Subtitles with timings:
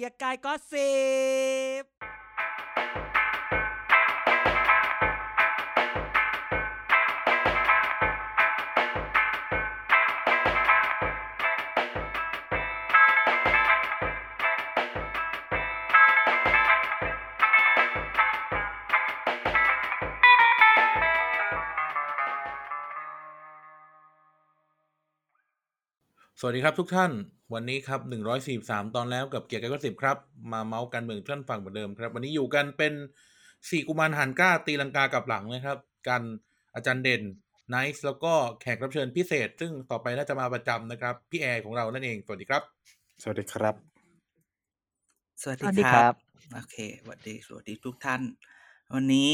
[0.00, 0.92] กียร์กายก็สิ
[1.80, 1.84] บ
[26.40, 27.12] สวัสดีครับทุกท่าน
[27.54, 30.16] วันนี้ครับหนึ่งร้อยสี่สามตอนแล้วกับเกียร์กันก็สิบครับ
[30.52, 32.92] มาเมาส์กันเมืองท่านฟังเหมือนเดิมครับ วันนี้อยู่กันเป็น
[33.70, 36.22] สี่กุมารหันกล้าตีลังกากลับหลังนะครับ กัน
[36.74, 37.22] อาจารย์เด่น
[37.68, 42.62] ไนซ์แล้วก็แขกรับเชิญพิเศษ ซึ่งต่อไปน่าจะมาประจำนะครับ พี่แอร์ของเรานั่นเอง สวัสดีครับ
[43.22, 43.74] สวัสดีครับ
[45.42, 46.14] สวัสสวัสดีดีคครัรับบ
[46.54, 48.22] โอเคสวัสดีสวัสดีทุกท่าน
[48.94, 49.32] วันนี้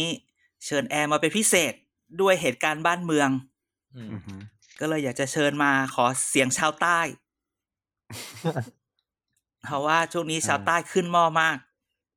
[0.64, 1.74] เชิญแอร์มาเป็นพิเศษ
[2.20, 3.28] ด้วยเหตุการณ์บ้านเมือง
[3.96, 4.40] อืมอือหือ
[4.80, 7.00] ก็เลยอยากจะเชิญมาขอเสียงชาวใต้
[9.64, 11.56] เพราะว่าช่วงนี้ชาวใต้ขึ้นหม้อมาก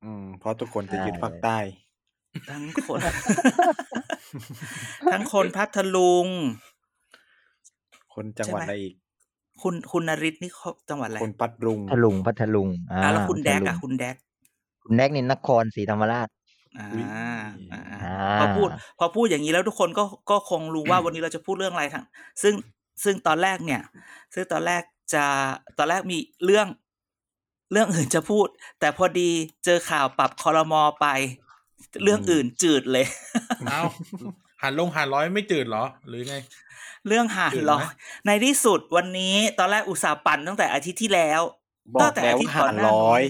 [0.04, 1.58] อืม เพราะทุกคนจะยึดใช่ภาคใต้
[2.50, 3.00] ทั้งคน
[5.12, 6.28] ทั้งคนพัทลุง
[8.14, 8.94] คนจังหวัดใช่ไหมอะไรอีก
[9.62, 14.16] คุณคุณนริศนี่เขาจังหวัดอะไร คนพัดรุง พัทลุง พัทลุง อ่าอ่าแล้วคุณแดกพัทลุอะงคุณแดก
[14.84, 16.28] คุณแดกนี่นครศรีธรรมราช
[16.78, 18.02] อ่าอุ๊ยอ่าอ่า
[18.40, 22.06] พอพูด พอพูดอย่างนี้แล้วทุกคนก็ก็คงรู้ว่าวันนี้เราจะพูดเรื่องอะไรทั้ง
[22.42, 22.54] ซึ่ง
[23.04, 23.82] ซึ่งตอนแรกเนี่ย
[24.34, 25.26] ซึ่งตอนแรก จะ
[25.78, 26.68] ตอนแรกมีเรื่อง
[27.72, 28.48] เรื่องอื่นจะพูด
[28.80, 29.30] แต่พอดี
[29.66, 31.08] เจอข่าวปรับคอรมอไป
[32.04, 33.06] เรื่องอื่นจืดเลย
[33.68, 33.82] เอา
[34.62, 36.36] หันลงหันร้อยไม่จืดเหรอ หรือไง
[37.08, 37.84] เรื่องหาจืดไหมร้อย
[38.26, 41.42] ในที่สุดวันนี้ตอนแรกอุตส่าห์ปั่นตั้งแต่อาทิตย์ที่แล้ว
[41.96, 43.22] บอกตั้งแต่แล้วอาทิตย์หาก่อนรหน้าร้อย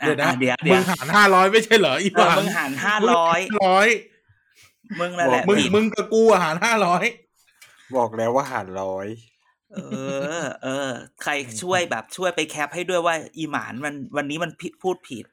[0.00, 3.88] อะเดี๋ยวนะอะเดี๋ยวมึเดี๋ยวงหันห้าร้อยไม่ใช่เหรออีเอหอวังมึงหารห้าร้อยร้อย
[5.00, 7.04] มึงนั่นแหละมึงผิดมึงกับกูอาหารห้าร้อย
[7.96, 9.06] บอกแล้วว่าหารร้อย
[9.74, 9.78] เอ
[10.42, 10.90] อ เออ
[11.22, 15.24] ใครช่วยแบบช่วยไปแคปให้ด้วยว่า อีหมานมันวันนี้มันผิดพูดผิด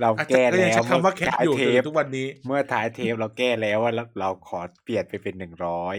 [0.00, 5.96] เราอาจจะแก้ก็ยังแล้วใช้คำว่าแคปถ่ายอยู่เทจปนทุกวันนี้ เมื่อถ่ายเทปเราแก้แล้วว่าเราเราขอเปลี่ยนไปเป็นหนึ่งร้อย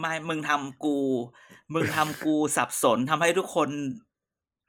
[0.00, 0.98] ไม่มึงทำกู
[1.72, 3.68] มึงทำกูสับสนทำให้ทุกคน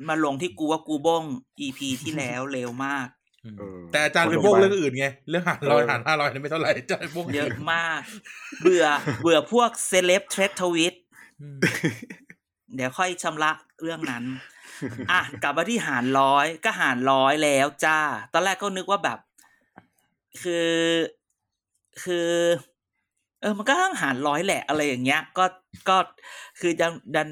[0.07, 1.23] มาลงที่กูว่ากูบ้ง
[1.65, 3.07] EP ที่แล้วเร็วมาก
[3.59, 8.01] เออแต่อาจารย์ไปโบกเรื่องอื่นไงเรื่องหันร้อยหันห้าร้อยนี่ไม่เท่าไหร่อาจารย์โบกเยอะมาก
[8.61, 8.85] เบื่อ
[9.21, 10.93] เบื่อพวกเซเลบเทรดทวิต
[11.41, 11.57] อืม
[12.75, 14.23] เดี๋ยวค่อยชำระเรื่องนั้น
[15.11, 17.99] อะกลับมาที่หารร้อยก็หารร้อยแล้วจ้า
[18.33, 19.19] ตอนแรกก็นึกว่าแบบ
[20.41, 20.73] คือ
[22.03, 22.29] คือ
[23.41, 25.45] เออ มันก็ต้องหารร้อยแหละอะไรอย่างเงี้ย ก็
[25.89, 25.97] ก็
[26.59, 27.27] คือดันดัน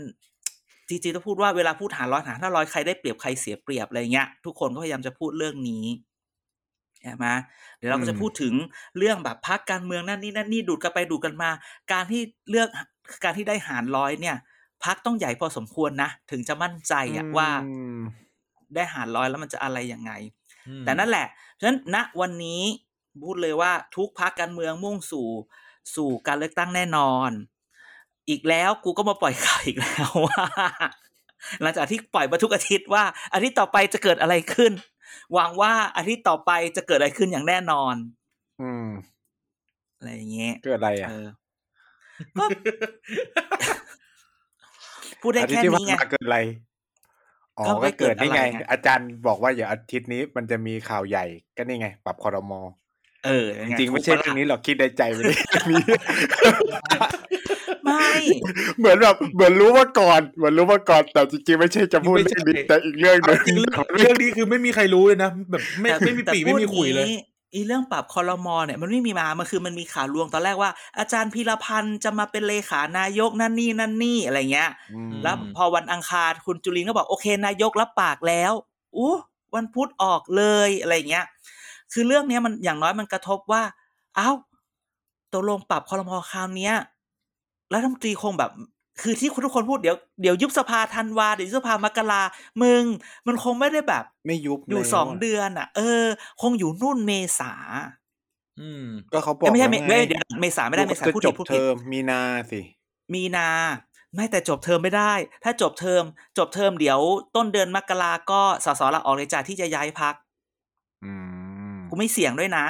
[0.89, 5.85] จริงๆต้องพูดว่าเวลาพูดหารร้อยหารห้าร้อยใครได้เปรียบใครเสียเปรียบอะไรเงี้ยทุกคนก็พยายามจะพูดเรื่องนี้
[7.01, 7.27] ใช่ไหม
[7.77, 8.53] เดี๋ยวเราก็จะพูดถึง
[8.97, 11.49] เรื่องแบบพักการเมืองนั่นนี่นั่นนี่ดูดกันไปดูดกันมา
[11.91, 12.67] การที่เลือก
[13.23, 14.37] การที่ได้หารร้อยเนี่ย
[14.85, 17.99] พักต้องใหญ่พอสมควรนะ ถึงจะมั่นใจอะว่าอืม
[18.75, 20.11] ได้หารร้อยแล้วมันจะอะไรยังไง
[20.67, 22.61] อืมแต่นั่นแหละ เพราะฉะนั้นณวันนี้
[23.23, 25.29] พูดเลยว่าทุกพักการเมืองมุ่งสู่
[25.95, 27.31] สู่การเลือกตั้งแน่นอน
[28.29, 30.45] อีกแล้วกูก็มาปล่อยข่าวอีกแล้วว่า
[31.61, 34.71] หลังจากที่ปล่อยมาทุกอาทิตย์ว่าอาทิตย์ต่อไปจะเกิดอะไรขึ้น
[35.33, 37.95] หวังว่าอาทิตย์ต่อไปจะเกิดอะไรขึ้นอย่างแน่นอน
[38.61, 38.87] อืม
[39.97, 41.27] อะไรอย่างเงี้ยเกิดอะไรอะเออ
[42.39, 42.45] ก็
[45.23, 46.39] พูดได้อาทิตแค่ย์ที่นี้ไงผ่านมาเกิดอะไร
[47.57, 51.25] อ๋อก็ไม่ก็เกิดนี่ไงเกิดอะไรไง อาจารย์บอกว่าอย่าอาทิตย์นี้มันจะมีข่าวใหญ่
[51.57, 52.61] ก็นี่ไง ปรับคอรมอ
[53.25, 55.83] เออจริงๆไม่ใช่เรื่องนี้หรอกคิดในใจไปเลยเรื่องนี้
[57.83, 58.09] ไม่
[58.79, 67.21] เหมือนแบบเหมือนรู้มาก่อนเหมือนรู้มาก่อนแต่จริงๆไม่ใช่จะพูดเรื่องนี้แต่อีกเรื่องหนึเอางจริงเรื่องเรื่องนี้คือไม่มีใครรู้เลยนะแบบไม่แต่ไม่มีแต่ปีไม่มีคุยเลยพูดงี้
[67.53, 78.53] อีเรื่องปรับคอรมอเนี่ยมันไม่มีมา มันคือมันมีข่าวลวงตอนแรกว่า อาจารย์พีรพันธ์จะมาเป็นเลขานายกนั่นนี่นั่นนี่อะไรเงี้ยอืมแล้วพอวันอังคารคุณจุลินก็บอกโอเคนายกรับปากแล้ว
[78.95, 79.13] อู้
[79.55, 81.25] วันพุธออกเลยอะไรเงี้ย
[81.93, 83.63] คือเรื่องเนี้ยมันอย่างน้อยมันกระทบว่า
[84.15, 84.29] เอ้า
[85.33, 86.75] ตกลงปรับคอรมอคราวเนี้ย
[87.73, 88.51] รัฐมนตรีคงแบบ
[89.01, 92.21] คือที่ทุกคนพูดเดี๋ยวเดี๋ยวยุบสภาธันวาเดี๋ยวยุบสภามกรา
[92.61, 92.83] มึง
[93.27, 96.05] มันคงไม่ได้แบบ ไม่ยุบอยู่แล้วสองเดือนอะ เออ
[96.41, 97.53] คงอยู่นู่นเมษา
[98.59, 102.21] อืม ก็เขาบอเอ้ยกไม่ใช่เมแล้วไงเดี๋ยวเมษาไม่ได้เมษาจะพูดจผิบดพูดเทผิดอมมีนา
[102.51, 102.61] สิ
[103.13, 103.49] มีนา
[104.15, 105.13] ไม่แต่จบเทอมไม่ได้
[105.43, 106.03] ถ้าจบเทอม
[106.37, 106.99] จบเทอมเดี๋ยว
[107.35, 110.15] ต้นเดือนมกราก็สสลาออกเลยจ่าที่จะย้ายพัก
[111.03, 111.11] อื
[111.75, 112.65] มกูไม่เสี่ยงด้วยนะ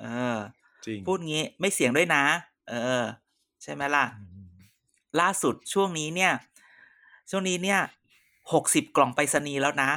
[0.00, 0.04] เอ
[0.36, 0.38] อ
[0.86, 2.24] จริง พูดงี้ไม่เสี่ยงด้วยนะ
[2.68, 3.02] เออ
[3.62, 4.04] ใช่ไหมล่ะ
[5.20, 6.32] ล่าสุดช่วงนี้เนี่ย
[7.30, 7.80] ช่วงนี้เนี่ย
[8.52, 9.90] หกสิบกล่องไปรษณีย์แล้วนะ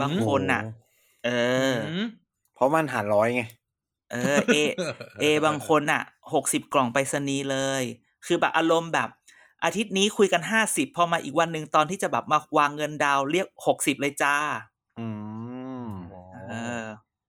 [0.00, 0.62] บางคนน่ะ
[1.24, 1.28] เอ
[1.72, 1.74] อ
[2.04, 2.06] ม
[2.54, 3.42] เพราะมันหารร้อยไง
[4.12, 4.56] เออ เอ
[5.20, 6.02] เอบางคนน่ะ
[6.34, 7.82] หกสิบกล่องไปรษณีย์เลย
[8.26, 9.08] คือแบบอารมณ์แบบ
[9.64, 14.36] อาทิตย์นี้คุยกันห้าสิบพอมาอีกวันหนึ่งตอนที่จะแบบมาวางเงินดาวน์เรียกหกสิบเลยจ้า
[14.98, 15.06] อื
[15.84, 15.88] ม
[16.48, 16.52] เอ
[16.82, 16.84] อ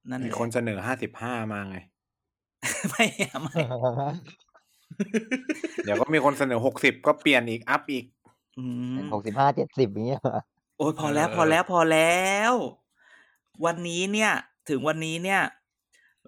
[0.09, 1.77] นั่นแหมีละคนเสนอห้าสิบห้ามาไง
[2.89, 3.59] ไม่อะไม่
[5.85, 8.05] เดี๋ยวก็มีคนเสนอหกสิบก็เปลี่ยนอีกอัพอีก
[8.57, 8.63] อื
[8.95, 10.21] มหกสิบห้าเจ็ดสิบอย่างเงี้ย
[10.77, 12.53] โอ้ยพอแล้วเออพอแล้วพอแล้ว
[13.65, 14.31] วันนี้เนี่ย
[14.69, 15.41] ถึงวันนี้เนี่ย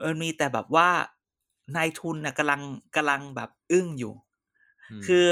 [0.04, 0.90] มันมีแต่แบบว่า
[1.76, 2.62] นายทุนน่ะกำลัง
[2.96, 4.14] กำลังแบบอึ้งอยู่
[5.00, 5.26] มคือ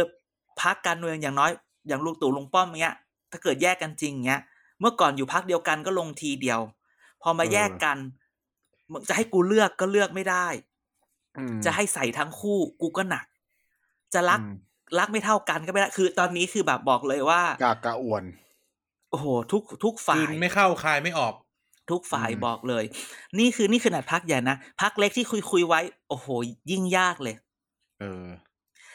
[0.62, 1.52] พักการเมืองอย่างน้อย
[1.88, 2.96] อย่างลุงตู่ลุงป้อมเงี้ย
[3.32, 4.42] ถ้าเกิดแยกกันจริงเงี้ย
[4.80, 6.62] เมื่อก่อนอยู่พักเดียวกันก็ลงทีเดียว
[7.22, 7.98] พอมาเออแยกกัน
[8.92, 10.69] มึงจะให้กูเลือกก็เลือกไม่ได้อืม
[11.66, 13.26] จะให้ใส่ทั้งคู่กูก็หนัก
[14.14, 14.54] จะรักอืม
[15.00, 18.24] รักไม่เท่ากันก็ไม่ได้คือ ตอนนี้คือแบบบอกเลยว่ากากระอ่วน
[19.10, 21.34] โอ้โหทุกทุกฝ่ากิยนไม่เข้าคายไม่ออก
[21.92, 22.84] ทุกฝ่ายอืมบอกเลย
[23.40, 26.28] นี่คือนี่ขนาดพักใหญ่นะพักเล็กที่คุยคุยไว้ โอ้โห
[26.72, 27.36] ยิ่งยากเลย
[28.00, 28.26] เออ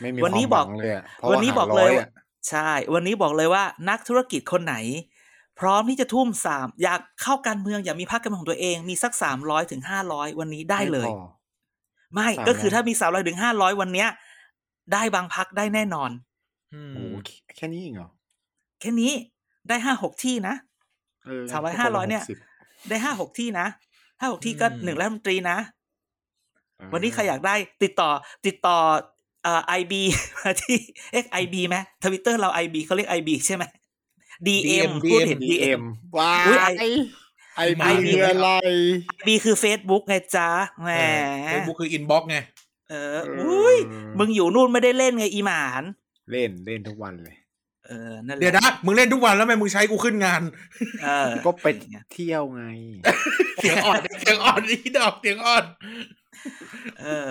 [0.00, 2.08] ไม่มีวันนี้ความบอกหวังเลยอะเพราะวันนี้หาบอกเลยร้ว่า
[2.48, 4.76] ใช่ วันนี้บอกเลยว่า นักธุรกิจคนไหน
[5.60, 11.18] พร้อมที่จะทุ่มสามอยากเข้าการเมืองอยากมีพรรคการเมืองของตัวเองมีสักสามร้อยถึงห้าร้อยวันนี้ได้เลยม่พอ
[12.14, 14.08] ไม่300ก็คือถ้ามีสามร้อยถึงห้าร้อยวันเนี้ย
[14.92, 16.10] ได้บางพรรคได้แน่นอน
[16.74, 18.10] อืมโอ้โหแค่แค่นี้เองเหรอ
[18.80, 19.12] แค่นี้
[19.68, 20.54] ได้ห้าหกที่นะ
[21.24, 22.22] เออสามร้อยก็ห้าคนร้อละยเนี่ย
[22.60, 23.66] 60ได้ห้าหกที่นะ
[24.20, 25.58] ห้าหกที่ก็หนึ่งรัฐมนตรีนะ
[26.76, 28.10] เออวันนี้ใครอยากได้ติดต่อ
[28.46, 28.78] ติดต่อ
[29.42, 30.02] เอ่อไอบี
[30.38, 30.76] มาที่
[31.12, 33.64] เอ็กไอบีไหมทวิตเตอร์เราไอบีเขาเรียกไอบีใช่ไหม
[34.46, 35.82] ดีเอ็ม DM พูดเห็น DM DM
[36.18, 36.84] ว้าอุ๊ยยไอ
[37.56, 38.50] ไอไอบีบีคืออะไร
[39.26, 40.48] บีคือ Facebook ไงจ๊ะ
[40.82, 40.90] แหม
[41.46, 42.36] เฟซบุ๊กคืออินบ็อกไง
[42.90, 43.76] เอออุ้ย
[44.18, 45.82] มึงอยู่นู่นไม่ได้เล่นไงอีหมาน
[46.30, 47.36] เล่นเล่นทุกวันเลย
[47.86, 50.42] เออนั่นแหเดี๋ยวละนะมึงเล่นทุกวันแล้วทำไมมึงใช้กูขึ้นงาน
[51.04, 51.66] เออก็ไป
[52.12, 52.64] เที่ยวไง
[53.56, 55.64] เสียงอ่อนเสียงอ่อนนี่ดอกเสียงอ่อน
[57.00, 57.28] เออ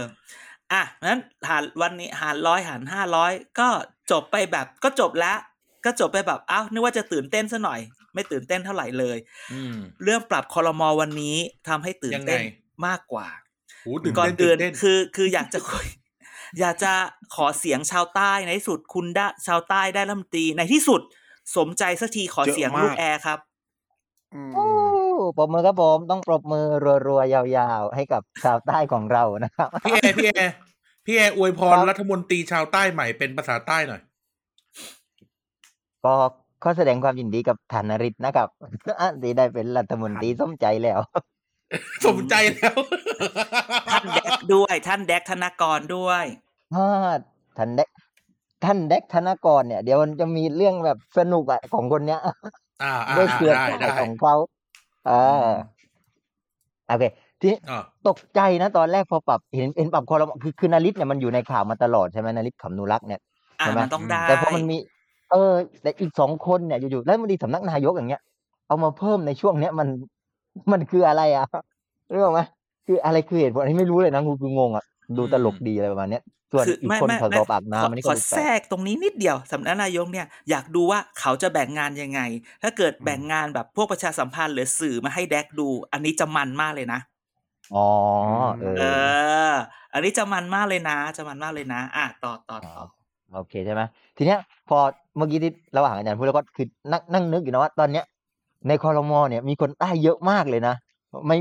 [0.73, 1.19] อะนั้น
[1.49, 3.69] หารวันนี้หารร้อยหารห้าร้อยก็
[4.11, 5.37] จบไปแบบก็จบแล้ว
[5.85, 7.79] ก็จบไปแบบอ้าวนึกว่าจะตื่นเต้นซะหน่อย
[8.13, 9.17] ไม่ตื่นเต้นเท่าไหร่เลย
[9.53, 11.35] อืมเรื่องปรับคอรมอวันนี้
[11.67, 12.53] ทำให้ตื่นเต้นยังไง
[12.87, 13.27] มากกว่า
[13.83, 15.87] โหตื่นก่อนเต้นตื่อื่นนเต้นคือคืออยากจะคุย
[16.59, 16.93] อยากจะ
[17.35, 21.01] ขอเสียงชาวใต้ในที่สุดคุณได้ชาวใต้ได้รัฐมนตรีในที่สุด
[21.57, 23.39] สมใจสักทีขอเยอะเสียงมากลูกแอร์ครับ
[24.33, 24.65] อืมโอ้
[25.37, 26.65] ปรบมือครับผมต้องปรบมือ
[27.07, 30.53] รัวๆยาวๆ ให้กับชาวใต้ของเรานะครับ พี่แอร์พี่แอร์
[31.05, 34.01] พี่แอร์อวยพรครับรัฐมนตรีชาวใต้ใหม่เป็นภาษาใต้หน่อย
[36.05, 36.15] ก็
[36.63, 38.47] ขอแสดงความยินดีกับธนริศนะครับ
[39.21, 40.99] ที่ได้เป็นรัฐมนตรีสมใจแล้ว
[42.05, 42.75] สมใจแล้ว
[43.91, 46.23] ท่านแดกด้วย ท่านแดกธนากรด้วย
[46.73, 46.87] ถ้า
[47.57, 47.89] ท่านเด็ก
[48.63, 52.19] ท่านเด็กธนากรเนี่ย เดี๋ยวมันจะมีเรื่องแบบสนุกอะของคนเนี้ย
[52.83, 54.35] อ่าอ่าด้วยเครือได้ข่ายได้ของเขา
[55.05, 55.11] เอ
[55.47, 55.53] อ
[56.87, 57.03] โอเค
[57.39, 63.21] ทีนี้อ่าตกใจนะตอนแรกพอปรับเห็นเห็นปรับคอรมอคือคือนาริศเนี่ยมันอยู่ในข่าวมาตลอดใช่ไหมนาริศขำนุรักษ์เนี่ย
[63.59, 64.77] อะใช่ไหมมันต้องได้แต่พอมันมี
[65.33, 68.21] เออ แต่อีกสองคนเนี่ยอยู่ๆแล้วมันดีสำนักนายกอย่างเงี้ย
[68.67, 69.87] เอามาเพิ่มในช่วงเนี้ยมัน
[70.71, 71.45] มันคืออะไรอะ
[72.11, 72.41] รู้ไหม
[72.87, 74.85] คืออะไรคือเหตุผลอันนี้ไม่รู้เลยนะกูคืองงอะ
[75.17, 82.21] ดูตลกดีอะไรประมาณเนี้ยส่วนคืออีกไม่คนไม่ขอไม่สอบปากขอน้ำอันนี้ขก็อดูแทรกตรงนี้นิดเดียวสำนักนายกเนี่ยอยากดูว่าเขาจะแบ่งงานยังไง
[82.63, 86.99] ถ้าเกิดแบ่งงานแบบพวกประชาสัมพันธ์หรือสื่อมาให้แดกดู อันนี้จะมันมากเลยนะ
[87.75, 87.87] อ๋อ
[88.59, 89.53] เอเอออ
[89.93, 92.85] อันนี้จะมันมากเลยนะ จะมันมากเลยนะ อะต่อต่อต่อ
[93.33, 93.81] โอเคใช่ไหม
[94.17, 94.39] ทีเนี้ย
[94.69, 94.77] พอ
[95.17, 98.05] เมื่อกี้ที่ระหว่างอาจารย์พูดแล้วก็คือนั่งนั่งนึกอยู่นะว่าตอนเนี้ย
[98.67, 100.75] ในคอรมอเนี่ยมีคนใต้เยอะมากเลยนะ
[101.27, 101.37] ไม่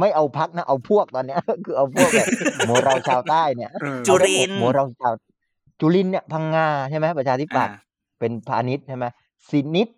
[0.00, 2.28] ไม่เอาพักนะเอาพวกตอนเนี้ย คือเอาพวกแบบ
[2.66, 5.14] โมเราชาวใต้เนี่ยเออจุรินทร์โมเราชาว
[5.80, 7.82] จุรินทร์เนี่ยพังงาใช่ไหมประชาธิปัตย์อ่า
[8.18, 9.04] เป็นพาณิชย์ใช่ไหม
[9.50, 9.88] สินิด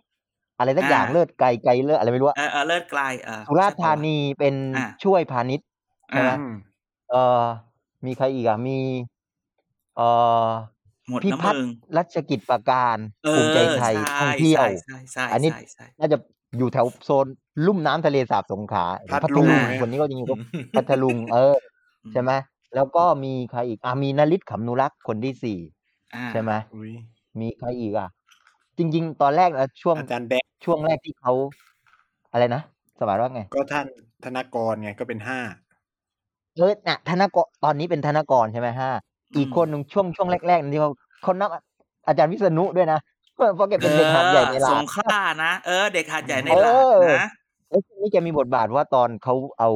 [0.58, 5.66] อะไรสักอย่างอ่าเลิศไกลไกลเลิศอะไรไม่รู้อะเออเออเลิศไกลเออสุราษฎร์ธานีเป็นอ่าช่วยพาณิชย์
[6.10, 6.54] ใช่ไหมอ่าอืม
[7.10, 7.42] เออ
[8.06, 8.78] มีใครอีกอะมี
[9.96, 10.00] เอ
[10.46, 10.48] อ
[11.10, 16.18] หมดพิน้ำพัฒมึน์งรัชกิจประการเอภูมิใจอไทยใช่ท่องเที่ยว ใช่ใช่อันนี้ใช่ใช่ น่าจะ
[16.58, 17.26] อยู่แถวโซน
[17.66, 20.36] ลุ่มน้ำทะเลสาบสงขลาพัทพัทลุลุงงไหมคนนี้ก็จริงๆก็
[20.76, 21.56] พัทลุง เออ
[22.12, 22.32] ใช่ไหม
[22.74, 25.58] แล้วก็มีใครอีกอะมีนลิศขำนุรักษ์คนที่สี่
[26.14, 26.92] อ่า ใช่ไหมอุ้ย
[27.40, 28.08] มีใครอีกอะ
[28.78, 31.32] จริง ๆ ตอนแรกนะช่วงอาจารย์แดกช่วงแรกที่เขา
[32.32, 32.62] อะไรนะ
[32.98, 33.86] สมานว่าไง ก็ท่าน
[34.24, 35.40] ธนากรไงก็เป็นห้า
[36.56, 38.90] เออน่ะธนากรตอนนี้เป็นธนากรใช่ไหมฮะ
[39.36, 40.90] อีกคนหนึ่งช่วงช่วงแรกๆนั่นที่เขา
[41.22, 41.50] เขานับ
[42.06, 43.00] อาจารย์วิษณุด้วยนะ
[43.34, 47.28] เพราะแกเป็นเด็กหาดใหญ่ในเออลาสวงขลานะเออเด็กหาดใหญ่ในเอลาอดนะ
[47.68, 49.70] แล้วทีนี้แกมีบทบาทว่าตอนเขาเอา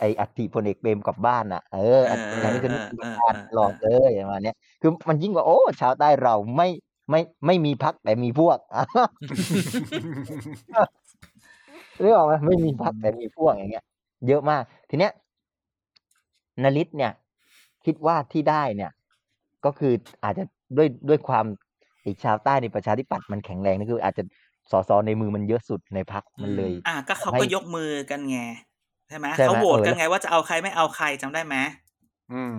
[0.00, 6.68] ไออัฐิพลเอกเปรมกลับบ้านอะเอออาจารย์วิษณุกลับบ้านหลอดเลยประมาณเนี้ยคือมันยิ่งกว่าโอ้ชาวใต้เราไม่
[7.10, 8.58] ไม่ไม่มีพักแต่มีพวก
[12.00, 13.84] เรื่องออกไหมไม่มีพักแต่มีพวกอย่างเงี้ย
[14.28, 15.12] เยอะมาก ทีเนี้ย
[16.62, 17.12] นลิศเนี่ย
[17.86, 18.92] คิดว่าที่ได้เนี่ย
[19.64, 19.92] ก็คือ
[20.24, 20.44] อาจจะ
[20.76, 21.44] ด้วยด้วยความ
[22.02, 24.22] ไอ้ชาวใต้ในประชาธิปัตย์มันแข็งแรงนี่คือ อาจจะ
[24.70, 28.38] สสในมือมันเยอะสุดในพักมันเลย อะก็เขาให้ก็ยกมือกันไง
[29.08, 31.56] ใช่ไหมใช่ไหมเขาโหวตเออกันไงว่าจะเอาใครไม่เอาใครจำได้ไหม
[32.32, 32.56] อืม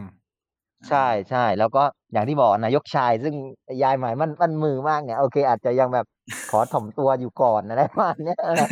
[0.89, 3.35] ใช่ใช่แล้วก็อย่างที่บอกนายกชาย ซึ่ง
[3.83, 6.05] ยายหมายมันมันมือมากเนี่ยโอเค อาจจะยังแบบ
[6.51, 8.69] ขอถ่อมตัวอยู่ก่อนอะไรประมาณเนี้ยนะ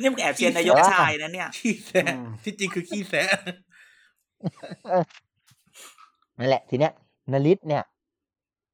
[0.00, 3.26] นี่มึงแอบเชียร์นายกชายนะเนี่ยขี้แซะอืมที่จริงคือขี้แซะ
[6.38, 6.92] นั่นแหละ ทีเนี้ย
[7.32, 7.82] นลิศเนี่ย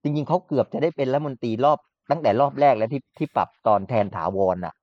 [0.02, 1.78] จริงๆเขาเกือบจะได้เป็นรัฐมนตรีรอบ
[2.10, 4.74] ตั้งแต่รอบแรกแล้วที่ที่ปรับตอนแทนถาวรอะ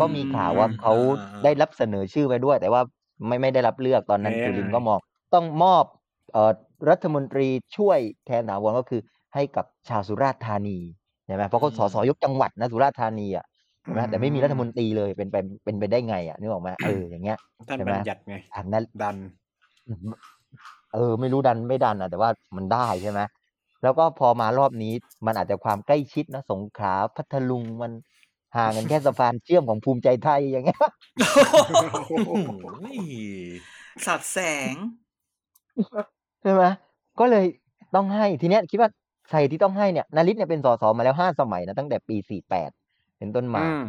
[0.00, 2.82] ก็มีข่าวว่าเขาอ่าได้รับเสนอชื่อไปด้วย แต่ว่า
[3.26, 4.98] ไม่ไม่ได้รับเลือกตอนนั้นแหมจุลินก็มอง
[5.34, 5.84] ต้องมอบ
[6.32, 6.52] เอ่อ
[6.90, 9.00] รัฐมนตรีช่วยแทนถาวรก็คือ
[9.34, 10.78] ให้กับชาวสุราษฎร์ธานี
[11.26, 13.46] ใช่ไหมเพราะเขาสสยกจังหวัดนะสุราษฎร์ธานีอะ
[13.84, 17.38] ใช่ไหมแต่ไม่มีรัฐมนตรีเลยเป็นไปเป็นไปได้ไงอะนึกออกไหมเอออย่างเงี้ย
[17.68, 19.16] ท่านใช่ไหมบัญญัติไงอันนั้นดัน
[20.94, 23.20] เออ ไม่รู้ดันไม่ดันอะแต่ว่ามันได้ใช่ไหม
[23.82, 24.92] แล้วก็พอมารอบนี้
[25.26, 27.92] มันอาจจะความใกล้ชิดนะสงขลาพัทลุงมัน
[28.56, 30.80] ห่างกันแค่สะพานเชื่อมของภูมิใจไทยอย่างเงี้ย
[32.08, 32.30] โอ้โห
[34.06, 34.38] สับแส
[34.72, 34.74] ง
[36.42, 36.64] ใช่ไหม
[37.20, 37.44] ก็เลย
[37.94, 38.90] ต้องให้ทีเนี้ยคิดว่า
[39.30, 42.70] ใครที่ต้องให้เนี่ยนาริศเนี่ยเป็นสสมาแล้วห้าสมัยนะตั้งแต่ปีสี่แปด
[43.18, 43.84] เป็นต้นมาอืม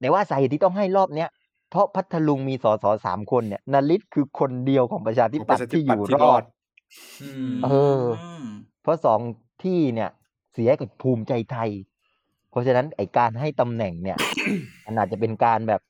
[0.00, 1.28] แต่ว่าสาเหตุที่ต้องให้รอบเนี้ย
[1.70, 6.42] เพราะพัทลุงมีสสสามคนเนี่ยนาริศคือคนเดียวของประชาธิปัตย์ที่อยู่รอด
[7.22, 7.68] อืมเอ
[8.00, 8.02] อ
[8.82, 9.20] เพราะสอง
[9.64, 10.10] ที่เนี่ย
[10.52, 11.70] เสียกับภูมิใจไทย
[12.50, 14.18] เพราะฉะนั้นไอการให้ตำแหน่งเนี่ย
[14.84, 15.80] มันอาจจะเป็นการแบบ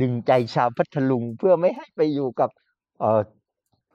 [0.00, 2.50] ดึงใจชาวพัทลุงเพื่อไม่ให้ไปอยู่กับ
[3.00, 3.20] เอ่อ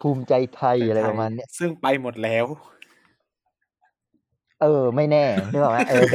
[0.01, 2.45] ภูมิใจไทยอะไรประมาณเนี้ยซึ่งไปหมดแล้ว
[4.61, 6.05] เออ ไม่แน่นึกออกไหมเออ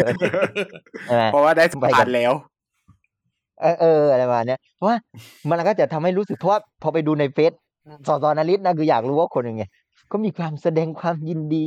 [1.07, 2.33] ใช่ไหมเพราะว่าได้สมไปบักัตินแล้ว
[3.63, 4.97] เออเอออะไรประมาณเนี้ยเพราะว่า
[5.51, 7.53] มันก็จะทำให้รู้สึกเพราะว่าพอไปดูในเฟซ
[8.07, 9.65] สสนาริศนะคืออยากรู้ว่าคนยังไง
[10.13, 11.65] ก็มีความแสดงความยินดี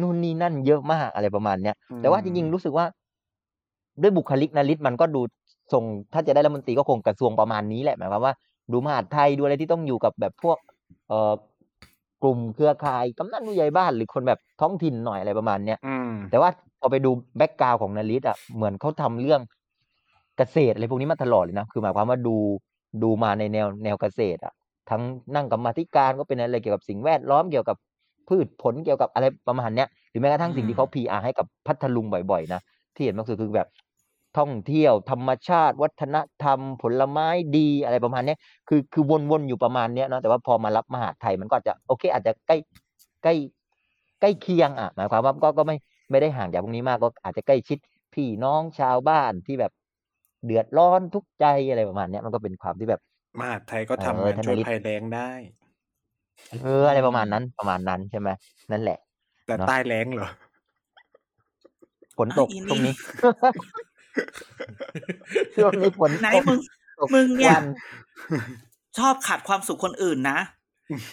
[0.00, 2.86] นู่นนี่นั่นเยอะมากอะไรประมาณเนี้ยแต่ว่าจริงๆรู้สึกว่า
[4.02, 5.20] ด้วยบุคลิกนาริศมันก็ดู
[5.72, 8.34] ทรงถ้าจะได้รัฐมนตรีก็คงกระทรวงประมาณนี้แหละหมายความว่า
[8.72, 10.58] ดูมหาดไทยดูอะไรที่ต้องอยู่กับแบบพวก
[11.08, 11.32] เอ่อ
[12.22, 16.50] กลุ่มเครือข่ายกำนันผู้ใหญ่บ้านหรือคนแบบท้องถิ่นหน่อยอะไรประมาณเนี้ยอืมแต่ว่า
[16.80, 19.40] พอไปดูแบ็กกราวของนาริศอะเหมือนเขาทำเรื่อง
[20.38, 22.36] เกษตรอะไรพวกนี้มาตลอดเลยนะคือหมายความว่าดู
[23.02, 24.52] ดูมาในแนวแนวเกษตรอะ
[24.90, 25.02] ทั้ง
[25.34, 27.76] นั่งกรรมาธิการก็เป็นอะไรเกี่ยวกับสิ่งแวดล้อมเกี่ยวกับ
[28.28, 32.60] พืชผลเกี่ยวกับอะไรประมาณเนี้ยหรือแม้กระทั่งสิ่งที่เขาพีอาให้กับพัทลุงบ่อยๆนะ
[32.94, 33.68] ที่เห็นมากสุดคือแบบ
[34.38, 38.38] ท่องเที่ยว ธรรมชาติ วัฒนธรรม ผลไม้ดีอะไรประมาณเนี้ย
[38.68, 42.56] คือคือวนๆอยู่ประมาณเนี้ยเนาะแต่ว่าพอมารับมหาดไทยมันก็อาจจะโอเค อาจจะใกล้
[43.22, 43.34] ใกล้
[44.20, 45.76] ใกล้เคียงอะหมายความว่าก็ก็ไม่
[46.10, 47.78] ไม่ได้ห่างจากพวกนี้มากก็อาจจะใกล้ชิด
[48.14, 49.72] พี่น้องชาวบ้านที่แบบ
[50.44, 53.00] เดือดร้อนทุกข์ใจอะไรประมาณเนี้ยมันก็เป็นความที่แบบ
[53.40, 55.30] มหาดไทยก็เออทำงานธนช่วยฤทธิ์ภัยแรงได้
[56.62, 58.28] เอออะไรประมาณนั้นประมาณนั้นใช่ไหม
[58.72, 58.98] นั่นแหละ
[59.46, 60.28] แต่เนอะใต้แรงเหรอ
[62.18, 62.94] ฝนตกอะอีนี่ช่วงนี้
[65.54, 66.60] ช่วงนี้ฝนไหนตกมึง
[66.98, 67.66] ตกมึงเนี่ยวัน
[68.98, 70.38] ชอบขัดความสุขคนอื่นนะ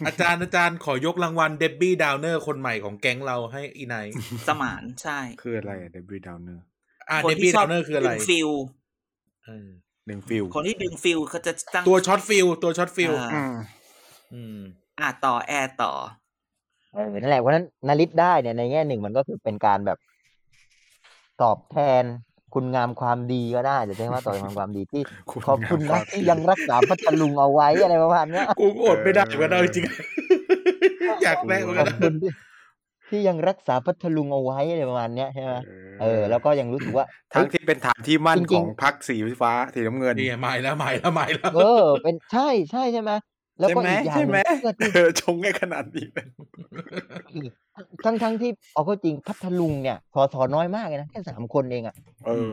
[0.07, 4.13] อาจารย์อาจารย์ขอยกรางวัล Debbie Downer คนใหม่ของแก๊งเราให้อีไนท์
[4.47, 6.63] สมานใช่ คืออะไร Debbie Downer
[7.09, 9.67] อ่าคนที่ชอบ Debbie Downer คืออะไรดึง feelเออ
[10.07, 13.53] ดึง feel คนที่ดึง feel เขาจะตั้งตัวช็อต feel ตัวช็อต feel อ่าอืม
[14.33, 14.59] อืม
[14.99, 15.93] อะต่อแอร์ต่อ
[16.93, 19.97] เออนั่นแหละเพราะฉะนั้นนาริตได้เนี่ยในแง่หนึ่งมันก็คือเป็นการแบบ
[21.41, 22.03] ตอบแทน
[22.53, 32.13] คุณงามความดีก็ได้จะใช้คำว่าตอบแทนความดีที่คุณขอบคุณงามควานะมที่ดียังรักษาพัทลุงเอาไว้อะไรประมาณเนี้ยกูอดไม่ได้เหมือนกันเอาจริงๆอยากได้เหมือนขกัอนบคุณ
[33.13, 35.53] ที่ที่ยังรักษาพัทลุงเอาไว้อะไรประมาณเนี้ยใช่ไหม
[36.01, 43.11] เออ แล้วก็ยังรู้สึกว่าทั้งเฮ้ยที่เป็นฐานที่มั่นจริงๆของพรรคสีฟ้าสีน้ำเงินนี่ใหม่แล้วใหม่แล้วใหม่แล้วเออ เป็นใช่ใช่ใช่ไหม
[43.59, 46.27] แล้วก็ใช่ไหมอีกอย่างใช่หไหมนึ่งเพื่อที่เออชงให้ขนาดนี้เลย
[48.05, 52.49] ทั้งทั้งที่เอาเข้าจริงพัทลุงเนี่ยสอสอน้อยมากเลยนะแค่สามคนเองอะเออ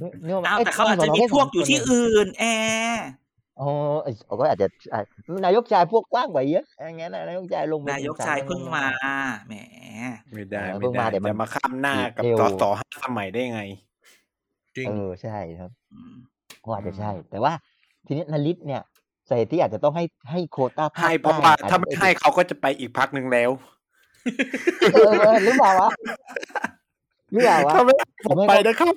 [0.00, 2.44] นึกนึกออกไหมอ้าวอ้ยแต่เขาอาจจะมีสสแค่พวกสามอยู่คนที่เงอื่นแอ
[2.90, 3.21] ร์
[3.60, 3.68] อ๋อ
[4.02, 5.00] เอ้ยก็อาจจะอะ
[5.44, 8.84] นายกชายพวกกว้างกว่าเยอะอย่างเงี้ยนะนายกชายลงไปนายกถึงชายสามเพิ่งมา
[9.48, 9.54] แหม
[10.32, 13.62] ไม่ได้เออไม่เพิ่งได้มาแต่มันจะมาข้ามหน้ากับเร็วต่อต่อห้าสมัยได้ไง
[14.76, 16.14] จริงเออใช่ครับอืม
[16.64, 17.52] ก็อาจจะใช่ แต่ว่า
[18.06, 18.82] ทีนี้นลิศเนี่ย
[19.28, 23.50] สาเหตุที่อาจจะต้องให้ให้โควต้าภาคให้เพราะใต้ว่าอาจถ้าจะไม่ให้เขาก็จะไปอีกพักหนึ่งแล้ว
[24.92, 25.90] เออเออหรือเปล่าวะ
[27.32, 28.94] หรือเปล่าวะถ้าไม่ให้ผมไม่ไปก็นะครับ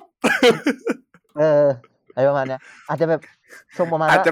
[1.38, 1.66] เออ
[2.14, 3.20] อะไรประมาณเนี้ยอาจจะแบบ
[3.78, 4.30] ทรงประมาณอาจว่าจะ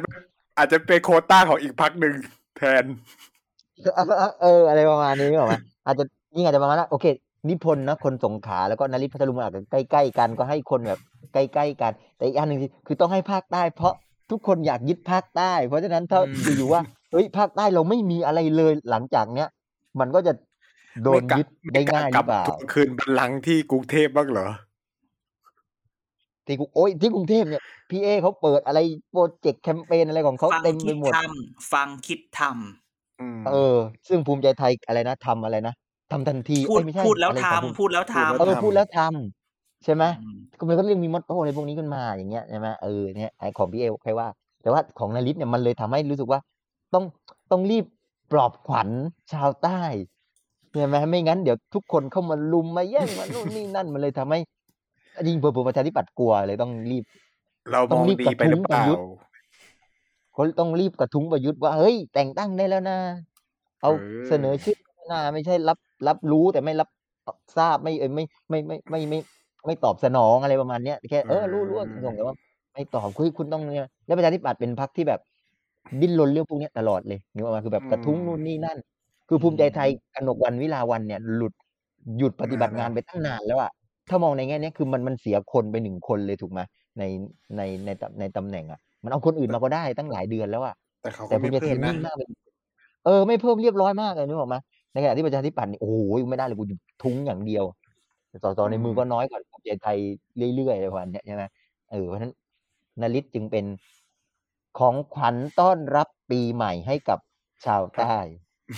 [0.58, 2.14] อาจจะเป็นโควต้าของอีกพักหนึ่ง
[2.56, 2.84] แทน
[3.94, 5.54] เออเออเอออะไรประมาณนี้นึกออกไหม
[5.86, 6.04] อาจจะ
[6.36, 7.06] ยิ่งอาจจะประมาณว่าโอเค
[7.48, 11.00] นิพนธ์นะคนสงขลาแล้วก็นริศพัทลุงอาจจะใกล้ๆกันก็ให้คนแบบ
[11.32, 13.94] ใกล้ๆกัน แต่อีกอันหนึ่งคือต้องให้ภาคใต้ เพราะ
[14.30, 16.80] ทุกคนอยากยึดภาคใต้ เพราะฉะนั้นถ้าอืมอยู่ๆว่า
[17.12, 19.48] เฮ้ยภาคใต้เราไม่มีอะไรเลยหลังจากเนี้ย
[20.00, 20.32] มันก็จะ
[21.04, 24.48] โดนยึดได้ง่ายหรือเปล่ากลับคืนบัลลังก์ที่กรุงเทพบ้างเหรอ
[26.46, 28.78] ที่กรุงโอ้ยที่กรุงเทพเนี่ยพี่เอเขาเปิดอะไร
[29.10, 32.42] โปรเจกต์แคมเปญอะไรของเขาฟังเต็มไปคิดหมดทำฟังคิดท
[33.20, 33.76] อืมเออ
[34.08, 35.74] ซึ่งภูมิใจไทยอะไรนะทำอะไรนะ
[36.12, 44.28] ทำทันทีำพูดเอ้ยไม่ใช่พูดแล้วอะไรทำของภูมิพูดแล้วทำเออพูดแล้วทำใช่ไหมอืมก็มันก็เรื่องมีมอตโต้อะไรพวกนี้ขึ้นมาอย่างเงี้ยใช่ไหมเออเนี่ยไอของพี่เอใครว่า
[44.62, 46.40] แต่ว่าของนาริศเนี่ยมันเลยทำให้รู้สึกว่า
[46.94, 47.04] ต้อง
[47.50, 47.84] ต้องรีบ
[48.32, 48.88] ปลอบขวัญ
[49.32, 49.82] ชาวใต้
[50.72, 54.40] ใช่ไหมไม่งั้นเดี๋ยวทุกคนเข้ามาลุมมาแย่งมานู่นนี่นั่นมันเลยทำให้
[55.28, 57.04] ยิงเผื่อๆประชาธิปัตย์กลัวเลยต้องรีบ
[57.72, 59.04] เรามต้อองงรีบดีกระไปหรือทุ้งเปล่าประยุทธ์
[60.32, 62.98] เขาต้องรีบกระทุ้งประยุทธ์ว่าเฮ้ยแต่งตั้งได้แล้วนะ
[63.80, 64.76] เอาเออเสนอชื่อ
[65.10, 65.78] นะไม่ใช่รับ
[66.08, 66.88] รับรู้แต่ไม่รับ
[67.56, 69.18] ทราบไม่เอยไม่ไม่ไม่ไม่ไม่
[69.66, 72.36] ไม่ตอบสนองอะไรประมาณเนี้ยแค่เออรู้รู้ว่าส่งแต่ว่า
[72.74, 75.20] ไม่ตอบคือคุณต้องเนี่ยแล้วประชาธิปัตย์เป็นพรรคที่แบบ
[76.00, 78.78] ดิ้นรนเรื่องพวกเนี้ยตลอดเลยนึกออกมาคือแบบกระทุ้งนู่นนี่นั่น
[79.28, 81.52] คือภูมิใจไทยกนกวันวิลาวันเนี่ย หลุด
[82.18, 83.70] หยุดปฏิบัติงานไปตั้งนานแล้วอะ
[84.08, 86.60] ถ้ามองในแง่เนี้ยคือมันมันเสียคนไปหนึ่งคนเลยถูกไหม
[86.98, 87.02] ใน
[87.56, 92.28] ในในตำในตำแหน่งอะมันเอาคนอื่นมาก็ได้ตั้งหลายเดือนแล้วอะแต่เขาแต่ก็ภูไม่มิใจไทเพิ่ยมนะนิ่งมากเลย
[93.06, 94.56] เออไม่เพิ่มเรียบร้อยมากเลยนึกออกไหม
[94.92, 95.96] ในขณะที่ประชาธิปัตย์นี่โอ้โห
[96.30, 96.64] ไม่ได้เลยกู
[97.02, 97.64] ทุ้งอย่างเดียว
[98.44, 99.98] สสในมือก็น้อยกว่าภูมิใจไทย
[100.56, 101.44] เรื่อยๆอะไรประมาณเนี้ยใช่ไหม
[101.90, 102.32] เออเพราะฉะนั้น
[103.00, 103.64] นลิตจึงเป็น
[104.78, 107.18] ของขวัญต้อนรับปีใหม่ให้กับ
[107.64, 108.16] ชาวใต้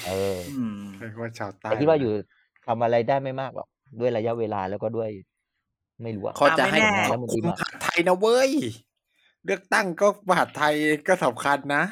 [0.07, 2.11] เอออืมเรียกว่าชาวใต้แต่คิดว่าอยู่
[2.67, 3.69] ทำอะไรได้ไม่มากหรอก
[4.01, 5.11] ด้วยระยะเวลาแล้วก็ด้วย
[6.03, 8.51] ไม่รู้อะเขาจะให้อะไม่แน่ควบคุมมหาดไทยนะเว้ย
[9.45, 10.75] เลือกตั้งก็มหาดไทย
[11.09, 11.83] ก็สำคัญนะ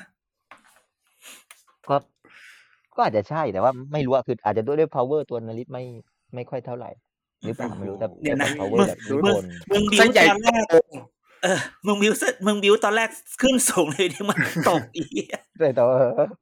[1.88, 1.96] ก็
[2.94, 5.82] ก็อาจจะใช่แต่ว่าไม่รู้อะคืออาจจะด้วยด้วย power ตัวนลิตไม่
[6.34, 6.90] ไม่ค่อยเท่าไหร่
[7.44, 10.64] หรือเปล่าไม่รู้แต่เดี๋ยวนะแต่ power แบบอิทธิมึพงลมึงบิวเส้นใหญ่ตอนแรก
[11.42, 13.08] เออมึงบิวเส้นมึงบิวตอนแรก
[13.42, 15.26] ขึ้นสูงเลยที่มันตกอีก
[15.58, 15.96] แต่แต่ว่า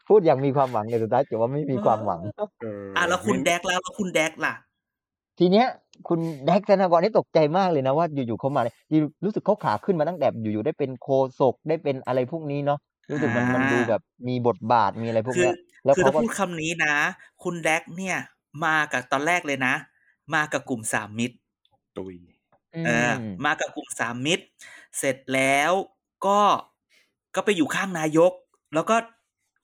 [0.08, 2.20] พูดอย่างมีความหวังเลยสุดท้ายแต่ว่าไม่มีความหวัง
[2.62, 4.54] เอออะแล้วคุณแดกแล้วแล้วคุณแดกล่ะ
[5.38, 5.66] ทีเนี้ย
[6.08, 8.76] คุณแดกธนากรนี่ตกใจมากเลยนะว่าอยู่ๆเขามาเนี่ย
[9.24, 11.08] รู้สึกเขาขาขึ้นมาตั้งแต่อยู่ๆได้เป็นโค
[11.40, 12.78] ศกได้เป็นอะไรพวกนี้เนาะ
[13.10, 15.54] รู้สึกมันอ่ามัมันดูแบบมีบทบาทมีอะไรพวกคือเนี้ย
[15.84, 16.94] แล้วคือเขาถ้าก็พูดคำนี้นะ
[17.42, 18.16] คุณแดกเนี่ย
[18.64, 19.74] มากับตอนแรกเลยนะ
[20.34, 21.36] มากับกลุ่มสามมิตร
[21.96, 22.16] ตุย
[22.84, 24.44] เออมมากับกลุ่มสามมิตร
[24.98, 25.72] เสร็จแล้ว
[26.26, 26.40] ก็
[27.34, 28.32] ก็ไปอยู่ข้างนายก
[28.74, 28.96] แล้วก็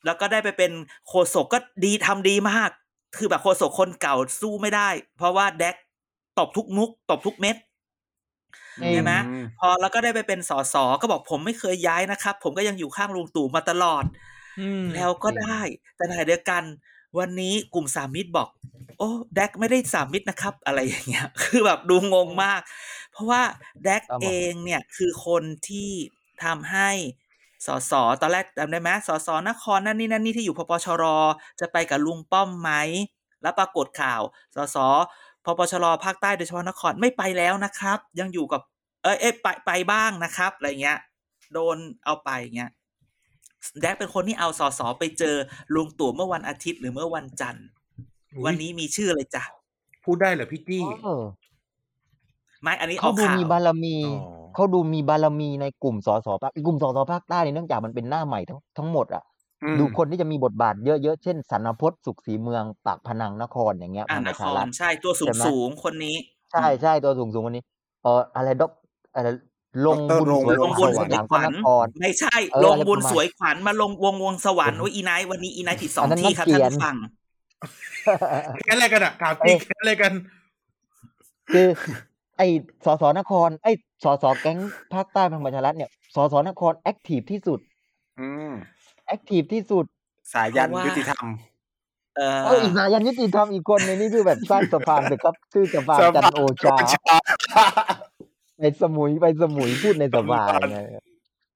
[0.05, 0.73] แล้วก็ได้ไปเป็น
[1.09, 2.71] โฆษกก็ดีทำดีมาก
[3.17, 5.77] คือแบบโฆษกคนเก่าสู้ไม่ได้ เพราะว่าแดก
[6.39, 7.57] ตบทุกมุก ตบทุกเม็ด
[8.81, 14.05] จริงใช่ไหมอืมพอแล้วก็ได้ไปเป็นสสก็บอกผมไม่เคยย้ายนะครับ ผมก็ยังอยู่ข้างลุงตู่มาตลอด
[14.61, 15.61] อืมแล้วก็ได้
[15.97, 16.63] แต่ในขณะเดียวกัน
[17.19, 18.49] วันนี้กลุ่มสามมิตรบอก
[18.99, 22.61] โอ้แดกไม่ได้สามมิตรนะครับ อะไรอย่างเงี้ย คือแบบดูงงมาก
[23.13, 23.43] เพราะว่า
[23.85, 25.91] แดกครับผมเองเนี่ยคือคนที่
[26.45, 26.91] ทำให้
[27.67, 31.05] สสตอนแรกจำได้ไหมสสนครนั่นนี่นั่นนี่ที่อยู่พปชร
[31.61, 32.71] จะไปกับลุงป้อมไหม
[33.43, 34.23] แล้วปรากฏข่าว
[34.57, 34.77] สส
[35.45, 38.61] พปชรภาคใต้โดยเฉพาะนครไม่ไปแล้วนะครับ ยังอยู่กับ
[39.03, 40.99] เอ้ยเอ้ยไปไปบ้างนะครับอะไรเงี้ย
[41.53, 42.71] โดนเอาไปเงี้ย
[43.81, 45.37] แดกเป็นคนที่เอาสสไปเจอ
[45.75, 47.67] ลุงตู่เมื่อวันอาทิตย์หรือเมื่อวันจันทร์
[48.45, 49.45] วันนี้มีชื่อเลยจ้ะ
[50.05, 51.25] พูดได้เหรอพี่จี้เออ
[52.63, 59.23] ไม่อันนี้อเขาอกดูข่าวมีบารมีอ๋อ เขาดูมีบารมีในกลุ่มสสภาคกลุ่มสสภาคใต้เนี่ยเนื่องจากมันเป็นหน้าใหม่ทั้งทั้งหมดอะ
[59.63, 66.17] อืมดูคนที่จะมีบทบาทเยอะๆ เช่นสันนพจน์สุขศรีเมืองปากพนังนครอย่างเงี้ยอ่าพลังนประคชารรัฐใช่ตัวสูใช่งไหมสูงคนนี้
[66.53, 67.65] ใช่ใช่ตัวสูงสูงคนนี้
[68.03, 68.71] เอออะไรดอก
[69.15, 69.29] อะไร
[69.87, 76.97] ลงดรบุญสวยลงบุญขวัญสวยหลังขวัญนครไม่ใช่เออลงบุญอะไรประมาณสวยขวัญมาลงวงวงสวรรค์โอ้ยอีไนท์วันนี้อีไนท์ผิดสออังนนั้นที่ครับนักเขีท่านยนผู้ฟัง
[78.65, 80.13] แค่อะไรกันอะถามจริงแค่อะไรกัน
[81.53, 81.69] คือ
[82.39, 82.43] ไอ
[82.85, 83.67] สสนคร ไอ
[84.05, 84.59] สสแก๊ง
[84.95, 87.59] ภาคใต้พลังประชารัฐเนี่ยสสนคร active ที่สุด
[88.21, 88.51] อืม
[89.07, 89.85] active ที่สุด
[90.35, 91.27] สายัณห์เพราะว่ายุติธรรม
[92.17, 96.77] เออเอออีกสายัณห์ยุติธรรมอีกคนในนี่คือแบบสร้างสะพานเลยครับชื่อสะพานจันทร์โอชา
[98.59, 100.79] ไปสมุยไปสมุยพูดในสภาตำนานไง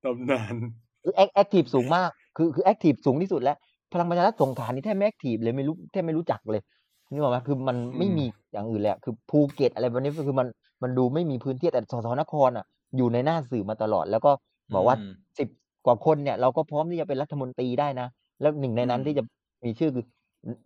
[0.05, 0.55] ตำนาน
[1.03, 3.57] คือ active สูงมาก คือคือ active สูงที่สุดแล้ว
[3.93, 6.63] พลังประชารัฐสงขลานี่แทบไม่ active เลยไม่รู้แทบไม่รู้จักเลย
[7.11, 10.47] นี่บอกว่าคือมันไม่มีอย่างอื่นเลยอะคือภูเก็ตอะไรแบบนี้คือมัน
[10.83, 12.65] มันดูไม่มีพื้นที่แต่สสนครอะ
[12.97, 14.31] อยู่ในหน้าสื่อมาตลอด แล้วก็
[14.75, 15.49] บอกว่าอืมสิบ
[15.87, 18.09] กว่าคนเนี่ย เราก็พร้อมที่จะเป็นรัฐมนตรีได้นะ
[18.41, 19.25] แล้วหนึ่งในนั้นอืมที่จะ
[19.65, 20.05] มีชื่อคือ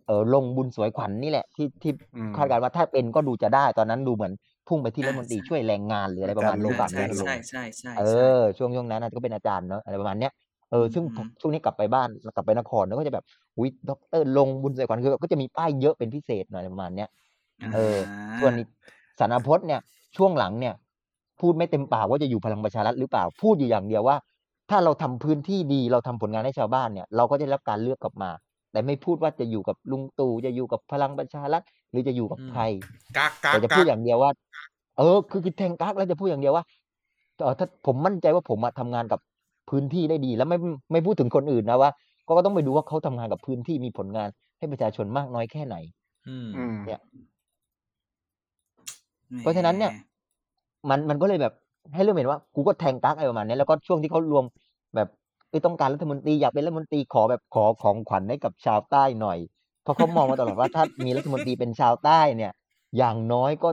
[0.07, 4.33] เออลงบุญสวยขวัญนี่แหละ ที่ที่อืมคาดการณ์ว่าถ้าเป็นก็ดูจะได้ ตอนนั้นดูเหมือน
[4.67, 10.31] พุ่งไปที่รัฐมนตรีช่วยแรงงานหรืออะไรประมาณนี้อาจารย์แบบใช่นี้ใช่ใช่ใช่เอใช่อช่วงช่วงนั้นน่ะก็เป็นอาจารย์เนาะอะไรประมาณเนี้ย
[10.71, 13.25] เออซึ่งอืมช่วงนี้กลับไปบ้านกลับไปนครแล้วก็จะแบบ
[13.57, 17.09] อุ้ยด็อกเตอร์ลงบุญสวยขวัญคือก็จะมีป้ายเยอะเป็นพิเศษหน่อยประมาณเนี้ย
[17.73, 17.95] เออ
[18.39, 18.53] ส่วน
[19.19, 19.81] สารพจน์เนี่ย
[20.17, 20.73] ช่วงหลังเนี่ย
[21.39, 24.17] พูดไม่เต็มปากว่าจะอยู่พลังประชารัฐหรือเปล่าพูดอยู่อย่างเดียวว่า
[24.69, 28.29] ถ้าเราทำพื้นที่ดีเราทำผลงานให้ชาวบ้านเนี่ย เราก็จะได้รับการเลือกกลับมา
[28.71, 32.61] แต่ไม่พูดว่าจะอยู่กับลุงตู่จะอยู่กับพลังประชารัฐหรือจะอยู่กับอืมใคร
[33.17, 34.31] กักกักแต่จะกัพูดกอย่างเดียวว่า
[34.97, 36.63] เออ คือคือแทงกักแล้วจะพูดอย่างเดียวว่า
[37.41, 39.19] เออถ้าผมมั่นใจว่าผมอะทำงานกับ
[39.69, 40.57] พื้นที่ได้ดี แล้วไม่
[40.91, 41.89] ไม่พูดถึงคนอื่นนะว่า
[42.27, 45.75] ก็ก็ต้องไปดูว่าเขาทำงานกับพื้นที่มีผลงานให้ประชาชนมากน้อยแค่ไหน
[46.27, 47.01] อืมอืมเนี่ย
[49.41, 49.91] เพราะฉะนั้นเนี่ย
[50.89, 51.53] มันมันก็เลยแบบ
[51.93, 54.45] ให้เริ่มเห็นว่ากูก็แทงกักอะไรประมาณนี้แล้วก็ช่วงที่เขารวม
[54.95, 55.07] แบบ
[55.49, 59.37] ไอ้ยต้องการรัฐมนตรีอยากเป็นรัฐมนตรีขอแบบขอของขวัญให้กับชาวใต้หน่อย
[59.83, 62.51] เพราะเขามองมาตลอดว่าถ้ามีรัฐมนตรีเป็นชาวใต้เนี่ย
[62.97, 63.69] อย่างน้อยก็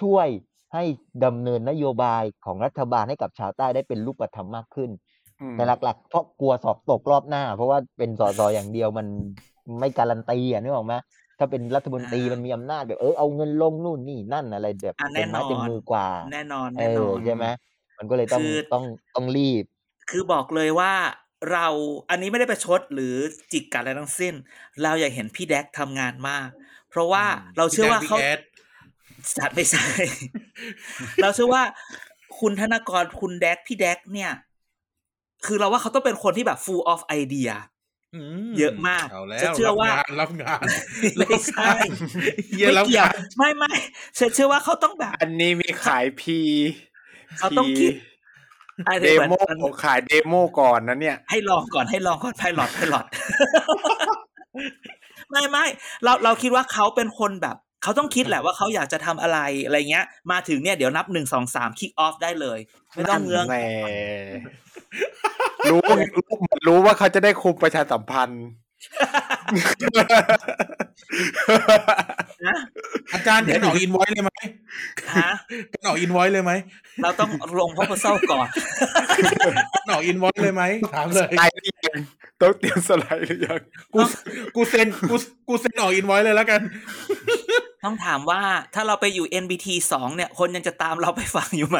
[0.00, 0.28] ช่วย
[0.74, 0.84] ให้
[1.24, 4.90] ดำเนินนโยบายของรัฐบาลให้กับชาวใต้ได้เป็นรูปธรรมมากขึ้น
[5.40, 9.06] อืมแต่หลักๆเพราะกลัวสอบตกรอบหน้า เพราะว่าเป็นสสอย่างเดียวมัน
[9.78, 10.94] ไม่การันตีอะนึกออกไหม
[11.38, 17.46] ถ้าเป็นรัฐมนตรีมันมีอำนาจแบบเออเอาเงินลงนู่นนี่นั่นอะไรแบบอะเต็แน่มนไม้อนเต็มมือกว่า แน่นอนเอแน่นออนใช่ไหม
[17.98, 19.64] มันก็เลยต้องคือต้องต้องรีบ
[20.10, 20.92] คือบอกเลยว่า
[21.52, 21.66] เรา
[22.10, 23.14] อันนี้ไม่ได้ประชดหรือ
[23.52, 24.34] จิกกัดอะไรทั้งสิ้น
[24.82, 26.48] เราอยากเห็นพี่แดกทำงานมาก
[26.90, 27.24] เพราะว่า
[27.56, 28.38] เราเชื่อว่าเขาพี่แดก
[29.38, 29.86] จัดไม่ใช่
[31.22, 31.62] เราเชื่อว่า
[32.40, 34.32] คุณธนากรคุณแดกพี่แดกเนี่ย
[35.46, 37.77] คือเราว่าเขาต้องเป็นคนที่แบบ full of idea อืม
[38.58, 39.90] เยอะมากเอาแล้วจะเชื่อว่า
[40.20, 40.64] รับงาน
[41.18, 41.70] ไม่ใช่
[42.48, 43.72] เฮียไม่รับเกี่ยวงานไม่ไม่
[44.18, 46.38] ฉันเชื่อว่าเขาต้องแบบ อันนี้มีขายพี
[47.38, 47.92] เขาต้องคิด
[48.86, 53.06] อะไรเดแบบโมนั้นขายเดโมก่อนนะเนี่ย ให้ลองก่อนให้ลองก่อนไพลอตไพลอต
[55.30, 55.64] ไม่ไม่
[56.04, 57.56] เราเราคิดว่าเขาเป็นคนแบบ
[57.88, 62.58] เขาต้องคิดแหละว่าเขาอยากจะทำอะไรอะไรเงี้ย มาถึงเนี่ยเดี๋ยวนับหนึ่งสองสามคิกออฟได้เลย
[62.94, 63.56] ไม่ต้องเงื้องแหม
[65.70, 65.80] รู้
[66.16, 66.26] รู้
[66.66, 68.44] รู้ว่าเขาจะได้คุมประชาสัมพันธ์
[72.46, 72.56] นะ
[73.14, 74.32] อาจารย์กันออกอินไว้เลยไหม
[75.16, 75.30] ฮะ
[75.72, 76.52] กันออกอินไว้เลยไหม
[77.02, 78.48] เราต้องลงพ r o p o s a l ก่อน
[79.74, 80.62] กันออกอินไว้เลยไหม
[80.94, 82.00] ถามเลยสไลด์หรือยัง
[82.40, 83.60] ต้องเตรียมสไลด์หรือยัง
[83.94, 84.00] กู
[84.54, 85.16] กูเซ็นกู
[85.48, 86.60] กูเซ็นออกอินไว้เลยแล้วกัน
[87.84, 88.42] ต้องถามว่า
[88.74, 91.78] ถ้าเราไปอยู่ NBT สองเนี่ย คนยังจะตามเราไปฟังอยู่ไหม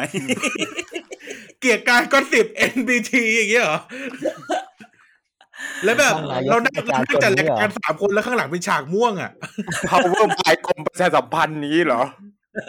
[1.59, 3.79] เกียรติการก็สิบ NBT อย่างเงี้ยเหรอ
[5.83, 9.31] แล้วแบบท่านนายกเรานั่งประชาชนจัดเนี่รายยเหรอการสามคนแล้วข้างหลังเป็นฉากม่วงอะ
[9.89, 12.01] power by กรมประชาสัมพันธ์นี้เหรอ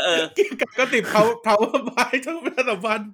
[0.00, 1.56] เออเกียรติการก็สิบเขาเขา
[1.88, 3.10] บายทั้งประชาสัมพันธ์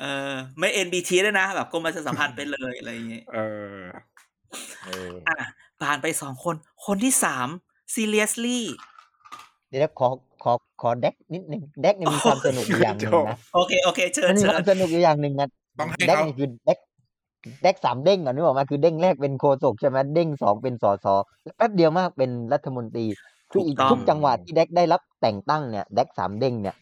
[0.00, 3.38] เออไม่ NBT ด้วยนะ แบบกรมประชาสัมพันธ์ไปเลยอะไรอย่างเงี้ยเอ
[3.76, 3.82] อ
[4.84, 5.36] เอออะ
[5.82, 6.54] ผ่านไปสองคน
[6.86, 7.48] คนที่สาม
[7.94, 8.60] seriously
[9.68, 10.08] เดี๋ยวขอ
[10.42, 10.52] ขอ
[10.82, 16.78] ขอแดกนิดนึงแดกเนี่ยมีความสนุกอยู่อย่างหนึ่งนะโอเคโอเคเชิญมันมีเชิควาญมสนุกอยู่อย่างหนึ่งนะต้องให้แดกเขานี่คือแดก
[17.62, 21.06] แดกสามเด้งก่อนนึกออกมาคือเด้งแรกเป็นโฆษกใช่ไหมเด้งสองเป็นสส
[21.56, 23.06] แป๊บเดียวมากเป็นรัฐมนตรี
[23.50, 26.74] คืออีกถูกต้องทุกจังหวัดที่แดกได้รับแต่งตั้งเนี่ยแดกสามเด้งเนี่ย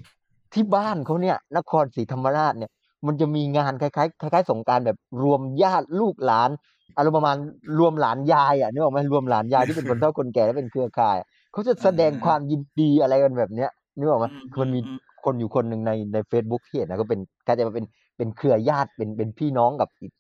[0.55, 2.71] ที่บ้านเขาเนี่ยนครศรีธรรมราชเนี่ย
[3.07, 6.51] มันจะมีงานคล้ายๆคล้ายๆสงกรารแบบรวมญาติลูกหลาน
[6.97, 7.37] อารมณ์ประมาณ
[7.79, 11.17] รวมหลานยายอะนึกออกไหมรวมหลานยายที่เป็นคนเฒ่าคนแก่และเป็นเครือข่าย
[11.57, 17.85] เขาจะแสดงความยินดีอะไรกันแบบเนี้ยนึกออกไหมอืมคือมันมีอืมคนอยู่คนหนึ่งในในเฟซบุ๊กที่เห็นนะก็เป็นก็จะเป็น
[18.17, 20.13] เป็นเครือญาติเป็นเป็นพี่น้องกับอีก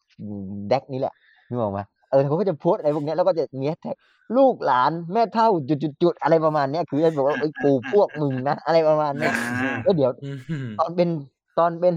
[0.68, 1.14] แดกนี่แหละ
[1.49, 3.96] นึกออกไหมเออเขาก็จะโพสต์อะไรพวกเนี้ยแล้วก็จะมีแฮชแท็ก
[4.37, 11.09] ลูกหลานแม่เท่าจุดๆๆอะไรประมาณเนี้ยคือให้บอกว่าไอ้ยกูพวกมึงนะอะไรประมาณเนี้ยอ่าเออเดี๋ยวอืมตอนเป็น
[11.59, 11.94] ตอนเป็น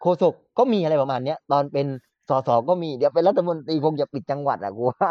[0.00, 1.86] โฆษกก็มีอะไรประมาณเนี้ยตอนเป็น
[2.28, 5.10] สสก็มีเดี๋ยวเป็นรัฐมนตรีคงจะปิดจังหวัดอะกูว่า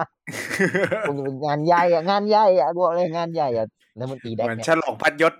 [1.07, 3.67] คงจะเป็นงานใหญ่อะงานใหญ่อะกูบอกเลยงานใหญ่อะ
[3.99, 5.33] รัฐมนตรีแดกเหมือนเนี่ยฉลองพัดยศ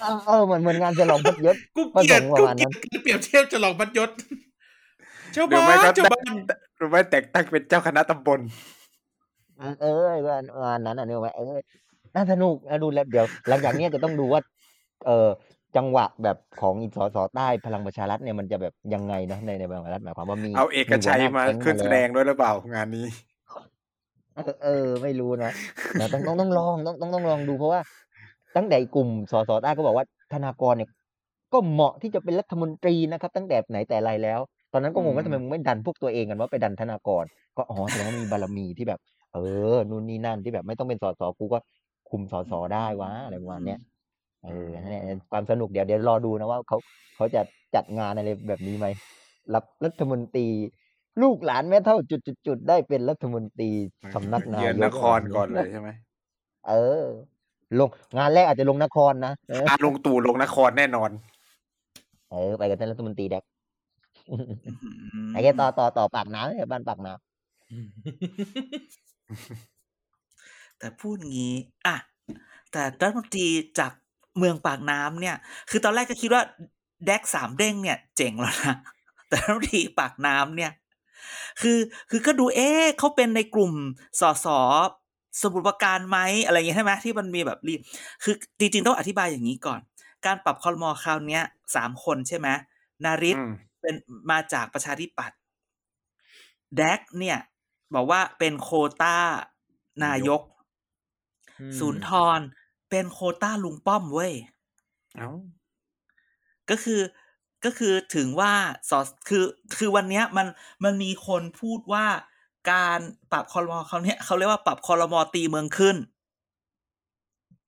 [0.00, 4.10] เออเออเหมือนเหมือนงานฉลองพัดยศกูเกลียดกูเกลียดประมาณเกลีนั้นการเปรียบเทียบจะลองบัดยศ
[5.34, 6.34] ชาวหรือบ้าไม่ก็นชาวบ้าน
[6.76, 8.40] หรือไม่แต่งตั้งเป็นเจ้าคณะตำบล
[9.58, 9.94] เออเออ
[10.64, 11.58] งานนั้นอะเนี่ยว่าเออ
[12.14, 14.40] น่าสนุกนะดูแล้วเดี๋ยว หลังจากเนี้ยจะต้องดูว่า
[15.06, 15.28] เออ
[15.76, 23.06] จังหวะแบบของอีกสสใต้พลังประชารัฐเนี่ยมันจะแบบยังไงนะในในพลังประชารัฐหมายความว่ามีเอาเอกชัยมาหัวหน้ขึ้นก๊แสงดงด้วยหรือเปล่างานนี้
[24.34, 25.52] เออเออไม่รู้นะ
[25.92, 27.80] เดี๋ยวต้องต้องต้องลองต้องต้องต้องลองดูเพราะว่า
[28.56, 30.88] ตั้งแต่กลุ่มสสใต้ก็บอกว่าธนากรเนี่ย
[31.52, 34.40] ก็เหมาะที่จะเป็นรัฐมนตรีนะครับ ตั้งแต่ไหนแต่ไรแล้ว
[34.72, 37.24] ตอนนั้นก็งงว่าอืมทำไมมึงไม่ดันพวกตัวเองกันว่าไปดันธนากร
[37.56, 39.00] ก็อ๋อแสดงว่ามีบารมีที่แบบ
[39.34, 39.38] เอ
[39.74, 41.58] อนู่นนี่นั่นที่แบบไม่ต้องเป็นสสกูก็
[42.10, 43.78] คุมสสได้วะอะไรประมาณเนี้ย
[44.46, 46.78] เออนั่นแหละความสนุกเดี๋ยวเดี๋ยวรอดูนะว่าเขา
[47.16, 47.40] เขาจะ
[47.74, 48.86] จัดงานอะไรแบบนี้ไหม
[49.54, 50.46] รับรัฐมนตรี
[51.22, 53.70] ลูกหลานแม่เท่าจุดๆๆได้เป็นรัฐมนตรี
[54.14, 55.88] สำนักนายเยือนกนครก่อนเลยใช่ไหม
[56.68, 57.04] เออ
[57.78, 61.10] ลงงานแรกอาจจะลงนครนะเอออาลงตู่ลงนครแน่นอน
[62.30, 63.44] เออ ไปกับท่านรัฐมนตรีแดก
[64.30, 64.36] อื
[65.28, 67.12] มไอ้แกต่อต่อต่อปากน้ำเนี่ยบ้านปากน้
[70.78, 71.54] แต่พูดงี้
[71.86, 71.96] อะ
[72.72, 73.46] แต่รัฐมนตรี
[73.78, 73.92] จาก
[74.38, 75.36] เมืองปากน้ำเนี่ย
[75.70, 76.42] คือตอนแรกก็คิดว่า
[77.06, 78.76] แดกสามเด้งเนี่ยเจ๋งแล้วนะ
[79.28, 80.72] แต่รัฐมนตรีปากน้ำเนี่ย
[81.60, 81.78] คือ
[82.10, 83.72] คือก็ดูเอ๊ะเขาเป็นในกลุ่ม
[84.20, 84.46] สส
[85.42, 87.74] สมุดประการไหมอะไรอย่างเงี้ยใช่ไหมที่มันมีแบบรี
[88.22, 89.80] คือจริงๆต้องอธิบายอย่างนี้ก่อน
[90.26, 91.42] การปรับคอรมอคราวเนี้ย
[91.74, 92.48] สามคนใช่ไหม
[93.04, 93.94] นาริศอืมเป็น
[94.30, 95.38] มาจากประชาธิปัตย์
[96.76, 97.38] แดกเนี่ย
[97.94, 99.18] บอกว่าเป็นโควต้า
[100.04, 100.42] นายก
[101.60, 102.40] อืมศูนย์ทร
[102.90, 104.32] เป็นโควต้าลุงป้อมเว้ย
[105.16, 105.30] เอ้า
[106.70, 107.00] ก็คือ
[107.64, 108.52] ก็คือถึงว่า
[108.90, 109.44] สอคือ
[109.78, 110.46] คือวันเนี้ยมัน
[110.84, 112.06] มันมีคนพูดว่า
[112.72, 113.00] การ
[113.32, 115.96] ปรับคอรมอเขาเนี้ยเขาเรียกว่าปรับคอรมอตีเมืองขึ้น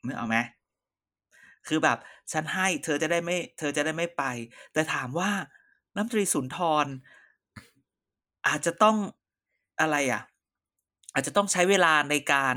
[0.07, 0.37] นึกเอาไหม
[1.67, 1.99] คือแบบ
[2.33, 4.23] ฉันให้เธอจะได้ไม่ เธอจะได้ไม่ไป
[4.73, 5.31] แต่ถามว่า
[5.95, 6.87] รัฐมนตรีสุนทร
[8.47, 8.97] อาจจะต้อง
[9.81, 10.23] อะไรอะ
[11.13, 12.57] อาจจะต้องใช้เวลาในการ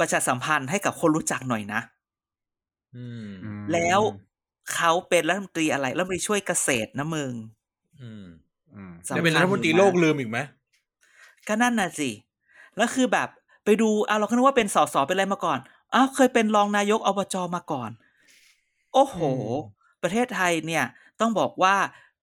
[0.00, 1.80] ประชาสัมพันธ์ให้กับคนรู้จักหน่อยนะ
[2.96, 4.00] อืมอืมแล้ว
[4.74, 7.32] เขาเป็นรัฐมนตรีอะไรรัฐมนตรีช่วยเกษตรนะมึง
[8.00, 8.24] อืม
[8.74, 10.38] อืมสำคัญจะเป็นรัฐมนตรีโลกลืมอีกไหม
[11.48, 12.10] ก็นั่นน่ะสิ
[12.76, 13.28] แล้วคือแบบ
[13.64, 15.58] ไปดูอะเราก็นึกว่าเป็นสสเป็นอะไรมาก่อน
[15.94, 17.90] อ้าวเคยเป็นรองนายกอบจมาก่อน
[18.94, 19.18] โอ้โห
[20.02, 20.84] ประเทศไทยเนี่ย
[21.20, 21.76] ต้องบอกว่า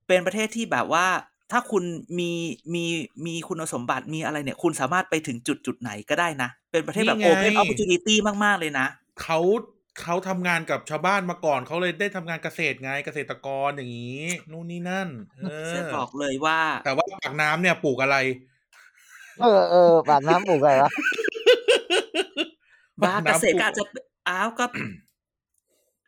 [0.08, 1.08] เป็นประเทศที่แบบว่า
[1.52, 1.84] ถ้าคุณ
[2.20, 2.32] มี
[2.74, 2.86] มี
[3.26, 8.88] มีคุณสมบัติมีอะไรเนี่ย คุณสามารถไปถึงจุดจุดไหนก็ได้นะ เป็นประเทศแบบนี่ไง open opportunity มาก ๆ เลยนะ
[9.22, 9.40] เขา
[10.02, 15.10] เขาทำงานกับชาวบ้านมาก่อนเขาเลยได้ทำงานเกษตรไงเกษตรกรอย่างนี้นู่นนี่นั่น
[15.44, 18.18] เออจะบอกเลยว่า แต่ว่าปากน้ำเนี่ยปลูกอะไร
[19.42, 20.92] เออเออปากน้ำปลูกอะไรวะ
[23.02, 23.84] บ้าเกษตรปลูก็อาจจะ
[24.30, 24.66] อ้าวก็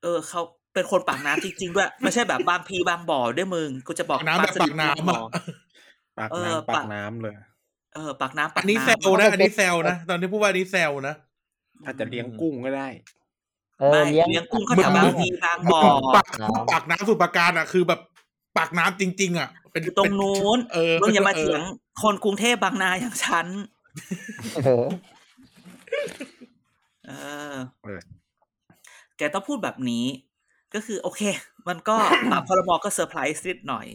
[0.04, 0.42] เออเขา
[0.78, 5.30] เป็นคนปากน้ำจริงๆด้วยไม่ใช่แบบบางพีบางบ่อด้วยมึงกูจะบอกปากน้ำแบบสปาลิกบางน้ำบ่อะ
[6.18, 7.36] ปากเออน้ำปะปากน้ำเลย
[7.96, 11.16] เออปากน้ำอัปากนนี้น้แซวนะอันนี้แซวนะตอนที่พูดว่าอันนี้แซวนะ
[11.86, 12.88] ถ้าจะเลี้ยงกุ้งก็ได้
[13.80, 15.82] เอำอไม่เลี้ยงเลี้ยงกุ้งก็มึงแถวบางพีบางบ่อ
[16.16, 16.26] ปาก
[16.72, 18.00] ปากน้ำสุดประการอะคือแบบ
[18.58, 21.62] ปากน้ำจริง ๆ อะ เป็นอยู่ตรงนู้นเออมึงอย่ามาเถียง
[22.02, 23.48] คนกรุงเทพบางนาอย่างฉัน
[24.66, 24.86] เออ
[27.08, 27.12] เอ
[27.52, 28.02] อเออ
[29.18, 30.06] แกต้องพูดแบบนี้
[30.74, 31.22] ก็คือโอเค
[31.68, 31.96] มันก็
[32.32, 33.88] ปรับพรมก็เซอร์ไพรส์นิดหน่อย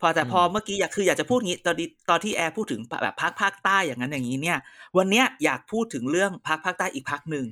[0.00, 4.58] พอแต่พอเมื่อกี้อยากคืออยากจะพูดงี้ตอนนี้ตอนที่แอร์พูดถึงแบบภาคภาคใต้อย่างนั้นอย่างนี้เนี่ย
[4.96, 7.46] วันเนี้ยอยากพูดถึงเรื่องภาคภาคใต้อีกภาคหนึ่ง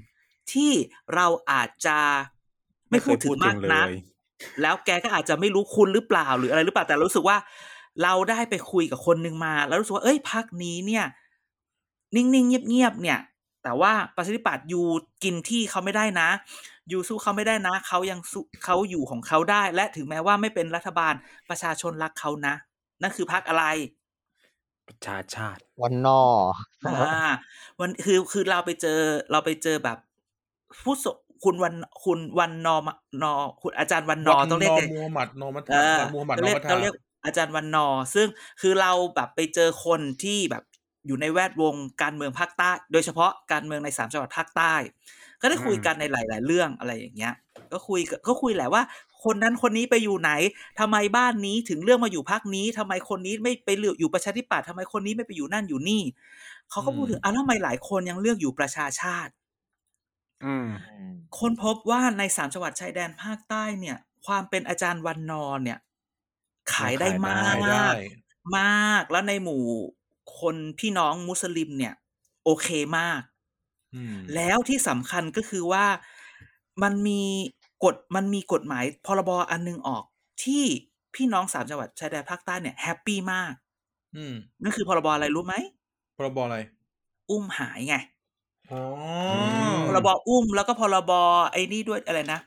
[0.53, 0.73] ที่
[1.15, 1.99] เราอาจจะ
[2.91, 4.01] ไม่พูดถึงมากนักเลย
[4.63, 7.37] แล้วแกก็อาจจะไม่รู้คุณหรือเปล่าหรืออะไรหรือเปล่าแต่รู้สึกว่า
[8.03, 11.05] เราได้ไปคุยกับคนหนึ่งมา แล้วรู้สึกว่าเอ้ยพักนี้เนี่ย
[12.15, 13.19] นิ่งๆเงียบๆเนี่ย
[13.69, 14.83] แต่ว่าประชาธิปัตย์ยู
[15.25, 16.29] กินที่เขาไม่ได้นะ
[16.93, 21.15] ยูสู้เขาไม่ได้นะเขายังสู้เขาอยู่ของเขาได้ และถึงแม้ว่าไม่เป็นรัฐบาล
[21.51, 22.55] ประชาชนรักเขานะ
[23.03, 23.65] นั่นคือพักอะไร
[24.89, 26.23] ประชาชาติ วันนอ
[26.87, 27.31] อ่า
[27.81, 29.01] วันคือคือเราไปเจอ
[29.31, 29.99] เราไปเจอแบบ
[30.83, 31.07] ผู้ส
[31.45, 32.89] คุณวันคุณวันนอม
[33.23, 38.27] นอคุณอาจารย์วันนอต้องเรียกนไงมูฮัมหมัดนอมัตเออวันมูฮัมหมัดนเราอเรียกมัตาเราเรียกอาจารย์วันนอ ซึ่ง
[38.61, 40.65] คือเราแบบไปเจอคนที่แบบ
[41.09, 44.75] อยู่ในแวดวงการเมืองภาคใต้ โดยเฉพาะการเมืองในสามจังหวัดภาคใต้
[45.41, 47.35] ก็ได้คุยกันในหลาย ๆ เรื่องอะไรอย่างเงี้ย
[47.73, 48.83] ก็คุยกับก็คุยแหละว่า
[49.25, 50.31] คนนั้นคนนี้ไปอยู่ไหน
[50.81, 56.03] ทำไมบ้านนี้ถึงเลือกมาอยู่พักนี้ทำไมคนนี้ไม่ไปเลือกอยู่ประชาธิปัตย์ทำไมคนนี้ไม่ไปอยู่นั่นอยู่นี่
[56.71, 59.33] เขาก็พูดถึงอะแล้วทำไมหลายคนยังเลือกอยู่ประชาชาติ
[60.43, 60.67] อืม
[61.39, 65.79] ค้นพบว่าในสามจังหวัดชายแดนภาคใต้เนี่ย ความเป็นอาจารย์วันนอร์เนี่ย
[66.73, 67.95] ขายได้มาขายได้ก
[68.59, 69.65] มากแล้วในหมู่
[70.39, 71.95] คนพี่น้องมุสลิมเนี่ย
[72.45, 73.21] โอเคมาก
[73.95, 75.87] อืมแล้วที่สำคัญก็คือว่า
[76.83, 77.23] มันมี
[77.85, 80.05] กฎมันมีกฎหมายพรบอันนึงออก
[80.45, 80.65] ที่
[81.15, 83.53] พี่น้องสามจังหวัดชายแดนภาคใต้เนี่ยแฮปปี้มาก
[84.17, 85.55] อืมนั่นคือพรบอะไรรู้ไหม
[86.17, 86.59] พรบอะไร
[87.31, 87.97] อุ้มหายไง
[88.71, 88.83] อ๋อ
[89.71, 91.13] มพรบอุ้มแล้วก็พรบ
[91.53, 92.41] ไอ้นี่ด้วยอะไรนะ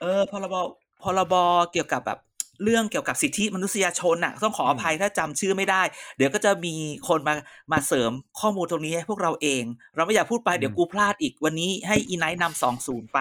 [0.00, 0.54] เออพรบ
[1.02, 1.34] พรบ
[1.72, 2.18] เกี่ยวกับแบบ
[2.62, 5.82] เรื่องเกี่ยวกับสิทธิมนุษยชนน่ะ ต้องขออภัยถ้าจำชื่อไม่ได้
[6.16, 6.74] เดี๋ยวก็จะมี
[7.08, 7.34] คนมา
[7.72, 9.64] มาเสริมข้อมูลตรงนี้ให้พวกเราเอง
[9.96, 13.18] เราไม่อยากพูดไปเดี๋ยวกูพลาดอีกวันนี้ให้อีไนท์นำสองศูนย์ไป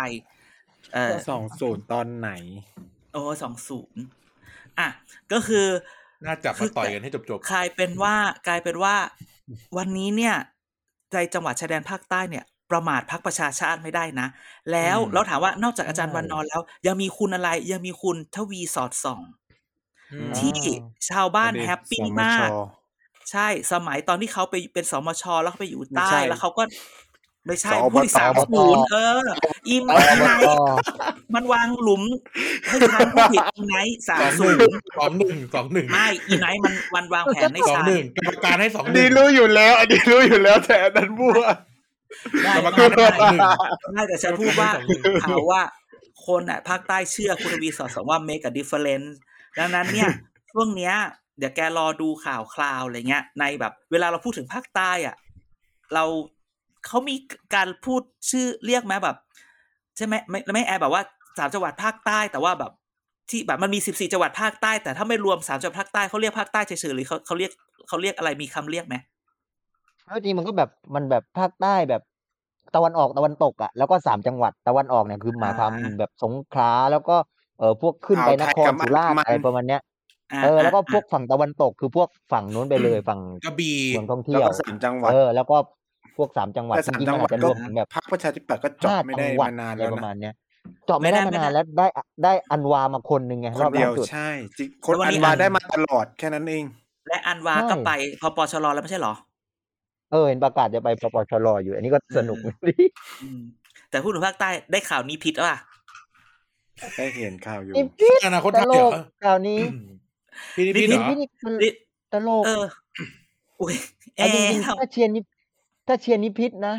[0.94, 2.30] เออสองศูนย์ตอนไหน
[3.14, 4.04] โอ้สองศูนย์
[4.80, 4.88] อะ
[5.32, 5.66] ก็คือ
[6.26, 8.16] น่าจับมาต่อยกันให้จบกลายเป็นว่า
[8.48, 8.96] กลายเป็นว่า
[9.78, 10.36] วันนี้เนี่ย
[11.14, 14.28] ในจังหวัดชายแดนภาคใต้เนี่ย ประมาทพักประชาชาติไม่ได้นะ
[14.72, 20.54] แล้วเราถามว่านอกจากอาจารย์วันนอนแล้ว ยังมีคุณอะไร ยังมีคุณทวีสอดส่องๆอืมที่
[21.10, 22.54] ชาวบ้านประเด็นแฮปปี้สมมากช
[23.32, 26.64] ใช่สมัยตอนที่เขาไปเป็นสมชแล้วเขาไปอยู่ไม่ใต้ใช่แล้วเขาก็
[27.46, 29.22] ไม่ใช่สอบตผู้ที่สามศูนย์เออ
[29.70, 30.48] อิมอบไนต
[31.34, 32.04] มันวางหลุม
[32.66, 33.76] ให้ฉันผู้ผิดอิมไน
[34.10, 41.44] สาสมองหศูนึ่งนย์สองหนึ่งสองหนึ่งไม่อีไนมันมันวางแผนให้สองฉันหนึ่งกรรมการให้สองอันหนึ่นี้งรู้อยู่แล้ว อันนี้รู้อยู่แล้วแต่อันนั้นมั่ว
[42.44, 43.42] ได้กรรมไม่การให้ได้สองหนึ่ง
[43.94, 45.64] ไม่แต่ฉันพูดว่าสองหนึ่งเขาว่า
[46.28, 49.10] คนอะภาคใต้เชื่อคุณทวีสอดสองว่า make a difference
[49.60, 50.10] ดังนั้นเนี่ย
[50.52, 50.94] ช่วงเนี้ย
[51.38, 55.16] เดี๋ยวแกรอดูข่าวคราวอะไรเงี้ย ในแบบ เวลาเราพูดถึงภาคใต้อะ
[55.94, 56.04] เรา
[56.88, 57.16] เขามี
[57.56, 59.18] การพูดชื่อเรียกไหมแบบ
[59.98, 61.02] ใช่ไหมไม่ไม่แอร์แบบว่า
[61.38, 62.72] สามจังหวัดภาคใต้แต่ว่าแบบ
[63.30, 67.52] ที่แบบมันมีสิบสี่จังหวัดภาคใต้แต่ถ้าไม่รวมสามจังหวัดภาคใต้เขาเรียกภาคใต้เฉยๆหรือเขาเขาเรียก
[67.88, 68.96] เขาเรียกอะไรมีคำเรียกไหม
[70.06, 72.02] แล้วจริงมันก็แบบมันแบบภาคใต้แบบ
[72.76, 77.16] ตะวันออกตะวันตกอะแล้วก็สามจังหวัดตะวันออกเนี่ยคือหมายความแบบสงขลาแล้วก็
[77.60, 79.82] เออพวกขึ้นไปนครสุราษฎร์อะไรประมาณเนี้ย
[80.34, 85.58] อ่าเออแล้วก็พวกอ่าฝั่งตะวันตกคือพวกฝั่งนู้นไปเลยฝั่งกระบี่เมืองท่องแล้วเที่ยวก็สามจังหวัดเออแล้วก็
[86.18, 90.34] พวกสามจังหวัดแต่จสามริงๆจัมังนหวัอาดจจะรก็วมถึงแบบพรรคประชาธิปัตย์ก็เจาะห้าไม่จัได้งหวัดมานานอะไรแล้วประนะมาณเนี้ย
[90.86, 91.88] เจาะไม่ได้ไม่มาได้นานแล้วได้
[92.24, 96.64] ได้อันวามาคนหนึ่งไงครนอบเดียล่าวสุดใช่จริงคนแล้ววันอันี้นวาอันได้มาตลอดแค่นั้นเอง
[97.08, 99.14] และอันวาใช่ก็ไปพอปชรแล้วไม่ใช่เหรอ
[100.14, 102.86] เออเห็นประกาศจะไปปปชรอยู่ อันนี้ก็สนุกเออดี
[103.24, 103.42] อืม
[103.90, 105.58] แต่พูดถึงภาคใต้ได้ข่าวนี้พิษป่ะ
[106.98, 109.60] ได้เห็นข่าวอยู่นี่พิษอนาคตตไทยลเหรกอข่าวนี้
[110.56, 111.72] พี่นี่พี่เหรนี่อพิษนี่มันนี่
[112.14, 112.66] ตลกเออ
[113.62, 113.76] อุ้ย
[114.16, 115.20] แอเอาจริงร์ๆถ้าเชียร์นิ
[115.88, 116.76] ถ้าเชียร์นิพิษนะ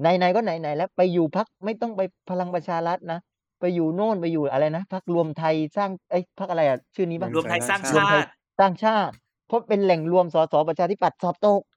[0.00, 3.18] ไหนๆก็ไหนๆแล้วไปอยู่พักไม่ต้องไปพลังประชารัฐนะ
[3.60, 9.14] ไปอยู่โน่นไปอยู่อะไรนะพักรวมไทยสร้างไอ้ยพักอะไรอะชื่อนี้ป่ะรวมไทยสร้างรวมชาไทยติสร้างชาติ
[9.46, 11.75] เพราะเป็นแหล่งรวมสสประชาธิปัตย์สอบตกอุ๊ย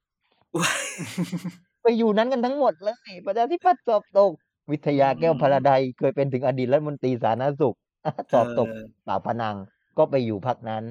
[1.82, 4.32] ไปอยู่นั้นกันทั้งหมดเลยประชาธิปัตย์สอบตก
[4.72, 7.76] วิทยาแก้วพลาไดยเคยเป็นถึงอดีตรัฐมนตรีสาธารณสุข
[8.32, 8.68] สอบตก
[9.04, 9.56] เป่ากพนัง
[9.98, 10.82] ก็ไปอยู่พักนั้น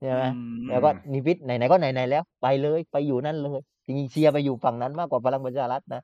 [0.00, 6.02] ใช่ไหมอืมแล้วก็นิพิษไหนๆก็ไหนๆแล้ว ไปเลยไปอยู่นั่นเลยจริงๆเชียร์ไปอยู่ฝั่งนั้นมากกว่าพลังประชารัฐนะ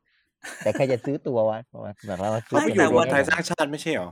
[0.62, 1.58] แต่ใครจะซื้อตัววะ
[2.06, 4.10] แบบว่าซื้ก็อไปไม่อยู่แต่รวว่ามไทยสร้างชาติไม่ใช่หรอ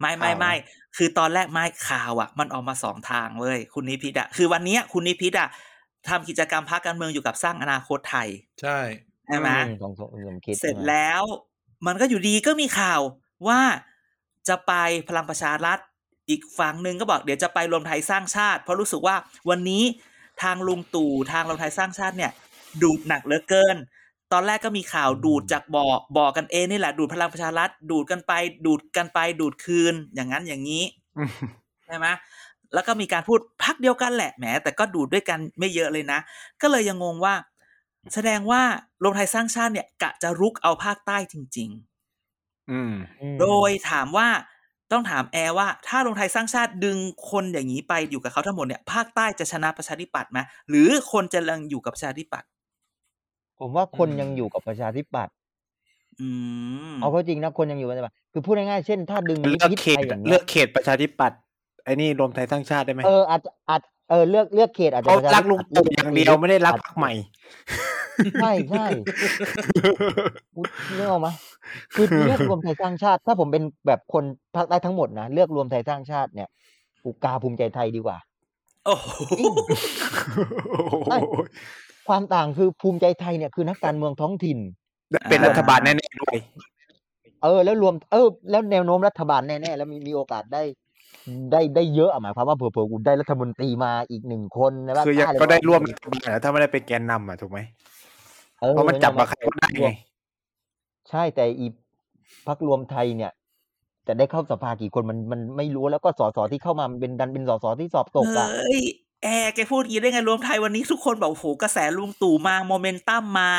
[0.00, 0.54] ไม่ไม่ข่าวนะไม่
[0.96, 5.48] คือตอนแรกไม่ข่าวอะ มันออกมาสองทางเว้ยคุณนิพิษอะคือวันเนี้ยคุณนิพิษอะ
[6.08, 8.28] ทำกิจกรรมพักการเมืองอยู่กับสร้างอนาคตไทย
[8.60, 8.78] ใช่
[9.26, 11.22] ใช่ไหมอืมของสมสมคิดเสร็จใช่ไหมแล้ว
[11.86, 13.00] มันก็อยู่ดีก็มีข่าว
[13.48, 13.60] ว่า
[14.48, 14.72] จะไป
[15.08, 15.78] พลังประชารัฐ
[16.30, 19.16] อีกฝั่งหนึ่งก็บอกเดี๋ยวจะไปรวมไทยสร้างชาติ เพราะรู้สึกว่า
[19.50, 19.82] วันนี้
[20.42, 22.32] ทางลุงตู่ทางรวมไทยสร้างชาติเนี่ย
[22.82, 23.76] ดูดหนักเหลือเกิน
[24.32, 25.86] ตอนแรกก็มีข่าวดูดจากบ่อ
[26.16, 28.32] บ่อกันเองนี่แหละ ดูดพลังประชารัฐดูดกันไป
[28.66, 30.84] ดูดกันไปดูดคืนอย่างนั้นอย่างนี้
[31.86, 32.06] ใช่ไหม
[32.74, 36.18] แล้วก็มีการพูดพักเดียวกันแหละแหมแต่ก็ดูดด้วยกันไม่เยอะเลยนะ
[36.62, 37.34] ก็เลยยังงงว่า
[38.14, 38.62] แสดงว่า
[39.02, 41.70] รวมไทยสร้างชาติเนี่ยกะจะรุกเอาภาคใต้จริง
[42.70, 44.28] อืมอืมๆโดยถามว่า
[44.92, 46.98] ต้องถามแอร์ว่า ถ้ารวมไทยสร้างชาติดึง
[47.30, 52.48] คนอย่างนี้ไปอยู่กับเขาทั้งหมดเนี่ยภาคใต้จะชนะประชาธิปัตย์ไหมหรือคนจะยังอยู่กับประชาธิปัตย์
[53.58, 55.34] ผมว่าคนยังอยู่กับประชาธิปัตย์
[56.20, 56.28] อื
[56.92, 61.38] มเอาเข้าจริงนะคนยังอยู่กับประชาธิปัตย์คือพูดง่ายๆเช่นถ้าดึงเลือกนิพิษเขตไปอย่างเลืเงี้อยกเขตประชาธิปัตย์
[61.84, 67.12] ไอ้นี่รวมไทยสร้างชาติได้ไหมเอออาจจะอาจเออเลือกเลือกเขตอาจจะเขาประชารักธิลุงปัตตู่อย่างเดียวไม่ได้รักพรรคใหม่
[68.42, 68.86] ใช่ใช่
[70.54, 70.60] กู
[70.96, 71.32] เรื่องออกมา
[71.94, 74.24] คือเลือกรวมไทยสร้างชาติ ถ้าผมเป็นแบบคน
[74.56, 76.48] ภาคใต้ทั้งหมดนะเลือกรวมไทยสร้างชาติเนี่ย
[77.04, 78.18] กูกาภูมิใจไทยดีกว่า
[78.86, 79.08] โอ้โห
[81.06, 81.18] ใช่
[82.08, 84.58] ความต่างคือภูมิใจไทยเนี่ยคือนักการเมืองท้องถิ่น
[85.10, 86.36] และเป็นรัฐบาลแน่ๆด้วย
[87.42, 90.62] เออ แล้วรวม เออ แล้วแนวโน้มรัฐบาลแน่ๆแล้วมีมีโอกาสได้
[91.52, 97.58] ได้ได้เยอะอะหมายความว่าเผื่อๆกูได้รัฐมนตรีมาอีกหนึ่งคนนะว่าคือยังเลยก็ได้ว่าร่วมรัฐบาลอะถ้าไม่ได้เป็นแกนนำอะถูกไหม
[98.62, 99.88] ออเพราะมันจับมาใครก็ได้ไง
[101.10, 101.66] ใช่แต่อี
[102.46, 103.32] พักรวมไทยเนี่ย
[104.06, 108.80] จะได้เข้าสภากี่คนมันมันไม่รู้แล้วก็สสที่เข้ามามันเป็นดันเป็นสสที่สอบตกอะเฮ้ย
[109.22, 113.50] แอร์แกพูดอย่างนี้ได้ไงรวมไทยวันนี้ทุกคนบอกโอ้โหกระแสลุงตู่มาโมเมนตัมมา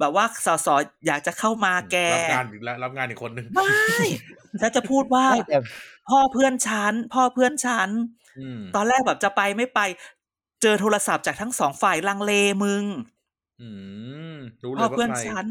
[0.00, 0.68] แบบว่าสส
[1.06, 3.70] อยากจะเข้ามาแกรับงานอีกแล้วรับงานอีกคนหนึ่งไม่
[4.60, 5.58] ถ้าจะพูดว่าไม่แต่
[6.08, 7.88] พ่อเพื่อนฉันพ่อเพื่อนฉัน
[8.38, 9.80] อืมตอนแรกแบบจะไปไม่ไป
[10.62, 12.32] เจอโทรศัพท์จากทั้งสองฝ่ายลังเล
[12.64, 12.84] มึง
[13.62, 13.68] อื
[14.32, 15.44] มรู้เลพ่อยว่าเพื่อนใครฉัน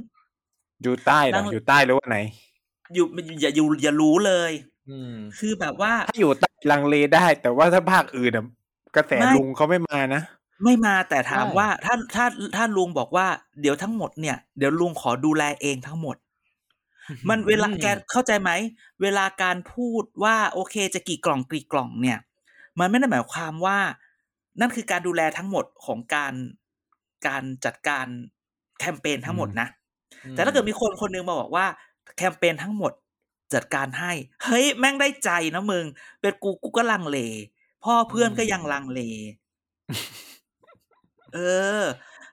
[0.84, 2.18] อยู่ใต้เหรนั่องอยู่ใต้หรือว่าไหน
[2.96, 3.06] อยู่
[3.42, 4.52] อย่าอยู่อย่ารู้เลย
[4.90, 8.46] อืมคือแบบว่าถ้าอยู่ใต้ลังเลได้ แต่ว่าถ้าภาคอื่นอะ
[8.96, 10.22] กระแสไม่ลุงเขาไม่มานะ
[10.64, 13.28] ไม่มาแต่ถามว่าถ้าถ้าถ้าลุงบอกว่า
[13.62, 16.18] เดี๋ยวทั้งหมดเนี่ย เดี๋ยวลุงขอดูแลเองทั้งหมด
[17.30, 18.52] มันเวลาอืมแกเข้าใจไหม
[19.02, 22.20] เวลาการพูดว่าโอเคจะกี่กล่องกี่กล่องเนี่ย
[22.80, 23.78] มันไม่ได้หมายความว่า
[24.60, 26.34] นั่นคือการดูแลทั้งหมดของการ
[27.28, 28.06] การจัดการ
[28.80, 29.68] แคมเปญทั้งหมดนะ
[30.32, 31.66] แต่ถ้าเกิดมีคนคนหนึงมาบอกว่า
[32.18, 32.92] แคมเปญทั้งหมด
[33.54, 34.12] จัดการให้
[34.44, 35.86] เฮ้ยแม่งได้ใจนะมึง
[36.22, 37.18] เป็นกูกูก็ลังเล
[37.84, 39.02] พ่อเพื่อนก็ยังลังเล
[41.36, 41.40] เอ
[41.82, 41.84] อ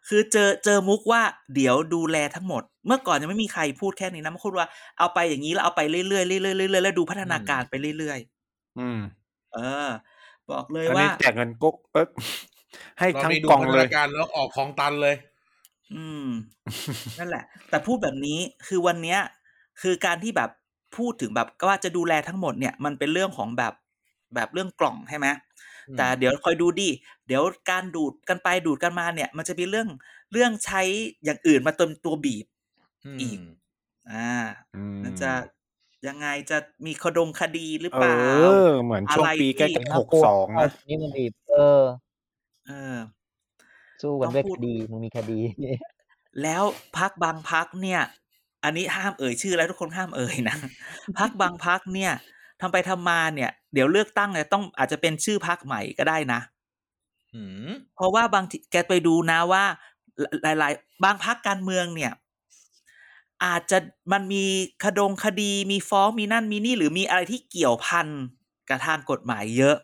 [0.09, 1.23] คือเจอเจอมุกว่า
[1.55, 4.67] เดี๋ยวดูแลทั้งหมด เมื่อก่อนยังไม่มีใครพูดแค่นี้นะมันพูดว่า
[4.99, 8.19] เอาไปอย่างนี้แล้วเอาไปเรื่อยๆเรื่อยๆเรื่อยๆแล้วดูพัฒนาการไปเรื่อย
[8.79, 9.89] อืมๆเออ
[10.51, 12.07] บอกเลยอันว่านี้แจกเงินก๊กเออ
[12.99, 15.15] ให้เราทั้งมีดูกล่องพัฒเลนายการแล้วออกของตันเลย
[15.95, 16.27] อืม
[17.19, 19.19] นั่นแหละ แต่พูดแบบนี้คือวันเนี้ย
[19.83, 20.51] คือการที่แบบ
[20.97, 23.73] พูดถึงแบบก็ว่าจะดูแลทั้งหมดเนี่ย มันเป็นเรื่องของแบบ
[24.35, 25.52] แบบเรื่องกล่องใช่ไหมอืม
[25.97, 26.91] แต่เดี๋ยวคอยดูดิ
[27.27, 29.89] เดี๋ยวการดูดกันไปดูดกันมาเนี่ย มันจะมีเรื่อง
[30.33, 30.83] เรื่องใช้
[31.25, 32.47] อย่างอื่นมาเติมตัวบีบ
[33.21, 33.39] อีก
[34.11, 34.33] อ่า
[34.77, 35.31] อืมมันจะ
[36.07, 38.15] ยังไงจะมีคดงคดีหรือเอเปล่า
[38.65, 41.83] อเหมือนช่วงปีใกล้อะไรที่ๆหกสองนะนี่มันบีบเออ
[42.67, 42.97] เออ
[44.03, 45.39] สู้กันด้วยต้องพูคดดีมึงมีคดี
[46.43, 46.63] แล้ว
[46.99, 48.01] พักบางพักเนี่ย
[48.65, 50.57] อันนี้ห้ามเอ่ยชื่อแล้วทุกคนห้ามเอ่ยนะ
[51.19, 52.13] พักบางพักเนี่ย
[52.61, 56.41] ทำไปทำมาเนี่ย เดี๋ยวเลือกตั้งเนี่ยต้องอาจจะเป็นชื่อพักใหม่ก็ได้นะ
[57.35, 59.65] อืมเพราะว่าบางทีแกไปดูนะว่า
[60.43, 62.13] หลาย ๆ บางพักการเมืองเนี่ย
[63.45, 63.79] อาจจะ
[64.13, 64.45] มันมี
[64.85, 68.07] คดงคดีมีฟ้องมีนั่นมีนี่ หรือมีอะไรที่เกี่ยวพัน
[68.69, 69.77] กับทางกฎหมายเยอะ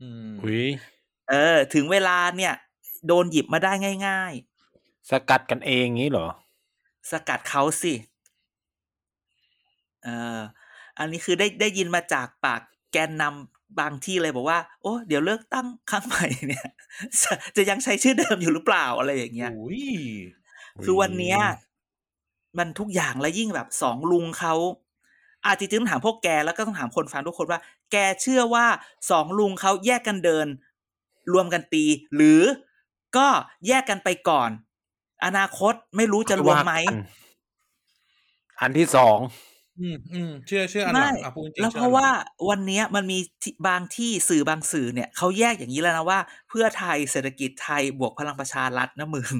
[0.00, 0.66] อืมอุ้ย
[1.28, 2.54] เออ ถึงเวลาเนี่ย
[3.06, 3.72] โดนหยิบมาได้
[4.08, 4.32] ง่าย
[5.10, 7.92] สกัดกันเองงี้เหรอๆสกัดเขาสิ
[10.04, 10.08] เอ
[10.38, 10.40] อ
[10.98, 12.60] อันนี้คือได้ได้ยินมาจากปาก
[12.92, 16.68] แกนนำบางที่เลยบอกว่า โอ้เดี๋ยวเลือกตั้งครั้งใหม่เนี่ย
[17.22, 19.84] จะจะยังใช้ชื่อเดิมอยู่หรือเปล่าอะไรอย่างเงี้ยอุ้ย
[20.84, 21.38] คือวันเนี้ย
[22.58, 24.54] มันทุกอย่างและยิ่งแบบสองลุงเขา
[25.46, 27.60] อาจจะจริงๆต้องถามพวกแกแล้วก็ต้องถามคนฟังทุกคนว่า
[27.92, 28.66] แกเชื่อว่า
[29.10, 30.46] สองลุงเขาแยกกันเดิน
[31.32, 31.84] รวมกันตี
[32.16, 32.42] หรือ
[33.16, 33.28] ก็
[33.68, 34.50] แยกกันไปก่อน
[35.24, 36.98] อนาคตไม่รู้จะรวมไหมากัน
[38.60, 39.18] อันที่สอง
[39.78, 42.08] อืมอืมเชื่อเชื่ออันหลัไม่งอะพูดจริงๆแล้วชื่อเพราะว่า
[42.48, 49.34] วันเนี้ยมันมีที่บางที่สื่อบางสื่อเนี่ยเขาแยกอย่างนี้แล้วนะว่า เพื่อไทยเศรษฐกิจไทยบวกพลังประชารัฐนะมึง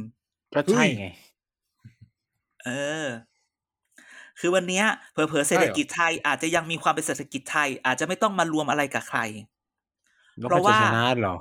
[0.55, 1.05] ก็ใช่ไง
[2.65, 3.07] เออ
[4.41, 9.21] คือวันเนี้ยเผลอๆเศรษฐกิจไทยอาจจะยังมีความเป็นเศรษฐกิจไทย อาจจะไม่ต้องมารวมอะไรกับใคร
[10.41, 11.35] แล้วเพราะก็จะว่าชนะเหรอ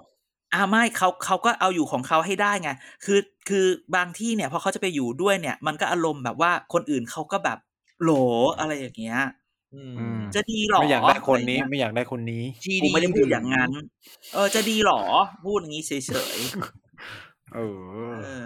[0.54, 2.70] อ่าไม่เขาเขาก็เอาอยู่ของเขาให้ได้ไง
[3.06, 3.20] คือ
[3.50, 3.66] คือ
[3.96, 7.58] บางที่เนี่ยพอเขาจะไปอยู่ด้วยเนี่ย มันก็อารมณ์แบบว่าคนอื่นเขาก็แบบ
[8.02, 8.12] โหล
[8.60, 9.20] อะไรอย่างเงี้ย
[10.36, 12.44] จะดีหรอไม่อยากได้คนนี้ไม่อยากได้คนนี้
[12.82, 13.70] กูไม่ได้พูดอย่างนั้น
[14.34, 15.02] เออ จะดีหรอ
[15.46, 16.00] พูดอย่างนี้เฉย
[17.56, 17.80] เอๆอ
[18.24, 18.44] เออ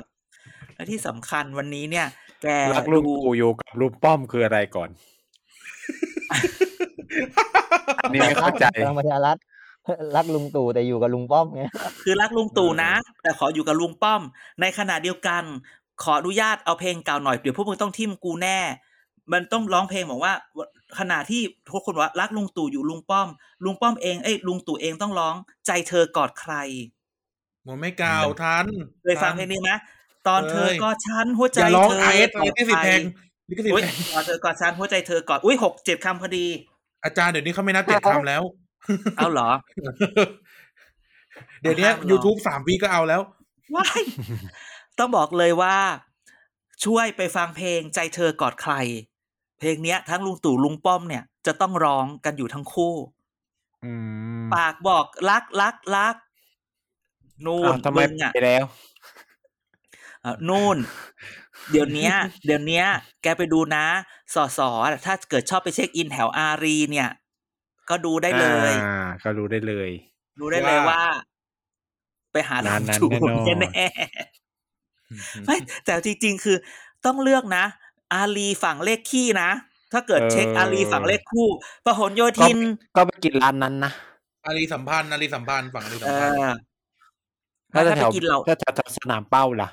[0.75, 2.07] และที่สำคัญวันนี้เนี่ย
[2.43, 4.89] แกรักลุงดูตู่อยู่กับลุงป้อมคืออะไรก่อน
[8.09, 9.37] นนี่ไม่เข้าใจพลังประชารัฐ
[10.15, 11.63] รักลุงตู่แต่อยู่กับลุงป้อมไง
[12.03, 12.91] คือรักลุงตู่นะ
[13.23, 14.21] แต่ขออยู่กับลุงป้อม
[14.61, 15.43] ในขณะเดียวกัน
[16.03, 18.59] ขออนุญาตเอาเพลงเก่าหน่อยเดี๋ยวพวกมึงต้องทิมกูแน่
[19.31, 20.33] มันต้องร้องเพลงบอกว่า
[20.99, 23.27] ขณะที่ทุกคนว่ารักลุงตู่อยู่ลุงป้อม
[23.63, 25.35] ลุงป้อมเองเอ้ยลุงตู่เองต้องร้อง
[25.67, 26.53] ใจเธอกอดใคร
[27.67, 28.65] มันไม่กล่าวทัน
[29.03, 29.71] เคยฟังเพลงนี้ไหม
[30.27, 33.01] ตอนเธอเคยกอดฉันหัวใจอย่าร้องเธอไอเอสลิขสิทธิ์แพง
[33.49, 36.45] ลิขสิทธิ์อุ้ยแพงตอนเธอกอดฉันหัวใจเธอกอดอุ้ยหกเจ็ดคำพอดี
[37.05, 38.43] อาจารย์เดี๋ยวนี้เขาไม่นับเจ็ดคำแล้ว
[39.17, 39.49] เอาเหรอ
[41.61, 43.21] เดี๋ยวนี้ห้ามเหรอ YouTube สามปีก็เอาแล้ว
[43.75, 44.01] ว้าย
[44.99, 45.77] ต้องบอกเลยว่า
[46.85, 48.73] ช่วยไปฟังเพลงใจเธอกอดใคร
[49.63, 52.93] เพลงเนี้ย ทั้งลุงตู่ลุงป้อมเนี่ยจะต้องร้องกันอยู่ทั้งคู่
[53.85, 53.93] อื
[54.43, 56.15] มปากบอกรักรักรัก
[57.45, 58.63] นู่นอ้าวทำไมงอะไปแล้ว
[60.21, 60.77] เอ่อนู่น
[61.71, 62.13] เดี๋ยวเนี้ย
[62.45, 62.85] เดี๋ยวเนี้ย
[63.23, 63.85] แกไปดูนะ
[64.33, 64.69] สอสอ
[65.05, 67.09] ถ้าเกิดชอบไปเช็คอินแถวอารีเนี่ย
[67.89, 69.89] ก็ดูได้เลยอ่าก็รู้ได้เลย
[70.39, 71.01] ดูได้เลยว่าว่า
[72.31, 76.57] ไปหาลุร้านงนั้นตู่แน่นอนแน่ๆไม่แต่จริง ๆ คือ
[77.05, 77.65] ต้องเลือกนะ
[78.13, 79.49] อารีฝั่งเลขขี้นะ
[79.93, 81.47] ถ้าเกิดเช็คอารีฝั่งเลขคู่
[81.85, 82.59] พหลโยก็ธิน
[82.95, 83.91] ก็ไปกินร้านนั้นนะ
[84.45, 86.43] อารีสัมพันธ์อารีสัมพันธ์ฝั่งอารีสัเอมพันธ์อ
[87.73, 89.69] ถ้าถ้าแถไปวกินเราถ้าแถวสนามเป้าล่ะ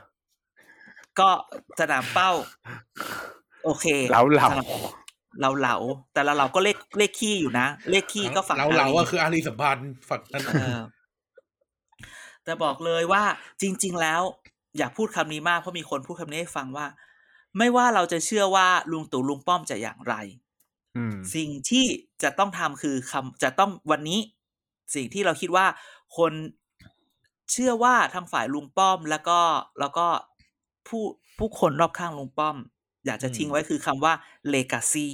[1.20, 1.31] ก็
[1.81, 2.31] สนามเป้า
[3.64, 4.68] โอเคเหลาเหลาสนม
[5.41, 5.76] เราเหลา
[6.14, 10.81] แต่ละเราก็เลขเลขขี้อยู่นะ เลขขี้ก็ฝั่งเราอาเรารีก็คืออารีสัมพันธ์ฝั่งนั้นเออ
[12.45, 13.22] แต่บอกเลยว่า
[13.62, 14.22] จริง ๆ แล้ว
[14.78, 16.87] อยากพูดคำนี้มากเพราะมีคนพูดคำนี้ให้ฟังว่า
[17.59, 20.14] ไม่ว่าเราจะเชื่อว่าลุงตู่ลุงป้อมจะอย่างไร
[20.96, 21.84] อืมสิ่งที่
[22.22, 24.20] จะต้องทำคือคำจะต้องวันนี้
[24.94, 25.66] สิ่งที่เราคิดว่า
[26.16, 26.32] คน
[27.53, 29.40] เชื่อว่าทางฝ่ายลุงป้อมแล้วก็
[29.80, 30.07] แล้วก็
[30.88, 31.03] ผู้
[31.38, 32.57] ผู้คนรอบข้างลุงป้อม
[33.07, 34.12] อยากจะทิ้งไว้คือคำว่า
[34.55, 35.09] legacy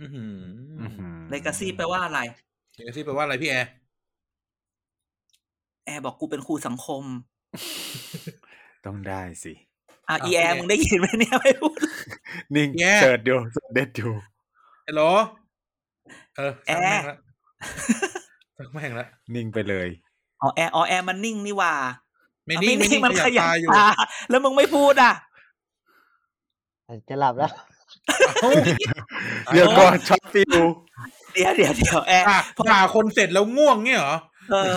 [0.00, 0.36] อื้อหือ
[0.80, 2.20] อื้อหือ legacy แปลว่าอะไร
[2.74, 3.70] เดี๋ยวที่แปลว่าอะไรพี่แอร์
[5.84, 7.02] แอร์บอกกูเป็นครูสังคม
[8.86, 9.52] ต้องได้สิ
[10.08, 11.76] อะอีแอร์มึงได้ยินไหมเนี่ยไม่พูด
[12.54, 12.68] นิ่ง
[13.00, 14.08] search ดู search เด็ดดู
[14.86, 15.02] ฮัลโหล
[16.36, 17.16] เออช่างแม่งละ
[18.56, 19.88] ช่างแม่งละนิ่งไปเลย
[20.42, 21.74] อ๋อแอร์อ๋อแอร์มันนิ่งนี่หว่า
[22.46, 23.86] ไม่อะนิ่งไม่นิ่งมันขยับยับตาอยู่
[24.30, 25.12] แล้วมึงไม่พูดอะ
[27.08, 27.52] จะหลับแล้ว
[28.42, 28.50] เอ้า
[29.52, 30.58] เดี๋ยวก่อนช็อต feel
[31.34, 32.38] เดี๋ยวเดี๋ยวเดี๋ยวแอร์ด่า
[32.70, 34.16] ด่าคนเสร็จแล้วง่วงเนี่ยเหรอ
[34.50, 34.74] เออ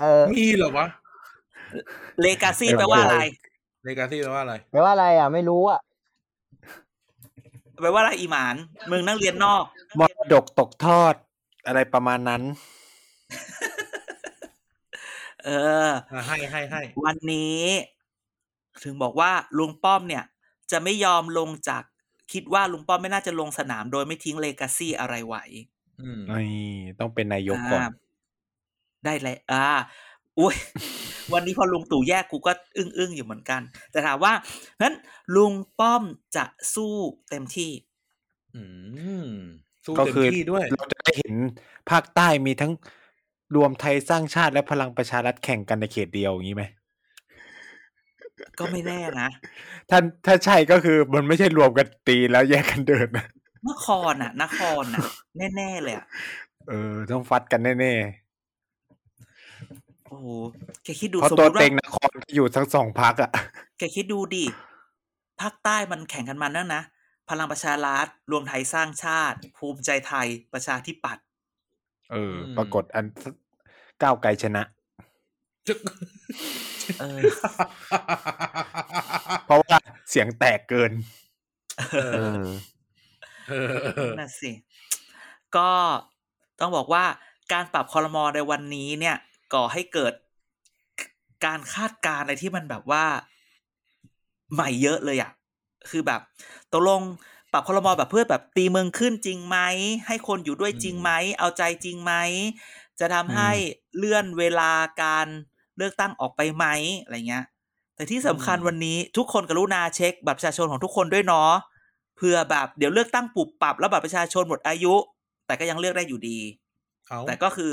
[0.00, 0.86] เออมีเหรอวะ
[2.24, 3.18] legacy แปลว่าอะไร
[3.88, 5.80] legacy แปลว่าอะไรแปลว่าอะไรอะ ไม่รู้อะ
[7.80, 8.56] แปลว่าอะไรอีหมาน
[8.90, 9.64] มึงนั่งเรียนนอก
[9.98, 11.14] มรดกตกทอด
[11.66, 12.42] อะไรประมาณนั้น
[15.44, 15.48] เอ
[15.86, 17.62] ออะให้ให้ให้วันนี้
[18.84, 20.24] ถึงบอกว่าลุงป้อมเนี่ย
[20.70, 21.82] จะไม่ยอมลงจาก
[22.32, 25.44] คิดว่าลุงป้อมไม่น่าจะลงสนามโดยไม่ทิ้งเลกาซี่อะไรไว้
[26.00, 26.70] อืมนี่
[27.00, 27.90] ต้องเป็นนายกก่อนอ่า
[29.04, 29.66] ได้เลยอ่า
[30.38, 30.54] อุ้ย
[31.32, 33.60] วันนี้พอลุงตู่แยกกูก็อึ้งอึ้งๆอยู่เหมือนกัน
[33.90, 34.94] แต่ถามว่าเพราะฉะนั้น
[35.36, 36.02] ลุงป้อม
[36.36, 36.94] จะสู้
[37.30, 37.70] เต็มที่
[38.54, 38.62] อื
[39.26, 39.30] ม
[39.84, 41.34] สู้ก็เต็มคือที่ด้วย เราจะได้เห็น
[41.90, 42.72] ภาคใต้มีทั้ง
[43.56, 46.64] รวมไทยสร้างชาติและพลังประชารัฐแข่งกันในเขตเดียวอย่างนี้ไหม
[48.58, 49.28] ก็ไม่แน่นะ
[49.90, 53.26] ถ้าถ้าใช่ก็คือมันไม่ใช่รวมกันตีแล้วแยกกันเดินนะ
[53.68, 55.00] นครน่ะ นครน่ะ
[55.56, 56.06] แน่ๆเลยอะ
[56.68, 57.94] เออ ต้องฟัดกันแน่
[60.08, 60.26] โอ้โห
[60.84, 63.30] แกคิดดูๆเพราะสมตัมวติว่าเต็งนครอยู่ทั้งสองพักอะ
[63.78, 64.44] แกคิดดูดิ
[65.40, 66.82] ภาคใต้มันแข่งกันมานั่นนะ
[67.28, 71.24] พลังประชารัฐรวมไทยสร้างชาติ ภูมิใจไทยประชาธิปัตย์
[72.12, 73.06] เออ อืม ปรากฏอัน
[74.02, 74.62] ก้าวไกลชนะ
[77.00, 77.20] เออ
[79.46, 79.78] เพราะว่า
[80.10, 80.92] เสียงแตกเกิน
[81.92, 82.46] เอเอออ
[83.48, 84.50] เออเออ นั่นสิ
[85.56, 85.70] ก็
[86.60, 87.04] ต้องบอกว่า
[87.52, 89.16] การปรับคอรมอในวันนี้เนี่ย
[89.54, 90.12] ก่อให้เกิด
[91.44, 93.04] การคาดการณ์อะไรที่มันแบบว่า
[94.54, 95.30] ใหม่เยอะเลยอะ่ะ
[95.90, 96.20] คือแบบ
[96.72, 97.00] ตกลง
[97.52, 99.58] ปรับคอรมอแบบเพื่อแบบตีเมืองขึ้นจริงไหม
[100.06, 102.12] ให้คนอยู่ด้วยจริงไหมเอาใจจริงไหม
[103.00, 103.50] จะทำให้
[103.96, 104.72] เลื่อนเวลา
[105.02, 105.26] การ
[105.76, 106.66] เลือกตั้งออกไปไหม
[107.02, 107.44] อะไรเงี้ย
[107.96, 111.50] แต่ที่สำคัญวันนี้ทุกคนกรุณาเช็คบัตรประชาชนของทุกคนด้วยเนาะ
[112.16, 114.94] เพื่อแบบเดี๋ยวเลือกตั้งปุบปรับแล้วบัตรประชาชนหมดอายุ
[115.46, 116.38] แต่ก็ยังเลือกได้อยู่ดี
[117.08, 117.72] เอาแต่ก็คือ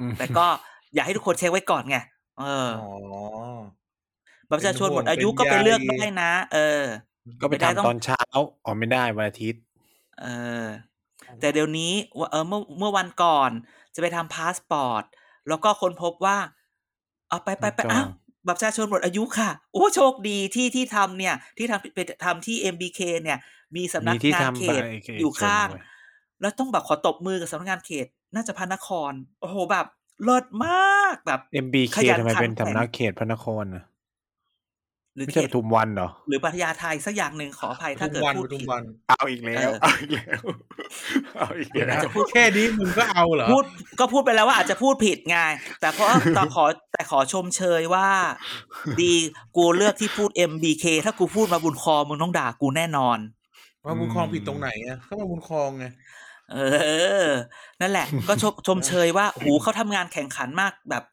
[0.00, 0.46] อืมแต่ก็
[0.94, 1.96] อยากให้ทุกคนเช็คไว้ก่อนไง
[2.40, 2.90] เอออ๋อ
[4.48, 6.82] บัตรประชาชนหมดอายุเป็นห่วงก็ไปเลือกเป็นใยได้นะ เออ
[7.40, 8.20] ก็ไปไม่ได้ต้องทำตอนเช้า
[8.64, 9.60] อ๋อไม่ได้วันอาทิตย์
[10.20, 10.26] เอ
[10.64, 10.66] อ
[11.40, 13.50] แต่เดี๋ยวนี้ว่าเออเมื่อเมื่อวันก่อน
[13.94, 15.04] จะไปทำพาสปอร์ต
[15.48, 16.38] แล้วก็ค้นพบว่า
[17.28, 18.06] เอาไปไปไปจองอ้าว
[18.46, 23.38] บัตรประชาชนหมดอายุค่ะ โอ้โชคดีที่ที่ทำเนี่ย ที่ทำไปทำที่ MBK เนี่ย
[23.76, 25.84] มีสำนักมีที่งานทำเขตไปเขตอยู่ข้างส่วนไว้
[26.40, 29.86] แล้วต้องแบบขอตบมือกับสำนักงานเขต น่าจะพระนคร โอ้โหแบบ
[30.24, 33.84] เลิศมากแบบ MBK ขยันทำไมเป็นขันแข็งสำนักเขตพระนครนะ
[35.14, 40.40] หรือไม่เขใช่ตปทุมวันเหรอ หรือปัทยาไทยสักอย่างหนึ่งขออภัยถ้าทุเกิกดวันพูดทุกผิดวันเอาอีกแล้วเออเอาอีกแล้ว
[41.36, 43.64] เอาอีกเดี๋ยวแล้นะวแค่นี้มึงก็เอาเหรอพูด
[44.00, 45.38] ก็พูดไปแล้วว่าอาจจะพูดผิดไง
[45.80, 48.08] แต่เพราะแต่ขอแต่ขอชมเชยว่า
[49.02, 49.12] ดี
[49.56, 53.18] กูเลือกที่พูด MBK ถ้ากูพูดมาบุญคอมึงต้องด่ากูแน่นอน
[53.86, 55.84] มาบุญคลองผิดตรงไหนอะก็มาบุญคลองไง
[56.52, 56.58] เอ
[57.26, 57.28] อ
[57.80, 61.04] นั่นแหละ ก็ชมชมเชยว่าหูเขาทำงานแข่งขันมากแบบ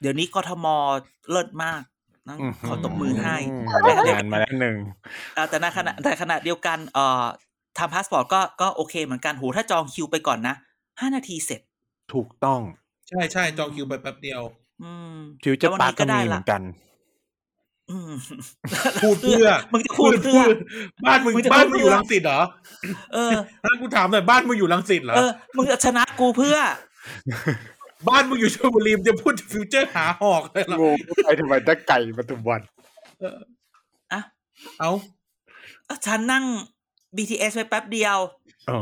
[0.00, 0.66] เดี๋ยวนี้กทม
[1.30, 1.82] เลิศมาก
[2.28, 3.36] นะขอตบมือให้
[4.08, 4.76] งานมาแล้วหนึ่ง
[5.36, 7.24] อ่าแต่ในขณะแต่ขณะเดียวกันเอ่อ
[7.78, 10.54] ทำพาสปอร์ตก็ก็โอเคเหมือนกันหูถ้าจองคิวไปก่อนนะ
[11.00, 11.60] ห้านาทีเสร็จ
[12.12, 12.60] ถูกต้อง
[13.08, 14.42] ใช่ใช่จองคิวไปแป๊บเดียว
[14.82, 16.93] อืมฟิวเจอร์แล้ววันปาร์นี้ก็มีได้เหมืละอนกันอืม
[19.02, 20.42] พูดเพื่อมึงจะพูดเพื่อ
[21.04, 22.40] บ้านมึงมึงจะบ้านพูมึดงเพื่ออยู่รังสิตเหรอ
[23.14, 23.32] เออ
[23.64, 26.56] ถ้ากูถามหน่อยบ้านมึงอยู่รังสิตเหรอ เออ มึงจะชนะกูเพื่อ
[28.08, 32.60] บ้านมึงอยู่ชลบุรีมึงจะพูดฟิวเจอร์หาหอกเลยเหรองงไปทำไมได้ไก่ปทุมวัน
[34.12, 34.20] อะ
[34.80, 34.90] เอา
[36.06, 36.44] ฉันนั่ง
[37.16, 38.18] BTS ไปแป๊บเดียว
[38.70, 38.80] อ๋อ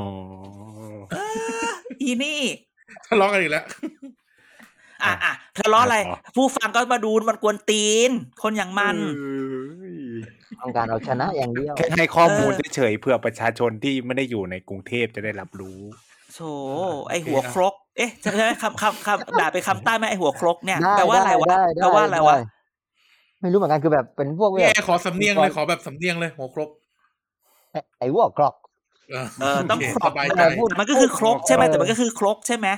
[2.03, 2.41] อีนี่
[3.07, 3.65] ทะเลาะกันอีกแล้ว
[5.05, 8.11] อะอะทะเลาะอะไรอ๋อผู้ฟังก็มาดูมันกวนตีน
[8.43, 9.95] คนอย่างมันเอ้ย
[10.61, 15.81] ต้องการเอาชนะอย่างเดียวแค่ให้ข้อมูลเออเฉยๆเพื่อประชาชนที่ไม่ได้อยู่ในกรุงเทพจะได้รับรู้
[16.35, 16.41] โถ
[17.09, 22.45] ไอหัวครก เอ๊ะจะใช้คำคำคำด่าไปนคำใต้ไหมไอหัวครกเนี่ยได้แปลว่าอะไรวะได้ได้แปลว่าอะไรวะได้
[23.41, 26.69] ไม่รู้เหมือนกันคือแบบเป็นพวกแบพี่บแอร์ขอสำเนียงเลยขอแบบสำเนียงเลยหัวครบ
[27.73, 28.55] ไอ้ไอ้วัวกรอก
[29.11, 32.69] เออเออต้องโเคครสกบายเอใจอพูดแต่มันก็คือครกใช่ไหมเออแต่มันก็คือครกใช่ไหม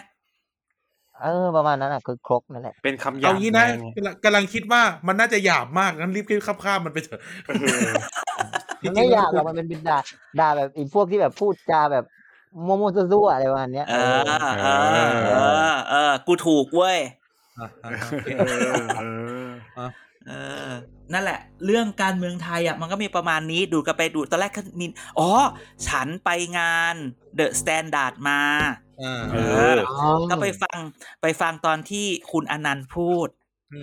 [1.22, 3.66] เออประมาณนั้นอะคือครกนั่นแหละเป็นคำหยาเอาบงี้นะ
[4.02, 7.90] แงกำลังคิดว่ามันน่าจะหยาบมากงั้นรีบข้ามข้ามๆมันไปเถอะเออ
[8.82, 9.98] มันไม่อยากหรอกมันเป็นบินด่า
[10.40, 12.04] ด่าแบบอีพวกที่แบบพูดจาแบบ
[12.66, 14.22] มั่วๆซั่วๆอะไรประมาณเนี้ยเออ
[14.62, 14.68] เอ
[15.04, 15.40] อเอ
[15.72, 16.98] อเออกูถูกเว้ย
[21.10, 24.86] อะอะโอเคเออเออเออนั่นแหละ เรื่องการเมืองไทยอะมันก็มีประมาณนี้ดูกันไปดูตอนแรกก็มี
[25.18, 25.30] อ๋อ
[25.88, 26.94] ฉันไปงาน
[27.36, 28.40] เดอะสแตนดาร์ดมา
[29.02, 29.38] อ่าเอเอ
[29.70, 30.78] ออก็ไปฟัง
[31.22, 33.28] ไปฟังตอนที่คุณอนันต์พูด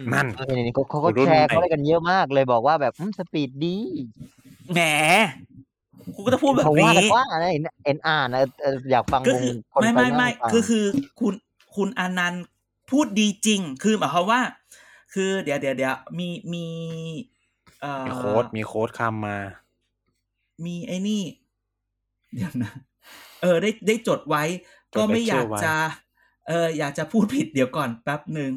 [0.01, 3.78] มนั่นเออนี่เขาเขาก็รุ่นแชร์ใหม่เขาอะไรกันเยอะมากเลยบอกว่าแบบอืมสปีดดี
[4.74, 4.80] แหม
[6.15, 10.86] กูก็จะพูดแบบเขาว่านี้กันว่าอะไรเอ็นอ่านนะเอออยากฟังก็วงคือคนไม่ปไม่ไม่นั่งฟังคือคือ
[11.19, 11.34] คุณ
[11.76, 12.43] คุณอนันต์
[12.91, 14.41] พูดดีจริง คือหมายความว่า
[15.14, 16.66] คือเดี๋ยวเดี๋ยวเดี๋ยวมีมี
[17.82, 19.38] เอ่อมีโค้ดมีโค้ดคำมา
[20.66, 21.22] มีไอ้นี่
[22.34, 22.74] เดี๋ยวนะ
[23.41, 24.43] เออ ได้ได้จดไว้
[24.93, 25.76] จดก็ไม่อยากไว้จะ
[26.47, 28.51] เออ อยากจะพูดผิดเดี๋ยวก่อนแป๊บหนึ่ง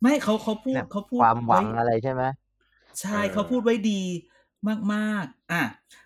[0.00, 2.22] ไม่เขาเขาพูดเนี่ยเขาพูดความหวังไอะไรใช่ไหม
[3.00, 4.00] ใช่เออเขาพูดไว้ดี
[4.68, 5.62] มากมากๆ อะ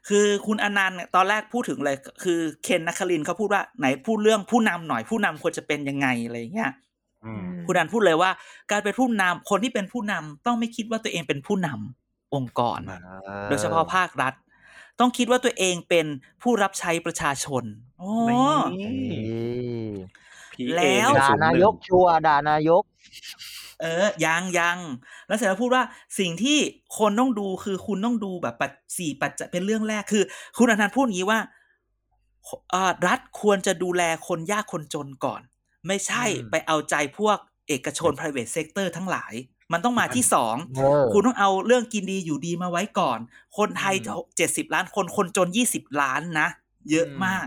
[0.09, 6.90] คือคุณอนันต์เนี่ยตอนแรกพูดถึงเลย คือเคนนักคลินทร์เขาพูดว่าไหนพูดเรื่องผู้นำหน่อยผู้นำควรจะเป็นยังไงอะไรอย่างเงี้ยอืม
[7.67, 8.31] คุณอนันต์พูดเลยว่า
[8.71, 12.81] การเป็นผู้นำคนที่เป็นผู้นำต้องไม่คิดว่าตัวเองเป็นผู้นำองค์กร
[13.49, 14.35] โดยเฉพาะภาครัฐ
[15.01, 16.07] ต้องคิดว่าตัวเองเป็น
[16.43, 17.65] ผู้รับใช้ประชาชน
[18.01, 18.11] อ๋อ
[18.81, 22.83] นี่นี่แล้วด่านายกชัวร์ด่านายก
[23.81, 24.79] เออยังยัง
[25.27, 25.85] แล้วเสร็จแล้วพูดว่า
[26.19, 26.59] สิ่งที่
[26.99, 30.23] คนต้องดูคือคุณต้องดูแบบปัจสี่ปัจจัยเป็นเรื่องแรกคือ
[30.59, 31.41] คุณอนันต์พูดอย่างนี้ว่า
[32.71, 35.41] เอ่อรัฐควรจะดูแลคนยากคนจนก่อน
[35.87, 39.35] ไม่ใช่อืมไปเอาใจพวกเอกชน private sector ทั้งหลาย
[39.73, 43.19] มันต้องมาที่สองเออคุณต้องเอาเรื่องกินดีอยู่ดีมาไว้ก่อน
[43.59, 46.49] คนไทยอืมเจ็ดสิบล้านคนคนจนยี่สิบล้านนะ
[46.91, 47.47] เยอะอืมมาก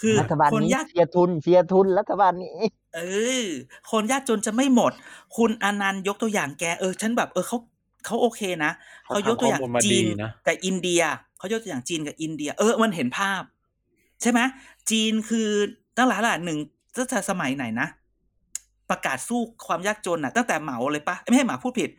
[0.00, 2.58] คือรัฐบาลคนนี้ยากเชียร์ทุนเชียร์ทุนรัฐบาลนี้
[2.94, 3.00] เอ
[3.44, 3.46] อ
[3.90, 4.92] คนยากจนจะไม่หมด
[5.36, 7.58] คุณอนันต์ยกตัวอย่างแกเออฉันแบบเออเขา
[8.06, 8.72] เขาโอเคนะ
[9.04, 11.02] เขาเขายกตัวอย่างทำข้อมูลมาจีนดีนะกับอินเดีย
[11.38, 13.42] เขายกตัวอย่างจีนกับอินเดีย เออมันเห็นภาพ
[14.22, 14.40] ใช่ไหม
[14.90, 15.48] จีนคือ
[15.96, 16.58] ตั้งหลายหลายหนึ่ง
[16.96, 17.88] ตั้งแต่สมัยไหนนะ
[18.90, 21.90] ประกาศสู้ความยากจนอะ ตั้งแต่เหมาเลยปะไม่ใช่เหมาพูดผิด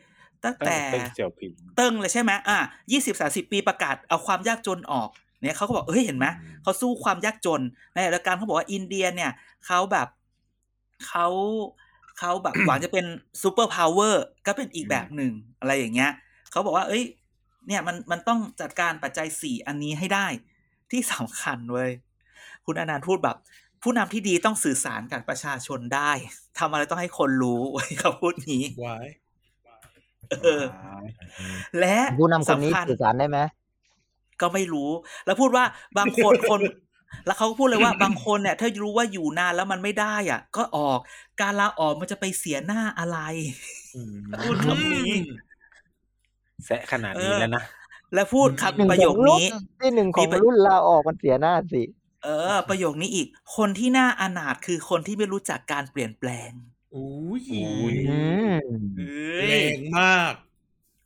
[0.46, 2.58] ตั้งแต่เต้งเสี่ยวผิงเติ้งเลยใช่ไหมอะ
[2.92, 5.10] ยี่สิบสามสิบปีประกาศเอาความยากจนออก
[5.42, 6.26] เนี่ยเขาก็บอกเฮ้ยเห็นไหม
[6.64, 7.62] เขาสู้ความยากจน
[7.94, 9.32] ในขณะเดียวกันเขาบอกว่าอินเดียเนี่ย
[9.66, 10.08] เขาแบบ
[11.08, 11.28] เขา
[12.20, 13.06] เขาแบบหวังจะเป็น
[13.42, 16.12] superpower ก็เป็นอีกแบบหนึ่งอะไรอย่างเงี้ย
[16.52, 17.04] เขาบอกว่า เอ้ย
[17.68, 20.28] เนี่ยมันมันต้องจัดการปัจจัยสี่อันนี้ให้ได้
[20.92, 21.92] ที่สำคัญเว้ย
[22.66, 23.38] คุณอนันต์พูดแบบ
[23.86, 26.12] ผู้นำที่ดีต้องสื่อสารกับประชาชนได้
[26.60, 29.08] ทำอะไรต้องให้คนรู้เว้ยเขาพูดงี้วาย
[30.32, 30.64] เออ
[31.80, 33.40] และผู้นำคนนี้สำญสื่อสารได้ไหม
[34.42, 34.90] ก็ไม่รู้
[35.26, 35.66] แล้วพูดว่า
[35.98, 36.62] บางคนคน
[37.26, 41.00] แล้วเขาก็พูดเลยว่าบางคนเนี่ย ถ้ารู้ว่าอยู่นานแล้วมันไม่ได้อะ ก็ออก
[41.42, 43.18] การลาออกมันจะไปเสียหน้าอะไร
[44.44, 45.12] พูดคำนี้
[46.66, 47.64] แซะขนาดนี้แล้วนะ
[48.14, 49.48] แล้วพูดหนึ่งคำประโยคของรุ่นี้
[49.82, 51.82] ที่หนึ่งของมีประรุ่นลาออกมันเสียหน้าสิ
[52.26, 56.52] เออ ประโยคนี้อีก คนที่น่าอนาถคือคนที่ไม่รู้จักการเปลี่ยนแปลง
[56.96, 58.20] อุ้ยอุ้ยอื
[58.52, 58.54] ม
[58.98, 60.34] เอ้แรยงมาก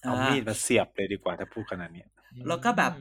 [0.01, 2.07] เอามีดมาเสียบเลยดีกว่าถ้าพูดขนาดเนี้ย
[2.47, 2.91] แล้วก็แบบ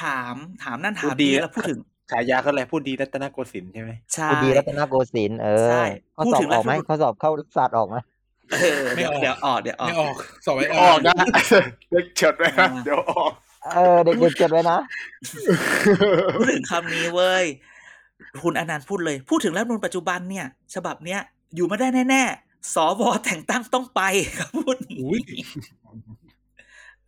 [0.00, 1.78] ถามถามนั่นพูถาดมดีนี่อะแล้วพูดถึง
[2.10, 7.96] ฉายาเขาอะไรพูดดีรัตนโกสินทร์ใช่ไหมใช่พูดดีรัตนโกสินทร์เอใช่อข้อพูดสอถึบงแล้อวอกไหมพูดข้อสอบเข้าศาสตร์ออกไหม
[8.52, 10.16] เออเดี๋ยวเดี๋ยวออกเดี๋ยวออกไม่ออก
[10.46, 11.14] สอบไว้ออกนะ
[11.90, 13.32] เด็กเฉิดไว้นะอ่าเดี๋ยวออก
[13.74, 14.78] เออเด็กๆจดไว้นะ
[16.36, 17.44] พูดถึงคำนี้เว้ย
[18.42, 21.20] คุณอนันต์พูดเลย พูดถึงรัฐธรรมนูญปัจจุบันเนี่ย ฉบับเนี้ย
[21.54, 24.00] อยู่มาได้แน่ๆสวแต่งตั้งต้องไป
[24.36, 25.42] เขาพูดอย่างอุ้ยนี้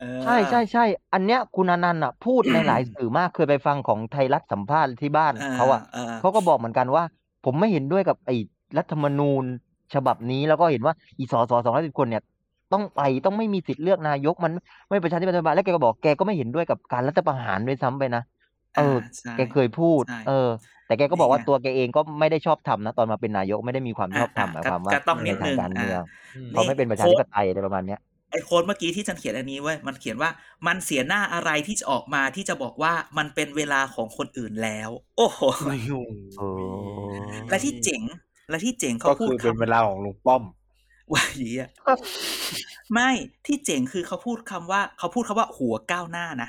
[0.00, 7.04] เออใช่ใช่ใช่ อันเนี้ยคุณอนันต์อะ พูดในหลายสื่อมากเคยไปฟังของไทยรัฐสัมภาษณ์ที่บ้านเขาอะเออเขาก็บอกเหมือนกันว่า
[7.44, 8.36] ผมไม่เห็นด้วยกับไอ้
[8.78, 9.44] รัฐธรรมนูญ
[9.94, 12.22] ฉบับนี้แล้วก็เห็นว่าอีสอสอสองร้อยสิบคนเนี่ย
[12.74, 14.52] ต้องไปต้องไม่มีสิทธิ์เลือกนายกมัน
[14.88, 18.22] ไม่ประชาธิปไตยแล้วแกก็บอกแกก็ไม่เห็นด้วยกับการรัฐประหารด้วยซ้ำไปนะ
[18.76, 20.48] เออใช่แกเคยพูดใช่เออ
[20.86, 26.06] แต่แกก็บอกว่านี่ไงตัวแกเองก็ไม่ได้ชอบทำนะ ตอนมาเป็นนายกไม่ได้มีความชอบทำหมายความว่าก็ต้องนิในดทานึงงการเมืองอะ
[26.52, 28.00] เขาไม่เป็นประชาธิปไตยอะไรประมาณเนี้ย
[28.30, 30.30] ไอ้โค้ดเมื่อกี้ที่ฉันเขียนอันนี้เว้ยมันเขียนว่า
[30.66, 35.40] มันเสียหน้าอะไรที่จะออกมาที่จะบอกว่ามันเป็นเวลาของคนอื่นแล้ว โอ้โห
[36.36, 36.48] โอ้
[37.48, 38.02] และที่เจ๋ง
[38.50, 40.42] และที่เจ๋งเขาก็พูดคือเป็นคำเวลาของลุงป้อม
[41.12, 41.70] ว่าอย่างนี้อะ
[42.92, 43.10] ไม่
[43.46, 46.48] ที่เจ๋งคือเขาพูดคำว่า เขาพูดคำว่าหัวก้าวหน้านะ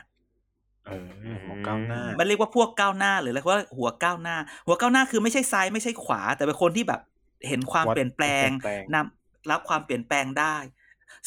[0.87, 1.07] เออ
[1.45, 4.35] หัวก้าวหน้า มันเรียกว่าพวกก้าวหน้าหรือเรียกว่าหัวก้าวหน้า
[4.67, 7.01] หัวก้าวหน้าคือไม่ใช่ซ้ายไม่ใช่ขวา แต่เป็นคนที่แบบ
[7.47, 10.55] เห็นความวัดเปลี่ยนแปลงเปลี่ยนแปลงนำรับความเปลี่ยนแปลงได้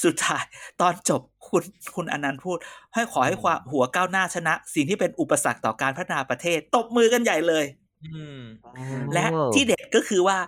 [0.04, 0.44] สุดท้าย
[0.80, 1.62] ตอนจบคุณ
[1.94, 2.58] คุณอนันต์พูด
[2.94, 7.64] ให้ขอให้ความหัวก้าวหน้าชนะ สิ่งที่เป็นอุปสรรคต่อการพัฒนาประเทศ ตบมือกันใหญ่เลย
[8.06, 8.42] อืม
[9.14, 10.38] และที่เด็ดก็คือว่า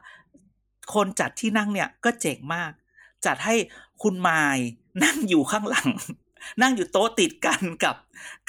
[0.94, 2.72] คนจัดที่นั่งเนี่ยก็เจ๋งมาก
[3.26, 3.54] จัดให้
[4.02, 4.58] คุณมาย
[5.04, 5.90] นั่งอยู่ข้างหลัง
[6.62, 7.96] นั่งอยู่โต๊ะติดกันกับ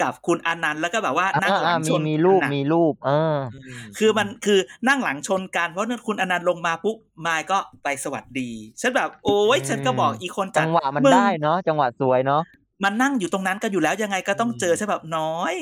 [0.01, 3.37] กับคุณอนันต์แล้วก็แบบว่านั่งหลัอ่างชมีนมีรูปกันน่ะมีรูป เออ
[3.97, 8.49] คือมันคือนั่งหลังชนกันเพราะนั่นคุณอนันต์ลงมาปุ๊บมายก็ไปสวัสดี
[8.81, 12.41] ฉันแบบโอ้ยอืมฉันก็บอกอีกคนจัจัดงหวะมันงได้เนาะจังหวะสวยเนาะ
[12.83, 15.53] มันนั่งอยู่ตรงนั้นกันอยู่แล้วยังไงก็ต้องเจอฉันแบบน้อย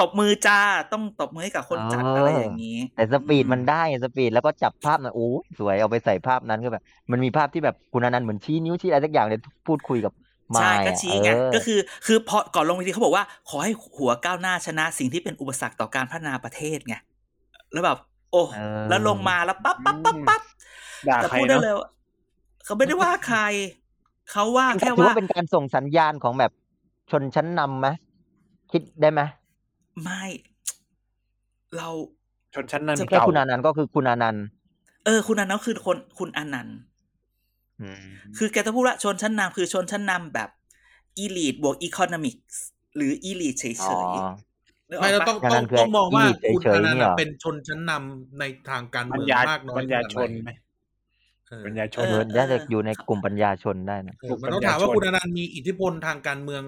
[0.00, 0.60] ตบมือจ้า
[0.92, 10.12] ต้องตบมือให้กับคนจัดอะไรอย่างนี้ แต่สปีดมันได้สปีดแล้วก็จับภาพนะโอ้ยสวยเอาไปใส่ภาพนั้นก็แบบ มันมีภาพที่แบบคุณอนันต์เหมือนชี้นิ้วชี้อะไรสักอย่างเลยพูดคุยกับ
[10.54, 16.94] มาใช่ยก็อะชี้ไงเออก็คือ คือพอก่อนลงเวทีเขาบอกว่า ขอให้หัวก้าวหน้าชนะสิ่งที่เป็นอุปสรรคต่อการพัฒนาประเทศไง
[17.72, 17.98] แล้วแบบ
[18.32, 20.42] โอ้เออแล้วลงมาแล้วปั๊บปั๊บปั๊บปั๊บ
[21.08, 21.88] ด่าแต่ใครพูดได้เนาะเลยว่า
[22.64, 23.40] เขาไม่ได้ว่าใคร
[24.30, 26.52] เขาว่าแค่ถือว่าว่าเป็นการส่งสัญญาณของแบบ
[27.10, 27.88] ชนชั้นนำไหม
[28.72, 29.20] คิดได้ไหม
[30.02, 30.24] ไม่
[31.76, 31.88] เรา
[32.54, 34.44] ชนชั้นนำแค่เก่าคุณอนันต์ก็คือคุณอนันต์
[35.04, 36.76] เออ คุณอนันต์คือคนคุณอนันต์
[37.82, 38.04] อืม
[38.36, 40.50] คือแกจะพูดว่าชนชั้นนำคือชนชั้นนำแบบ
[41.24, 42.56] elite บวก economics
[42.96, 50.50] หรืออีลิทเฉอ๋อยๆนึกอไม่อกเราปะต้องอย่างต้นั้องนคือต้องมองว่า elite คุณเฉยอๆนันต์เนี่ยเหรอะอเป็นชนชั้นนำในทางการปัเมืญองญามากน้อยปัญญาขชนาดนไหไหม
[51.48, 56.62] เออปัญญาชเอนอน่าจะอยู่ในกลุ่มปัญญาชนได้นะเออมันต้องถามว่าคุณอนันต์มีอิทธิพลทางการเมือง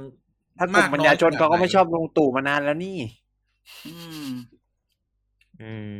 [0.59, 2.97] ถ้ากลุ่มปัญญาชนเขาก็ไม่ชอบลงตู่มานานแล้วนี่
[3.85, 3.89] อื
[4.27, 4.31] ม
[5.59, 5.91] อืม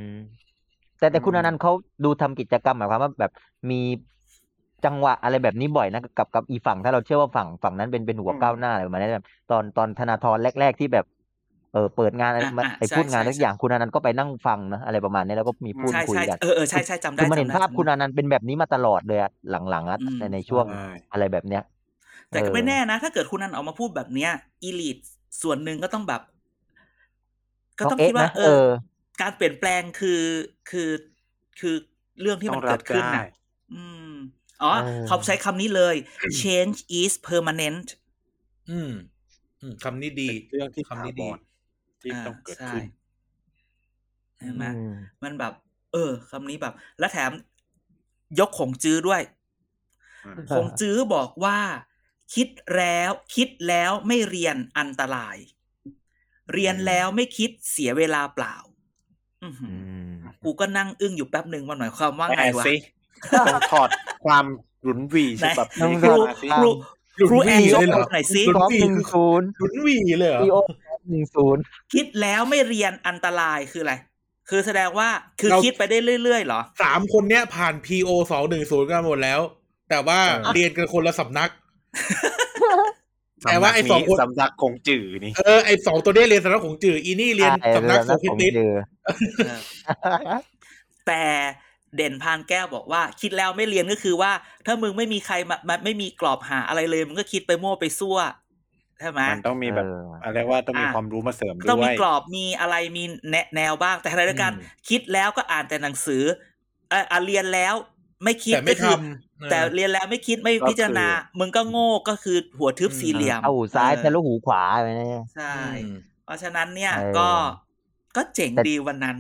[0.99, 1.71] แต่แต่คุณอนันต์เขา
[2.05, 3.31] ดูทำกิจกรรมหมายความว่าแบบ
[3.71, 3.77] มี
[4.85, 11.05] จังหวะอะไรแบบนี้บ่อยนะกับกับอีฝั่งถ้าเราเชื่อว่าฝั่งฝั่งนั้นเป็นเป็นหัวอืมก้าวหน้าอะไรประมาณนี้แบบตอนตอนธนาธรแรก ๆที่แบบ
[11.73, 20.77] เออเปิดงานอะไรอะมาอะไอพูดใช่งานใช่ทุกอย่างคุณอนันต์ก็ไปนั่งฟังนะอะไรประมาณนี้แล้วก็มีพูดใช่คุยใช่กันเออเออใช่ใช่จำได้คือมันเห็นจำได้ภาพจำได้คุณอนันต์เป็นแบบนี้มาตลอดเลยอะหลังๆอะอืมในในช่วงใช่
[21.11, 21.63] อะไรแบบเนี้ย
[22.31, 24.31] แต่ก็เออไม่แน่นะ ถ้าเกิดคุณนันออกมาพูดแบบเนี้ย
[24.63, 24.99] อีลิท
[25.43, 26.23] ส่วนหนึ่งก็ต้องแบบ
[27.79, 28.67] ก็ต้องคิดว่าเอ๊ะนะเอเอออ
[29.21, 30.23] การเปลี่ยนแปลงคือ
[30.71, 30.91] คือ
[31.61, 31.75] คือ
[32.21, 33.23] เรื่องที่มันต้องรัเกิบดขึ้นได้นะ
[33.73, 34.13] อืม
[34.63, 35.97] อ๋อเออเขาใช้คำนี้เลย
[36.41, 37.87] change is permanent
[38.69, 38.91] อืม
[39.61, 41.39] อืมคำนี้ดีเป็นเรื่องที่คำนี้ถาวดีร
[42.03, 42.85] ที่ต้องเกิดใช่ขึ้น
[44.39, 44.91] ใช่ไหมอืม
[45.23, 45.53] มันแบบ
[45.93, 47.33] เออคำนี้แบบ และแถม
[48.39, 49.21] ยกของจื้อด้วย
[50.25, 51.59] อืมของจื้อบอกว่า
[52.35, 55.37] คิดแล้วคิดแล้วไม่เรียนอันตราย
[56.53, 58.57] เรียนแล้วไม่คิดเสียเวลาเปล่า
[59.43, 62.75] อื้อหือือมกูก็นั่งอึ้งอยู่แป๊บหนึ่งมันหมายความว่าไงแต่วะสิ
[63.33, 63.89] ต้องถอด
[64.25, 64.45] ความ
[64.83, 66.71] หลุนหวีฉบับต้องนี้ครูมาสิครู
[67.17, 70.57] หลุนครูแอนวียกเลยเหรอหน่อยสิหลุพร้อมวีหนึ่งคือศูนย์หลุนวีเลยเหรอพีโอ
[71.11, 71.63] หนึ่งศูนย์
[71.95, 73.95] คิดแล้วไม่เรียนอันตรายคืออะไร
[74.49, 75.09] คือแสดงว่า
[75.41, 79.41] คือเราคิดไปได้เรื่อยๆเหรอสามคนเนี้ยผ่าน PO สองหนึ่งศูนย์กันหมดแล้ว
[79.91, 81.51] แต่ว่าเออเรียนกันคนละสำนัก
[83.49, 88.73] แต่ว่าไอ้สองคนสำนักคงจื่อนี่เออไอสองตัวเนี้ยเรียนสำนักของจืออีนี่เรียนใช่สำนักโซแล้วคิผมติสเจอ
[91.07, 91.23] แต่
[91.97, 94.33] เด่นพานแก้วบอกว่า คิดแล้วไม่เรียนก็คือว่า
[94.67, 98.19] ถ้ามึงไม่มีใครมามาไม่มีกรอบหาอะไรเลยมึงก็คิดไปมั่วไปซั่ว
[99.01, 106.23] ใช่ไหมมันต้องมีแบบเอออะไรว่าต้องมีอะความรู้มาเสริมด้ต้องวมียกรอบมีอะไรมีแนะแนวบ้างแต่ขณะเดียวกันอืมคิดแล้วก็อ่านแต่หนังสือ
[106.91, 107.75] เอ่ออะเรียนแล้ว
[108.25, 111.07] ไม่คิดแต่ไม่ก็คือทำเออแต่เรียนแล้วไม่คิดไม่ก็คือพิจารณา
[111.39, 115.87] มึงก็โง่ก็คือหัวทึบอืมสี่เหลี่ยมเอาหูซ้ายเออทะลุหูขวาไปเนี่ยใช่อืม
[116.25, 117.29] เพราะฉะนั้นเนี่ยเออก็
[118.17, 119.17] ก็เจ๋งแต่ดีวันนั้น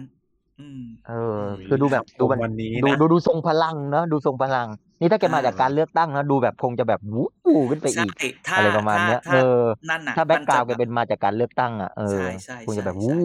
[0.59, 4.69] อืมเออ คือดูแบบดูแบบวันนี้ดูนะดูดูทรงพลังเนอะดูทรงพลัง
[5.01, 8.13] นี่ถ้าแกมาอ่าจากการเลือกตั้งนะดูแบบคงจะแบบวู้ขึ้นไปใช่อีก
[8.49, 13.21] ถ้าอะไรประมาณเนี้ยถ้าเออนั่นน่ะถ้าแบ็กกราวมัแกจะเป็นมาจากการเลือกตั้งอะเออใช่ใช่คงจะแบบใช่วู้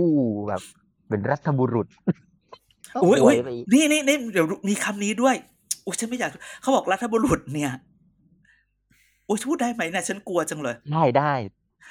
[0.50, 0.62] แบบ
[1.10, 1.88] เป็นรัฐบุรุษ
[3.04, 5.36] อุ้ยสวอุ้ยไปอีกนี่นี่นี่เดี๋ยวมีคำนี้ด้วย
[5.86, 7.72] อุ้ยฉันไม่อยากเขาบอกรัฐบุรุษเนี่ย
[9.28, 11.34] อุ้ยพูดได้ไหมเนี่ยฉันกลัวจังเลยได้ได้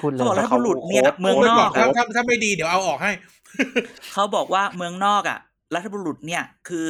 [0.00, 3.12] พูดเลเขาบอกยรัฐบุรุษเนี่ยโค้ดเมืองพูดนไว้อก่อนกถ้าอะถ้าถ้าไม่ดีเดี๋ยวเอาออกให้
[4.12, 5.38] เขาบอกว่าเมืองนอกอะ
[5.74, 6.86] รัฐบุรุษเนี่ย คือ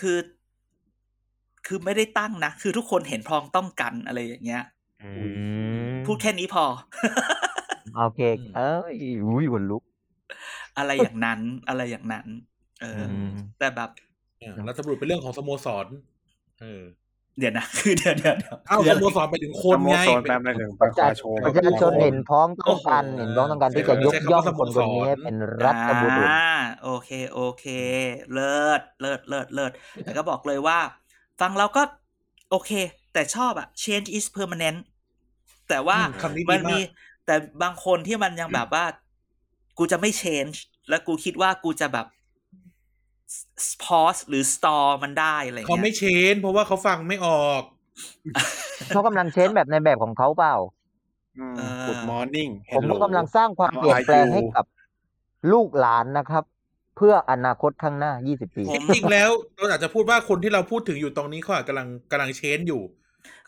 [0.00, 0.18] คือ
[1.66, 4.62] คือไม่ได้ตั้งนะ คือทุกคนเห็นพ้องต้องกันอะไรอย่างเงี้ย
[5.02, 5.10] อื
[5.90, 6.64] มพูดแค่นี้พอ
[7.96, 8.94] โอเคอืมเอ้ย
[9.24, 9.82] อุ้ยขนลุก
[10.78, 12.26] อะไรอย่างนั้น อะไรอย่างนั้น
[12.80, 13.90] เอออมแต่แบบ
[14.40, 15.86] เออรัฐบุรุษเป็นเรื่องของสโมสร
[16.60, 16.82] เออ
[17.38, 26.48] เดี๋ยวนะคือเดี๋ยวเดี๋ยวเดี๋ยวเอ้าคือสอะไรโมสรไปถึงคสนโมไงสรแปลมาถึงประชาชนประชาชนเห็นพ้องต้องกันโอ้โหเห็นพ้องต้องกันที่จะเออยกใช้คำย่องว่าสโมคนคนนี้สรให้เป็นรัฐบุรุษอ่า
[26.84, 27.64] โอเคโอเค
[28.32, 29.72] เลิศเลิศเลิศเลิศ
[30.02, 30.78] แต่ก็บอกเลยว่า
[31.40, 31.82] ฟังเราก็
[32.50, 32.70] โอเค
[33.12, 34.78] แต่ชอบอะ change is permanent
[35.68, 36.86] แต่ว่าอืมคำนี้ดีมันมีมาก
[37.26, 38.84] แต่บางคนที่มันยังแบบว่า
[39.78, 40.56] กูจะไม่ change
[40.88, 42.06] แล้วกูคิดว่ากูจะแบบ
[43.84, 46.02] pause หรือ store มันได้อะไรเขาเงี้ไม่ยเช
[46.32, 47.62] น เพราะว่าเขาฟังไม่ออก
[48.88, 50.56] เขากำลังเช้นแบบในแบบของเขาเปล่า
[51.56, 54.32] เออ Good morning ผมก็ Hello กำลังสร้างความ How เปลี่ยน are แปลง you?
[54.34, 54.64] ให้กับ
[55.52, 56.44] ลูกหลานนะครับ
[56.96, 62.82] เพื่ออนาคตข้างหน้า 20 ปี ผมจริงๆแล้วเราอาจจะพูดว่าคนที่เราพูดถึงอยู่ตรงนี้เขาอาจกำลังกำลังเชนอยู่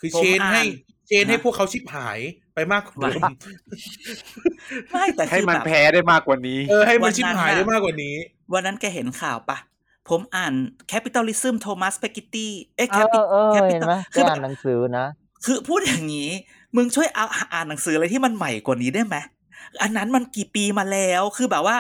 [0.01, 0.67] คือผมเชนให้อ่าน
[1.07, 2.19] เชนให้ฮะพวกเขาชิบหาย
[2.55, 3.21] ไปมากกว่าเดิม
[4.91, 8.17] ไม่แต่ให้คือมันแบบแพ้ได้มากกว่านี้ เออให้วัมันนนั้นชิบหายน่ะได้มากกว่านี้
[8.53, 9.59] วันนั้นแกเห็นข่าวปะ
[10.09, 10.55] ผมอ่าน
[10.91, 12.47] Capitalism Thomas Piketty
[12.77, 15.07] เอ๊ะเออ Capi- เออ Capital เห็นไหมคือแกแบอ่าบนหนังสือนะ
[15.45, 16.31] คือพูดอย่างนี้
[16.77, 19.17] มึงช่วยเอาอ่านหนังสืออะไรที่มันใหม่กว่านี้ได้ไหม
[19.83, 21.77] อันนั้นมันกี่ปีมาแล้วคือแบบว่า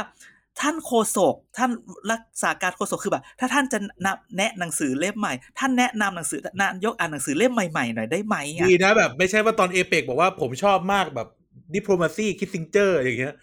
[0.60, 1.70] ท่านโฆษกท่าน
[2.10, 11.28] รักษาการโฆษกคือแบบ ถ้าท่านจะนำแนะหนังสือเล่มใหม่ ท่านแนะนำหนังสือนายกอ่านหนังสือเล่มใหม่ๆหน่อยได้ไหมอะดีนะแบบ ไม่ใช่ว่าตอนเอเปกบอกว่าผมชอบมากแบบ
[11.72, 13.34] ดิปโ o มาซีคิดซิงเจอร์อย่างเงี้ย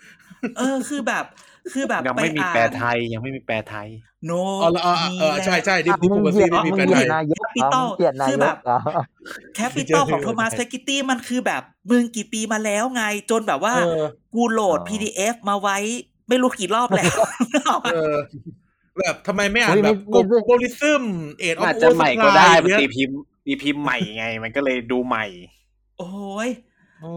[0.57, 1.25] เออคือแบบ
[1.73, 3.87] คือแบบยังไปไม่มีอ่านแปลไทยยังไม่มีแปลไทย
[4.25, 8.79] โนอ๋อแล้วอ๋อเออใช่ใช่ดิปโ o มาซีไม่มีมึแปลงไทเหยียยดนายกปิโต้เหยียดนาคืยอแบบกเหรอ
[9.55, 14.01] แคปิตอลของโทมัสเพกิตตี้มันคือแบบมึงกี่ปีมาแล้วไง จนแบบว่าเออ
[14.33, 15.77] กูโหลดอ๋อ PDF มาไว้
[16.29, 17.19] ไม่รู้กี่รอบแล้ว
[17.85, 18.15] เออ
[18.99, 21.03] แบบทำไมไม่อ่าอุ๊นยแบบไม่กไม่โพลิซึม
[21.39, 25.25] เอ็ดออฟอาจโอจะสใหม่ปก็ลาได้ยมันเงี้ยตีพิมพ์ตีพิมพ์ใหม่ไง มันก็เลยดูใหม่
[25.99, 26.07] โอ้
[26.47, 26.49] ย
[27.01, 27.13] โอ้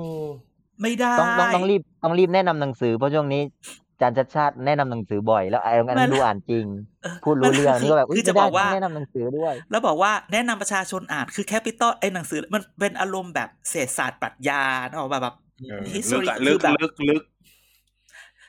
[0.80, 6.64] ไม่ได้ต้องต้องต้องรีบต้องรีบแนะนำหนังสือเพราะช่วงนี้อา จารย์ชัดชาติแนะนำหนังสือบ่อยแล้วไอ้อันมันั้นนดูอ่านจริง
[7.02, 15.34] เออพูดรู้เรื่องมันนี่ก็แบบคืออุ๊ยจะไม่ได้บอกว่าต้องแนะนำหนังสือด้วย แล้วบอกว่าแนะนำประชาชนอ่านคือแคปิตอลไอ้หนังสือมันเป็นอารมณ์แบบเศรษฐศาสตร์ปรัชญาเนอะแบบแบบ
[15.68, 17.22] เออ history ลึกอะคืลึอกแบบลึกลึก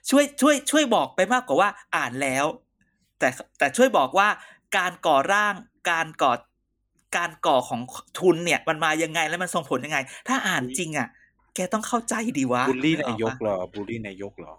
[0.09, 2.45] ช่วยช่วยช่วยบอกไปมากกว่าว่าอ่านแล้ว
[3.19, 4.27] แต่แต่ช่วยบอกว่า
[4.77, 5.53] การก่อร่าง
[5.91, 6.31] การก่อ
[7.17, 7.81] การก่อของ
[8.19, 9.97] ทุนเนี่ย มันมายังไงแล้วมันส่งผลยังไง
[10.27, 11.07] ถ้าอ่านจริงอะ
[11.55, 14.53] แกต้องเข้าใจดีวะบูลลี่นึกออนายกปะเหรอบูลลี่นายกเหรอ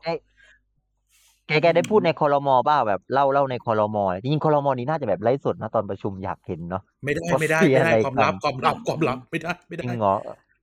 [1.49, 10.15] แกแกได้พูดในคอรมอเปล่าแบบเล่าเล่าในคอรมอจริงๆคอรมอนี้น่าจะแบบไลฟ์สดนะตอนประชุมอยากเห็นเนาะไม่ได้ว่าไม่ได้เสียไม่ได้อะไรความลับกันความลับความลับไม่ได้ไม่จได้ริงเหรอ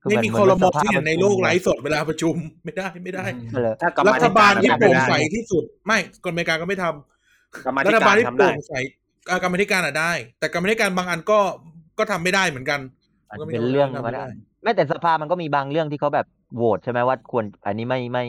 [0.02, 3.24] คือไม่แบบมีเหคอรมอสภาที่พเห็นในโลกประชุมไลฟ์สดเวลาประชุมไม่ได้ไม่ได้
[3.62, 8.74] เลยถ้ากรรรัมาฐธิบาการลที่ทำโปร่งได้ใสที่สุด ไม่กรรมการก็ไม่ทำกรรมารัธิฐกาบาลรที่ทำโปได้ร่งใส
[9.30, 11.38] อ่ากรรมธิการอะได้ แต่กรรมธิการบางอันก็
[11.98, 12.80] ก็ทำไม่ได้เหมือนกัน
[13.28, 14.26] อาจก็จะไม่เป็นเรื่องธรทำรมไม่ดาได้
[14.62, 16.26] ไม่แต่สภามันก็มีบางเรื่องที่เขาแบบ
[16.56, 18.24] โหวตใช่ไหมว่าควรอันนี้ไม่ไม่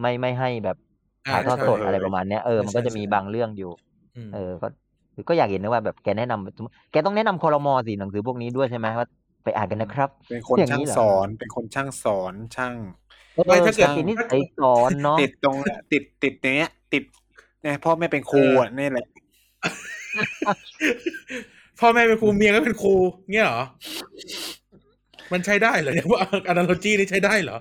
[0.00, 0.85] ไม่ไม่ให้แบบอ่า
[1.32, 3.70] ถ่ายทอดใช่สดอะไรประมาณเนี้ยเออใช่มันก็จะใช่มีใช่บางเรื่องอยู่
[4.16, 4.66] อืมเออก็
[5.28, 9.06] ก็อยากเห็นนะว่าแบบแกแนะนำแกต้องแนะนำคอรมอสิหนังสือพวกนี้ด้วยใช่ไหมว่า
[9.44, 12.74] ไปอ่านกันนะครับ เป็นคนอย่างช่างนี้เหรอสอน เป็นคนช่างสอนช่าง
[13.46, 15.56] ไม่ถ้าเกิดติดนิสัยสอนเนาะติดตรง
[15.92, 17.04] ติดติดเนี้ย ติด
[17.62, 19.06] เนี่ยพ่อแม่เป็นครูอะนี่แหละ
[21.80, 22.94] พ่อแม่เป็นครูเมียก็เป็นครู
[23.32, 23.62] เงี้ยเหรอ
[25.32, 27.58] มันใช้ได้เหรอเนี่ยว่าอนาโลจีนี่ใช้ได้เหรอ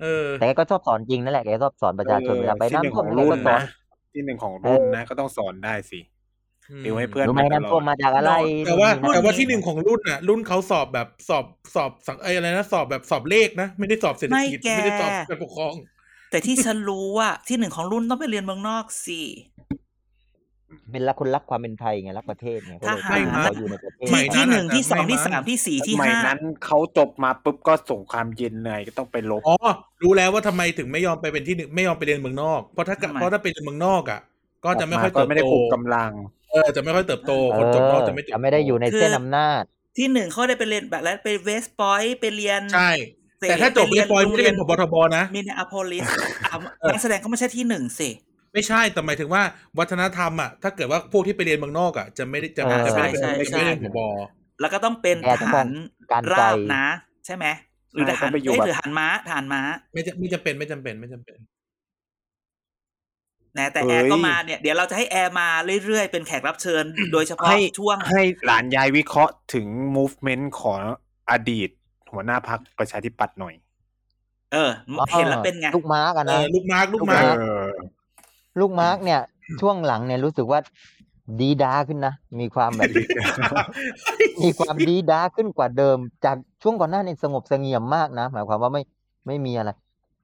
[0.00, 3.60] เออ แต่แกก็ชอบสอนจริงนั่นแหละแกชอบสอนประชาชนเวลาไปที่หนึ่น้ำงท่ขวอมงแกรุ่ก็นสอนนะ
[4.14, 6.00] ที่หนึ่งของรุ่นนะก็ต้องสอนได้สิ
[6.84, 8.32] ติวให้เพื่อนรู้ไหมไปตลอดน้ำท่วมมาจากอะไร
[8.66, 15.74] แต่ว่านู่นแต่ว่านี่ที่หนึ่งของรุ่นน่ะ รุ่นเขาสอบแบบสอบสอบสังเอยอะไรนะสอบแบบสอบเลขนะ ไม่ได้สอบเศรษฐกิจไม่แกไม่ได้สอบการปกครอง
[16.30, 19.20] แต่ที่ฉันรู้ว่าที่หนึ่งของรุ่นต้องไปเรียนเมืองนอกสิ
[20.92, 29.56] เป็นรักคนรักความเป็นไทยไงรักประเทศไงก็เลยทหารขออยู่ในประเทศไม่ที่นั้นที่หนึ่งอาจจะที่สองไม่ที่มั้งสามที่สี่ที่สมัยห้านั้นเขาจบมาปุ๊บก็สงครามเย็นเลยก็ต้องไปลบอ๋อ
[30.02, 34.20] รู้แล้วว่าทำไมถึงไม่ยอมไปเป็นที่หนึ่งไม่ยอมไปเรียนเมืองนอกเพราะถ้าทำไมเพราะถ้าไปเรียนเมืองนอกอะ
[34.64, 36.10] ก็จะไม่ค่อยก็เติบไม่ได้โตผูกกำลัง
[36.50, 39.62] เออจะไม่ค่อยเติบโตคนจบนอกจะไม่เติบจะโตไม่ได้อยู่ในเส้นอำนาจ
[39.98, 42.90] ที่หนึ่งเขาได้ไปเรียนแบบแล้วไปเวสต์พอยต์ไปเรียนใช่
[43.48, 46.06] แต่ถ้าจบเรียนปอยไม่ได้เป็นพบทบนะมินอาโพลิส
[46.92, 48.08] นักแสดงก็ไม่ใช่ที่หนึ่งสิ
[48.54, 49.42] ไม่ใช่แต่หมายถึงว่า
[49.78, 54.00] วัฒนธรรมอะถ้าเกิดว่าพวกที่ไปเรียนเมืองนอกอะจะไม่ได้จะเออจะไม่ได้เป็นใช่ใช่จะไม่ได้เป็นผบ
[54.60, 55.68] แล้วก็ต้องเป็นแกทต้องหาร
[56.12, 56.86] การไกลราบนะ
[57.26, 57.46] ใช่ไหม
[57.92, 59.60] หรือทใช่หารต้องไปอยู่เอ้ยแบบหรือทหารม้าทหารม้า
[59.92, 61.38] ไม่จะไม่จำเป็นไม่จำเป็นไม่จำเป็น
[63.58, 65.48] นะแต่เอ้แอยร์ก็มาเนี่ยเดี๋ยวเราจะให้แอร์มา
[65.84, 70.80] เรื่อยๆ เป็นแขกรับเชิญ โดยเฉพาะให้ช่วง ให้หลานยายวิเคราะห์ถึง movement ของ
[71.30, 71.70] อดีต
[72.12, 73.54] หัวหน้าพักประชาธิปัตย์หน่อย
[74.52, 74.70] เออ
[75.12, 77.70] เห็นแล้วเป็นไง ลูกมาร์กอะเอนะอลูกมาร์กลูกมาร์กเออ
[78.60, 79.20] ลูกมาร์กเนี่ย
[79.60, 80.60] ช่วงหลังเนี่ยรู้สึกว่า
[81.40, 82.90] ดีด้าขึ้นนะ มีความแบบ
[84.42, 88.82] มีความดีด้าขึ้นกว่าเดิม จากช่วงก่อนหน้านี่สงบเสงี่ยมมากนะหมายความว่าไม่
[89.26, 89.70] ไม่มีอะไร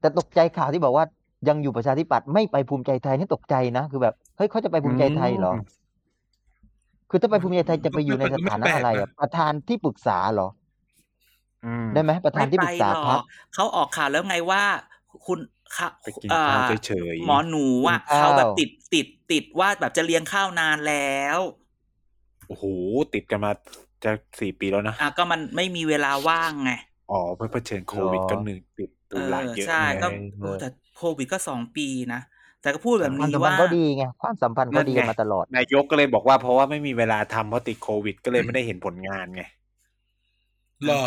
[0.01, 1.05] แต่ตกใจข่าวที่บอกว่า
[1.49, 5.63] ยังอยู่ประชาธิปัตย์ไม่ไปภูมิใจไทยนี่ตกใจนะคือแบบเฮ้ยเขาจะไปภูมิใจไทยเหรออืม
[7.11, 10.49] คือถ้าไปภูมิใจไทยจะไปอยู่ในสถานะอะไรอะประธานที่ปรึกษาเหรอ
[11.65, 13.23] อืมได้ไหมประธานไม่ที่ไปปรึกษาหรพรรอคก
[13.55, 14.63] เขาออกข่าวแล้วไงว่า
[15.27, 15.93] คุณค่ะไปกินอ่ ข้าว
[16.87, 21.39] เฉยๆหมอหนูอะกินข้าวเขาแบบติดติดติดว่าแบบจะเลี้ยงข้าวนานแล้ว
[22.49, 22.65] โอ้โห
[23.15, 23.51] ติดกันมา
[24.05, 24.11] จะ
[24.41, 26.73] สี่ปีแล้วนะอะก็มันไม่มีเวลาว่างไง
[27.11, 32.21] อ๋อเพื่อเผชิญโควิดก็หนึ่งติดเอตุลาอเยอะใช่ก็ไงโอ้แต่โควิดก็สองปีนะ
[32.63, 41.05] แต่ก็พูดแบบความนี้สัมพันว่าธ์ก็ดีไงความสัมพันธ์ก็ดีกันมาตลอดนายกก็เลยบอกว่าเพราะว่าไม่มีเวลาทำเพราะติดโควิดก็เลยไม่ได้เห็นผลงานไงเหรอ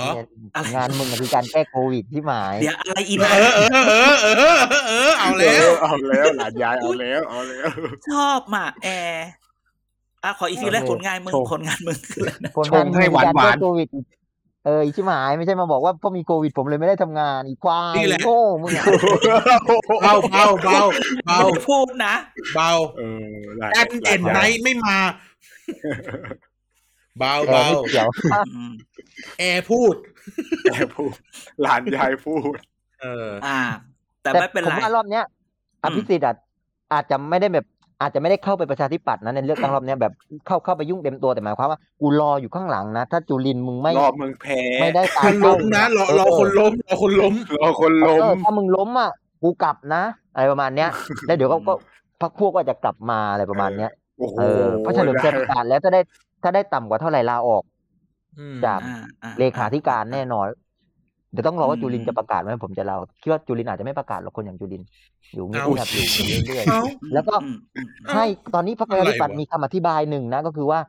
[0.55, 7.67] อะไรงานมึงอะคือการแก้โควิดที่หมาย เดี๋ยวอะไรอีเอนะอเออเออเออเออเออเอาแล้วเอาแล้วหลานยายเอาแล้วเอาแล้ว
[8.09, 9.28] ชอบมาแอร์
[10.24, 14.05] อะขออีกทีแรกโอเคผลงานมึงโชว์ผลงานมึงคืออะไรนะผลงานชงให้มึงคือการหวานๆแก้โควิดอีก
[14.65, 18.86] เอออีชิหมายไม่ใช่มาบอกว่าเพราะมีโควิดผมเลยไม่ได้ทำงานอีควายนี่แหละโง่มึงอะ
[20.03, 20.80] เบาเบาเบา
[21.26, 22.15] เบาไม่ได้พูดนะ
[22.55, 23.26] เบาเออ
[23.57, 24.97] หลานแอนเอ็นหลาไนยายท์ไม่มา
[27.20, 28.09] เบาแกเบาไม่เกี่ยว
[28.55, 28.72] อืม
[29.39, 29.95] แอร์พูด
[30.66, 31.14] แกพูด
[31.61, 32.55] หลานยายพูด
[33.01, 33.59] เออ อ่า
[34.22, 35.24] แต่แต่ไม่เป็นผมไรว่ารอบเนี้ย
[35.84, 36.36] อภิสิทธิ์อะ
[36.93, 37.66] อาจจะไม่ได้แบบ
[38.01, 40.14] อาจจะไม่ได้เข้าไปประชาธิปัตย์นะในเลือกตั้งรอบเนี้ยแบบ
[40.47, 49.11] เข้าเข้าไปยุ่งเต็มตัวแต่หมายความว่ากูรออยู่ข้างหลังนะ ถ้าจุลินทร์มึงไม่รอมึงแพ้ไม่ได้ตาคมนเป้าล้มนะรอรอคนล้มรอคนล้มรอคนเอล้มอถ้ามึงล้มอะ
[49.43, 50.03] กูกลับนะ
[50.34, 50.89] อะไรประมาณเนี้ย
[51.28, 51.74] แล้วเดี๋ยวก็ก็
[52.22, 56.01] พักพวกก็จะกลับมาอะไรประมาณเนี้ยโอ้โหเออเพราะเฉลิมชัยประกาศแล้วถ้าได้
[56.44, 57.64] ถ้าได้ต่ำกว่าเท่าไหร่ลาออก
[58.39, 60.48] อืมจากอ่าอ่เลขาธิการแน่นอน
[61.32, 64.88] เดี๋ยวต้องรอว่าอืมจุลินทร์จะประกาศไหมผมจะเล่าคิดว่าจุลินทร์อาจจะไม่ประกาศหรอกคนอย่างจุลินทร์
[65.34, 66.04] อยู่เงีเอายบๆอยู่
[66.48, 66.82] เรื่อยเอ้า
[67.14, 70.80] แล้วก็อืมอืมๆให้ตอนนี้พรรคประชาธิปัตย์อะไรวะมีคำอธิบายหนึ่งนะ ก็คือว่า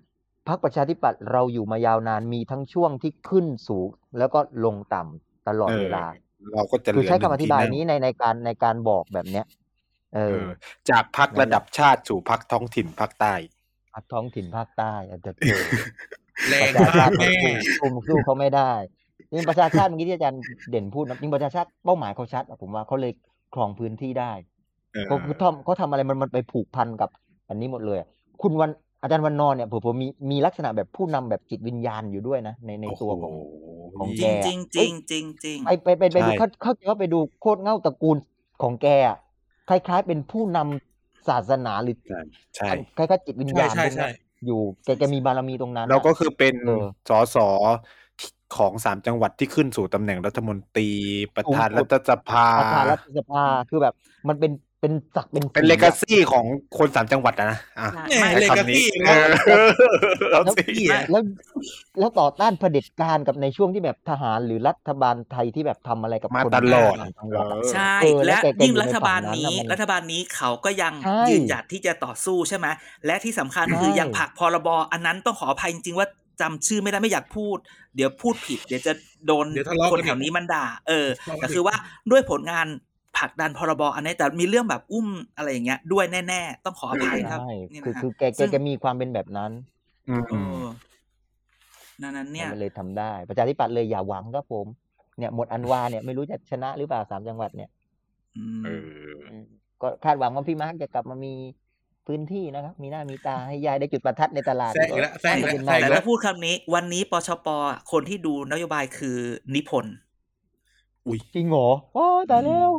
[0.48, 3.88] พรรคประชาธิปัตย์เราอยู่มายาวนานมีทั้งช่วงที่ขึ้นสูง
[4.18, 6.04] แล้วก็ลงต่ำตลอดเวลา
[6.52, 9.46] เราก็จะเหคืลืออใช้หนึ่คำองธิที่บายนั่งนี้ในในการในการบอกแบบเนี้ย
[10.14, 10.44] เอเอออ
[10.90, 13.34] จากพักระดับชาติสู่พักท้องถิ่นภาคใต้
[13.94, 15.60] ภาคท้องถิ่นภาคใต้อาจจะเจอ
[16.50, 18.72] แรประงชาชากติมาแน่สู้สู้สู้เขาไม่ได้
[19.30, 20.40] จริงประชาชาติเมื่อกี้ที่อาจารย์
[20.70, 23.12] เด่นพูดนะจริงประชาชาติเป้าหมายเขาชัดอะผมว่าเขาเลย
[23.54, 24.32] ครองพื้นที่ได้
[24.92, 27.10] เออเขาเขาทำเขาทำอะไรมันมันไปผูกพันกับ
[27.48, 28.08] อันนี้หมดเลยอะ
[28.42, 28.70] คุณวัน
[29.02, 33.34] อาจารย์วันนอนเนี่ยผมผมมีมีลักษณะแบบผู้นำแบบจิตวิญญาณอยู่ด้วยนะในในตัวของ
[33.98, 38.16] ของจแกริงจริงจริงจริงจริงไปไปไปไปดูใช่เขาเขาเขาไปดูโคตรเง่าตระกูล
[38.62, 39.18] ของแกอะ
[39.68, 40.93] คล้ายๆเป็นผู้นำ
[41.28, 42.20] ศาสนาหรือใช่
[42.56, 44.10] ใช่คล้ายๆจิตวิญใช่ญาณใช่พวกใช่เนี้ย
[44.46, 47.36] อยู่แกแกมีบารมีตรงนั้น เราก็อะคือเป็นเออสส
[48.56, 50.90] ของสามจังหวัดที่ขึ้นสู่ตำแหน่งรัฐมนตรี
[51.36, 53.94] ประธานสูงสุรัดฐสภาประธานรัฐสภาคือแบบ
[54.28, 54.50] มันเป็น
[54.84, 56.44] เป็นศักดิ์เป็นเป็นศรีเลอะกาซี่ของ
[56.78, 59.68] คนสามจังหวัดอะนะอะใช่แหม่ไม่เลใช้กาคำนี้ซี่เออ
[60.30, 60.64] เอาแล้วสิ
[61.10, 61.22] แล้ว
[61.98, 72.66] แล้วต่อต้านเผด็จการกับในช่วงที่แบบทหารหรือรัฐบาลไทยที่แบบทำอะไรกับมาคนตลอดต่างจังหวัดอะใช่เออแล้และวแกแกยิ่งอยู่ในรัฐบาลฝั่งนั้นนี้น่ะมันรัฐบาลนี้เขาก็ยังใช่ยืนหยัดที่จะต่อสู้ใช่ไหม
[73.06, 76.08] และที่สำคัญใช่คือยังผลักพรบอันนั้นต้องขออภัยจริงๆว่า
[76.40, 77.56] จำชื่อไม่ได้ไม่อยากพูด
[77.96, 78.92] เดี๋ยวพูดผิด เดี๋ยวจะ
[79.26, 81.74] โดนเดี๋ยวทะเลาะคนกันอีกแถวนี้มันด่า เออทะเลาะกันแต่คือว่า
[82.10, 82.66] ด้วยผลงาน
[83.18, 89.50] ผลักดันพรบอันนี้แต่มีเรื่องแบบอุ้มอะไรอย่างเงี้ยด้วยแน่ ๆ ต้องขออภัยครับใช่นี่คือนะคือแกแกซึ่งแกมีความเป็นแบบนั้น
[90.08, 90.64] อืมเออ
[92.02, 94.66] นั้นนั้นเนี่ยมันเลยทำได้ ประชาธิปัตย์เลยอย่าหวังครับผม
[95.18, 97.70] เนี่ยหมดอันวาเนี่ยไม่รู้จะชนะหรือเปล่าสามจังหวัดเนี่ย
[98.36, 98.88] อืมเออ
[99.30, 99.44] อืม
[99.82, 101.34] ก็คาดหวังว่าพี่มาร์กจะกลับมามี
[102.06, 109.18] พื้นที่นะครับ มีหน้ามีตาให้ยายได้จุดประทัดในตลาดแซะอีกแล้วแซะอีกแล้วเป็นแซะอีแต่กแล้ถ้าวพูดคำนี้ วันนี้ปชปอะคนที่ดูนโยบายคือ
[109.54, 109.94] นิพนธ์
[111.34, 112.70] จริงเหรอโอ้ตายแล้ว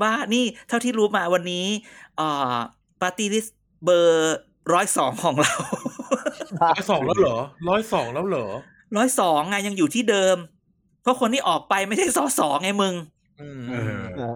[0.00, 1.66] บ้านี่เท่าที่รู้มาวันนี้
[2.16, 2.54] เอ่อ
[3.00, 3.46] ปาร์ตี้ลิส
[3.84, 4.38] เบอร์
[4.72, 5.54] ร้อยสองของเรา
[6.64, 7.36] ร้อยสองแล้วเหรอ
[7.68, 8.46] ร้อยสองแล้วเหรอ
[8.96, 10.36] ร้อยสองไงยังอยู่ที่เดิม
[11.02, 12.94] เพราะคนที่ออกไปไม่ใช่สอสองไงมึง
[13.40, 13.74] อืมเอ
[14.32, 14.34] อ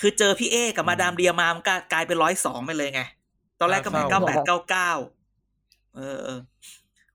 [0.00, 3.02] คือเจอพี่เอกับมาดามเดียมามันก็กลายเป็นร้อยสองไปเลยไง
[3.60, 4.92] ตอนแรกก็เป็นเก้าแปดเก้าเก้า
[5.96, 6.38] เออเออ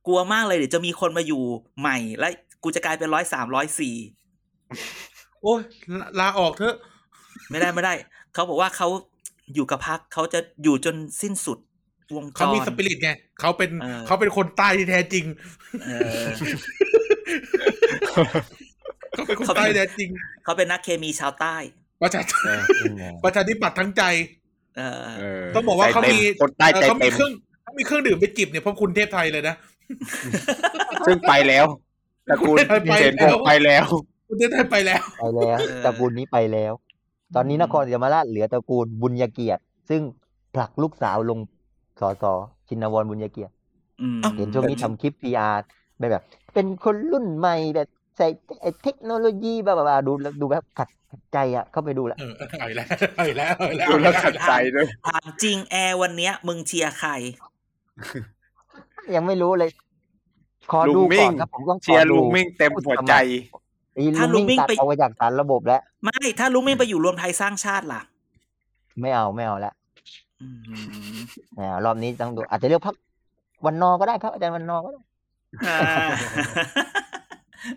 [0.06, 1.44] กลัวมากเลยเดี๋ยวจะมีคนมาอยู่
[1.80, 2.32] ใหม่ แล้ว
[2.64, 3.96] กูจะกลายเป็นร้อยสามร้อยสี่
[5.46, 5.62] โอ้ย
[6.00, 6.76] ลาลาออกเถอะ
[7.50, 7.94] ไม่ได้ไม่ได้
[8.34, 8.88] เขาบอกว่าเขา
[9.54, 11.58] อยู่กับพักเขาจะอยู่จนสิ้นสุด
[12.16, 15.26] วงจเขารมีสปิริตไงเขาเป็นเออเขาเป็นคนใต้ที่แท้จริง
[15.84, 15.92] เอ
[16.22, 16.26] อ
[19.16, 20.10] เขาเป็นคนใต้แท้จริง
[20.44, 21.56] เขาเป็นนักเคมีชาวใต้
[22.02, 22.22] ประชา
[23.24, 24.04] ประชาธิปัตย์ทั้งใจ
[24.78, 27.32] เออเออต้องบอกว่าเขาใจต็มีคนใต้ใจเออเขามีเต็มเครื่อง
[27.64, 29.56] เขามีเครื่องดื่มไปจิบเนี่ยเพราะคุณเทพไทยเลยนะ
[31.08, 31.66] ซึ่งไปแล้ว
[32.30, 33.86] ตระกูลไปแล้วเจนพงไปแล้ว
[34.28, 36.74] คุณเทพไทยไปแล้ว ไปแล้วเออตระกูลนี้ไปแล้ว
[37.36, 40.02] ตอนนี้นครศรีธรรมราชเหลือตระกูลบุญยเกียรติ ซึ่ง
[40.56, 41.40] ผลักลูกสาวลง
[42.00, 42.24] สส
[42.68, 43.54] ชินวรบุญยเกียรติ
[44.02, 45.56] อืมเห็นช่วงนี้ทำคลิป PR
[45.98, 46.24] แบบแบบ
[46.54, 48.28] เป็นคนรุ่นใหม่แบบใส่
[48.62, 50.90] ไอ้เทคโนโลยีแบบแบบดูแล้วดูแบบขัด
[51.34, 57.12] ใจอะเข้าไปดูแล้วเออเอาอีกแล้วเอาอีกแล้วเอาอีกแล้วดูแล้วขัดใจด้วยถามจริงแอร์วันเนี้ย มึงเชียร์ใคร
[59.16, 59.70] ยังไม่รู้เลย
[60.72, 63.18] ขอลุงดูมิ่ก่องนครับผมต้องขอเชียร์ดูลุงมิ่งเต็มหัวใจไอ้
[64.18, 68.02] ถ้าลุลุงงมิ่มิ่งงตัดไปเอาไว้จากสารระบบแล้ว ไม่ถ้าลุงไม่ไปอยู่รวมไทยสร้างชาติล่ะ
[69.02, 69.74] ไม่เอาไม่เอาแล้ว
[70.42, 70.48] อื
[71.16, 71.18] ม
[71.58, 72.96] อ่ารอบนี้ต้องดูอาจจะเลือกพัก
[73.66, 75.02] วันนอก็ได้ครับอาจารย์วันนอก็ได้
[75.68, 75.80] อ่า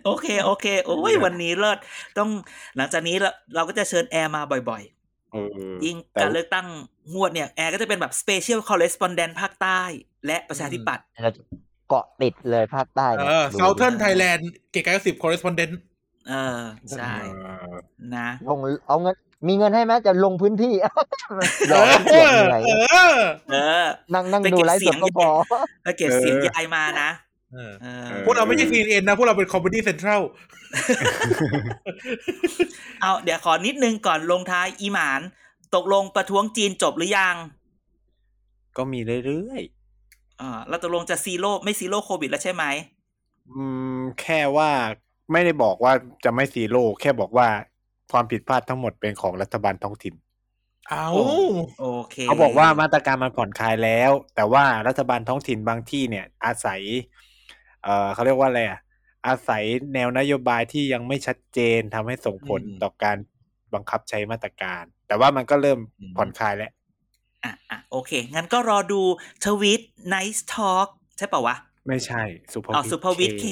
[0.05, 1.79] โอเค โอเค โอ้ยวันนี้เลิศ
[2.17, 2.29] ต้อง
[2.77, 4.83] หลังจากนี้เราเราก็จะเชิญแอร์มาบ่อย
[5.33, 6.67] เออๆยิ่งแต่การเลือกตั้ง
[7.13, 9.81] งวดเนี่ย แอร์ก็จะเป็นแบบ Special Correspondent ภาคใต้
[10.25, 11.41] และประชาธิปัตย์เราจะ
[11.89, 14.41] เกาะติดเลยภาคใต้เอนี่ยอดู Southern Thailand
[14.71, 15.98] เก๋ไก่สิบ correspondent เออใช่
[16.29, 16.61] เออ
[18.15, 18.57] นะลง
[18.87, 19.15] เอาเงิน
[19.47, 20.85] มีเงินให้ไหมจะลงพื้นที่ห
[21.69, 22.71] เอลอกอให้เสียเหนื่อยเอ
[23.13, 23.17] อ
[23.51, 25.29] เออ นั่งนั่งไปเก็ดูบไลฟ์เสีสยดงก็พอ
[25.83, 27.09] แล้วเก็บเสียงยายมานะ
[27.53, 30.21] เออเออพวกเราไม่ใช่ CNN นะ พวกเราเป็น Comedy Central
[33.01, 35.21] เอาเดี๋ยวขอนิดนึงก่อนลงท้ายอีหมาน
[35.75, 37.35] ตกลงประท้วงจีนจบหรือยัง
[38.77, 39.61] ก็มีเรื่อย
[40.41, 43.63] อ่าแล้วตกลงจะ zero ไม่ zero โควิดแล้วใช่ไหมๆอื
[43.97, 44.71] ม แค่ว่า
[45.31, 47.47] ไม่ได้บอกว่าจะไม่ zero แค่บอกว่า
[48.11, 50.15] ความผิดพลาดทั้งหมดเป็นของรัฐบาลท้องถิ่น
[50.89, 51.07] เอา
[51.79, 56.81] โอเคเขาบอกว่ามาตรการมันผ่อนคลายแล้ว แต่ว่ารัฐบาลท้องถิ่นบางที่เนี่ย อาศัย
[57.83, 58.79] เอ่อเขาเรียกว่าอะไรอะ
[59.27, 59.63] อาศัย
[59.93, 63.17] แนวนโยบายที่ยังไม่ชัดเจนทำให้ส่งผลต่อการ
[63.73, 65.79] บังคับใช้มาตรการ แต่ว่ามันก็เริ่ม
[66.17, 66.71] ผ่อนคลายแล้ว
[67.43, 69.01] อะอะโอเค งั้นก็รอดู
[69.45, 69.81] ทวิต
[70.13, 71.55] Nice Talk ใช่ป่าวะ
[71.87, 72.23] ไม่ใช่
[72.53, 73.47] สุภอ๋อสุภวิทย์เค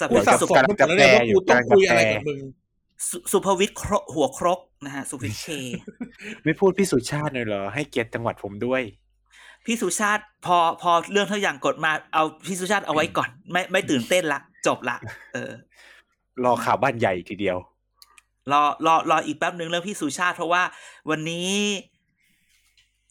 [0.00, 2.38] สักูสับสุสนหมดแล้วเนี่ยว่ากูต้องคุยอะไรกับมึง
[3.08, 5.48] สุสุภวิทย์ครหัวครกนะฮะสุภวิทย์เค
[6.44, 8.82] ไม่พูดพี่สุชาติเลยเหรอ ให้เกียรติจังหวัดผมด้วย
[9.66, 14.96] พี่สุชาติพอพอเรื่องทุกอย่างกดมาเอาพี่สุชาติเอาไว้ก่อน ไม่ไม่ตื่นเต้นละ จบละ
[15.32, 15.52] เออ
[16.44, 17.58] รอข่าวบ้านใหญ่ทีเดียว
[18.52, 20.62] รอรอรออีกแป๊บหนึ่งเรื่องพี่สุชาติเพราะว่า
[21.10, 21.52] วันนี้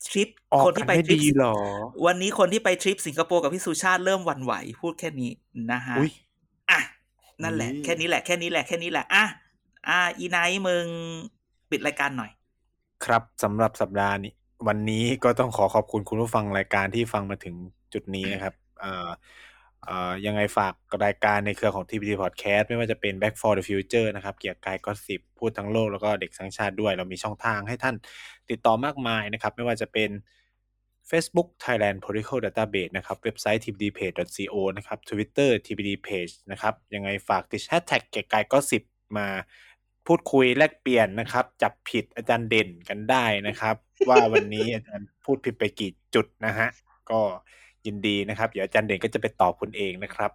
[0.08, 1.56] ทริปออกคนกัที่นไปไม่ทริปดีเหรอ
[2.06, 5.32] วันนี้คนที่ไปทริปสิงคโปร์กับพี่สุชาติเริ่มหวั่นไหว พูดแค่นี้
[5.72, 5.96] นะฮะ
[6.70, 6.82] อุ้ยอะ
[7.44, 9.26] นั่นแหละอืมแค่นี้แหละแค่นี้แหละแค่นี้แหละอะ
[9.88, 10.86] อะอีไนท์มึง
[11.72, 12.32] ปิดรายการหน่อย
[13.06, 14.34] ครับสำหรับสัปดาห์นี้
[14.68, 17.56] วันนี้ก็ต้องขอขอบคุณคุณผู้ฟังรายการที่ฟังมาถึง
[17.94, 19.10] จุดนี้นะครับเอ่อ
[19.86, 20.74] เอ่อยังไงฝาก
[21.06, 27.96] รายการในเครือของ TPT Podcast ไม่ว่าจะเป็น Back for the Future นะครับ เกียร์กายก็สิบพูดทั้งโลกแล้วก็เด็กทั้งชาติด้วย เรามีช่องทางให้ท่าน
[28.50, 30.10] ติดต่อมากมายนะครับ ไม่ว่าจะเป็น
[31.10, 38.84] Facebook Thailand Political Database นะครับ เว็บไซต์ tpdpage.co นะครับ Twitter tpd page นะครับ ยังไงฝากติดแฮชแท็กเกียร์กายก็สิบ
[39.18, 39.28] มา
[40.08, 43.76] พูดคุยแลกเปลี่ยนนะครับ จับผิดอาจารย์เด่นกันได้นะครับ
[44.10, 46.68] ว่าวันนี้อาจารย์พูดผิดไปกี่จุดนะฮะ
[47.12, 47.22] ก็
[47.86, 50.32] ยินดีนะครับ เดี๋ยวอาจารย์เด่นก็จะไปตอบคุณเองนะครับ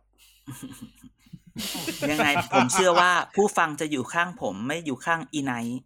[2.11, 5.81] ยังไงผมเชื่อว่าผู้ฟังจะอยู่ข้างผมไม่อยู่ข้างอีไนท์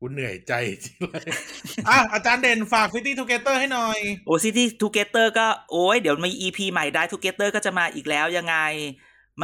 [0.00, 0.52] กูเหนื่อยใจ
[0.84, 1.28] จริงเลย
[1.88, 8.56] อะอาจารย์เด่นฝาก City Together ให้หน่อย โอ City Together ก็โอ้ยเดี๋ยวมี EP ใหม่ City Together ก็จะมาอีกแล้วยังไง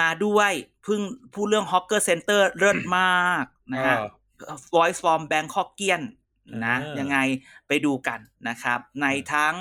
[0.01, 0.53] มาด้วย
[0.85, 1.01] เพิ่ง
[1.35, 3.97] พูดเรื่อง Hawker Center เลิศมากนะฮะ
[4.75, 6.03] Voice from Bangkokian
[6.65, 7.19] นะอ่ายัยังไง
[7.69, 9.55] ไปดูกันนะครับ ในทั้ง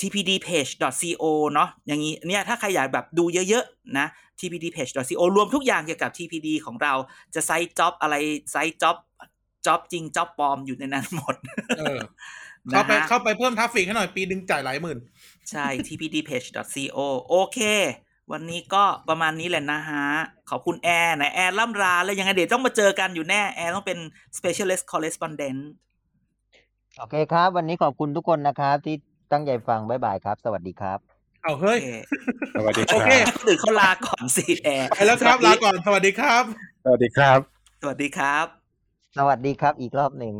[0.00, 4.06] tpdpage.co เนาะอย่างนี้เนี่ยถ้าใครอยากแบบดูเยอะๆนะ
[4.38, 6.94] tpdpage.co รวมทุกอย่างเกี่ยวกับ tpd ของเรา
[7.34, 8.14] จะ side job อะไร
[8.52, 8.96] side job
[9.66, 11.36] job จริง job ปลอมอยู่ในนั้นหมด
[11.76, 11.98] เออ
[12.70, 14.98] เข้าไปนะฮะเข้าไปเพิ่ม traffic ให้หน่อยปีดึงจ่ายหลายหมื่น
[15.50, 16.98] ใช่ tpdpage.co
[17.28, 17.58] โอเค
[18.32, 20.06] วันนี้ก็ประมาณนี้แหละนะฮะ
[20.50, 23.98] ขอบคุณแอร์นะ แอร์ล่ำลาแล้วยังไงเดี๋ยวต้องมาเจอกันอยู่แน่ แอร์ต้องเป็น
[24.38, 25.60] specialist correspondent
[26.98, 28.96] โอเคครับ วันนี้ขอบคุณทุกคนนะครับ ที่
[29.32, 30.98] ตั้งใจฟังบ๊ายบายครับ สวัสดีครับ
[31.42, 31.82] เอาโอเฮ้ยเค
[32.56, 36.44] สวัสดีคโอรัเคบคนอื่นเขาลาก่อนสิแอร์ไปแล้วครับลาก่อนสวัสดีครับ
[36.84, 37.40] สวัสดีครับ
[37.80, 38.57] สวัสดีครับ
[39.16, 40.34] สวัสดีครับอีกรอบหนึ่ง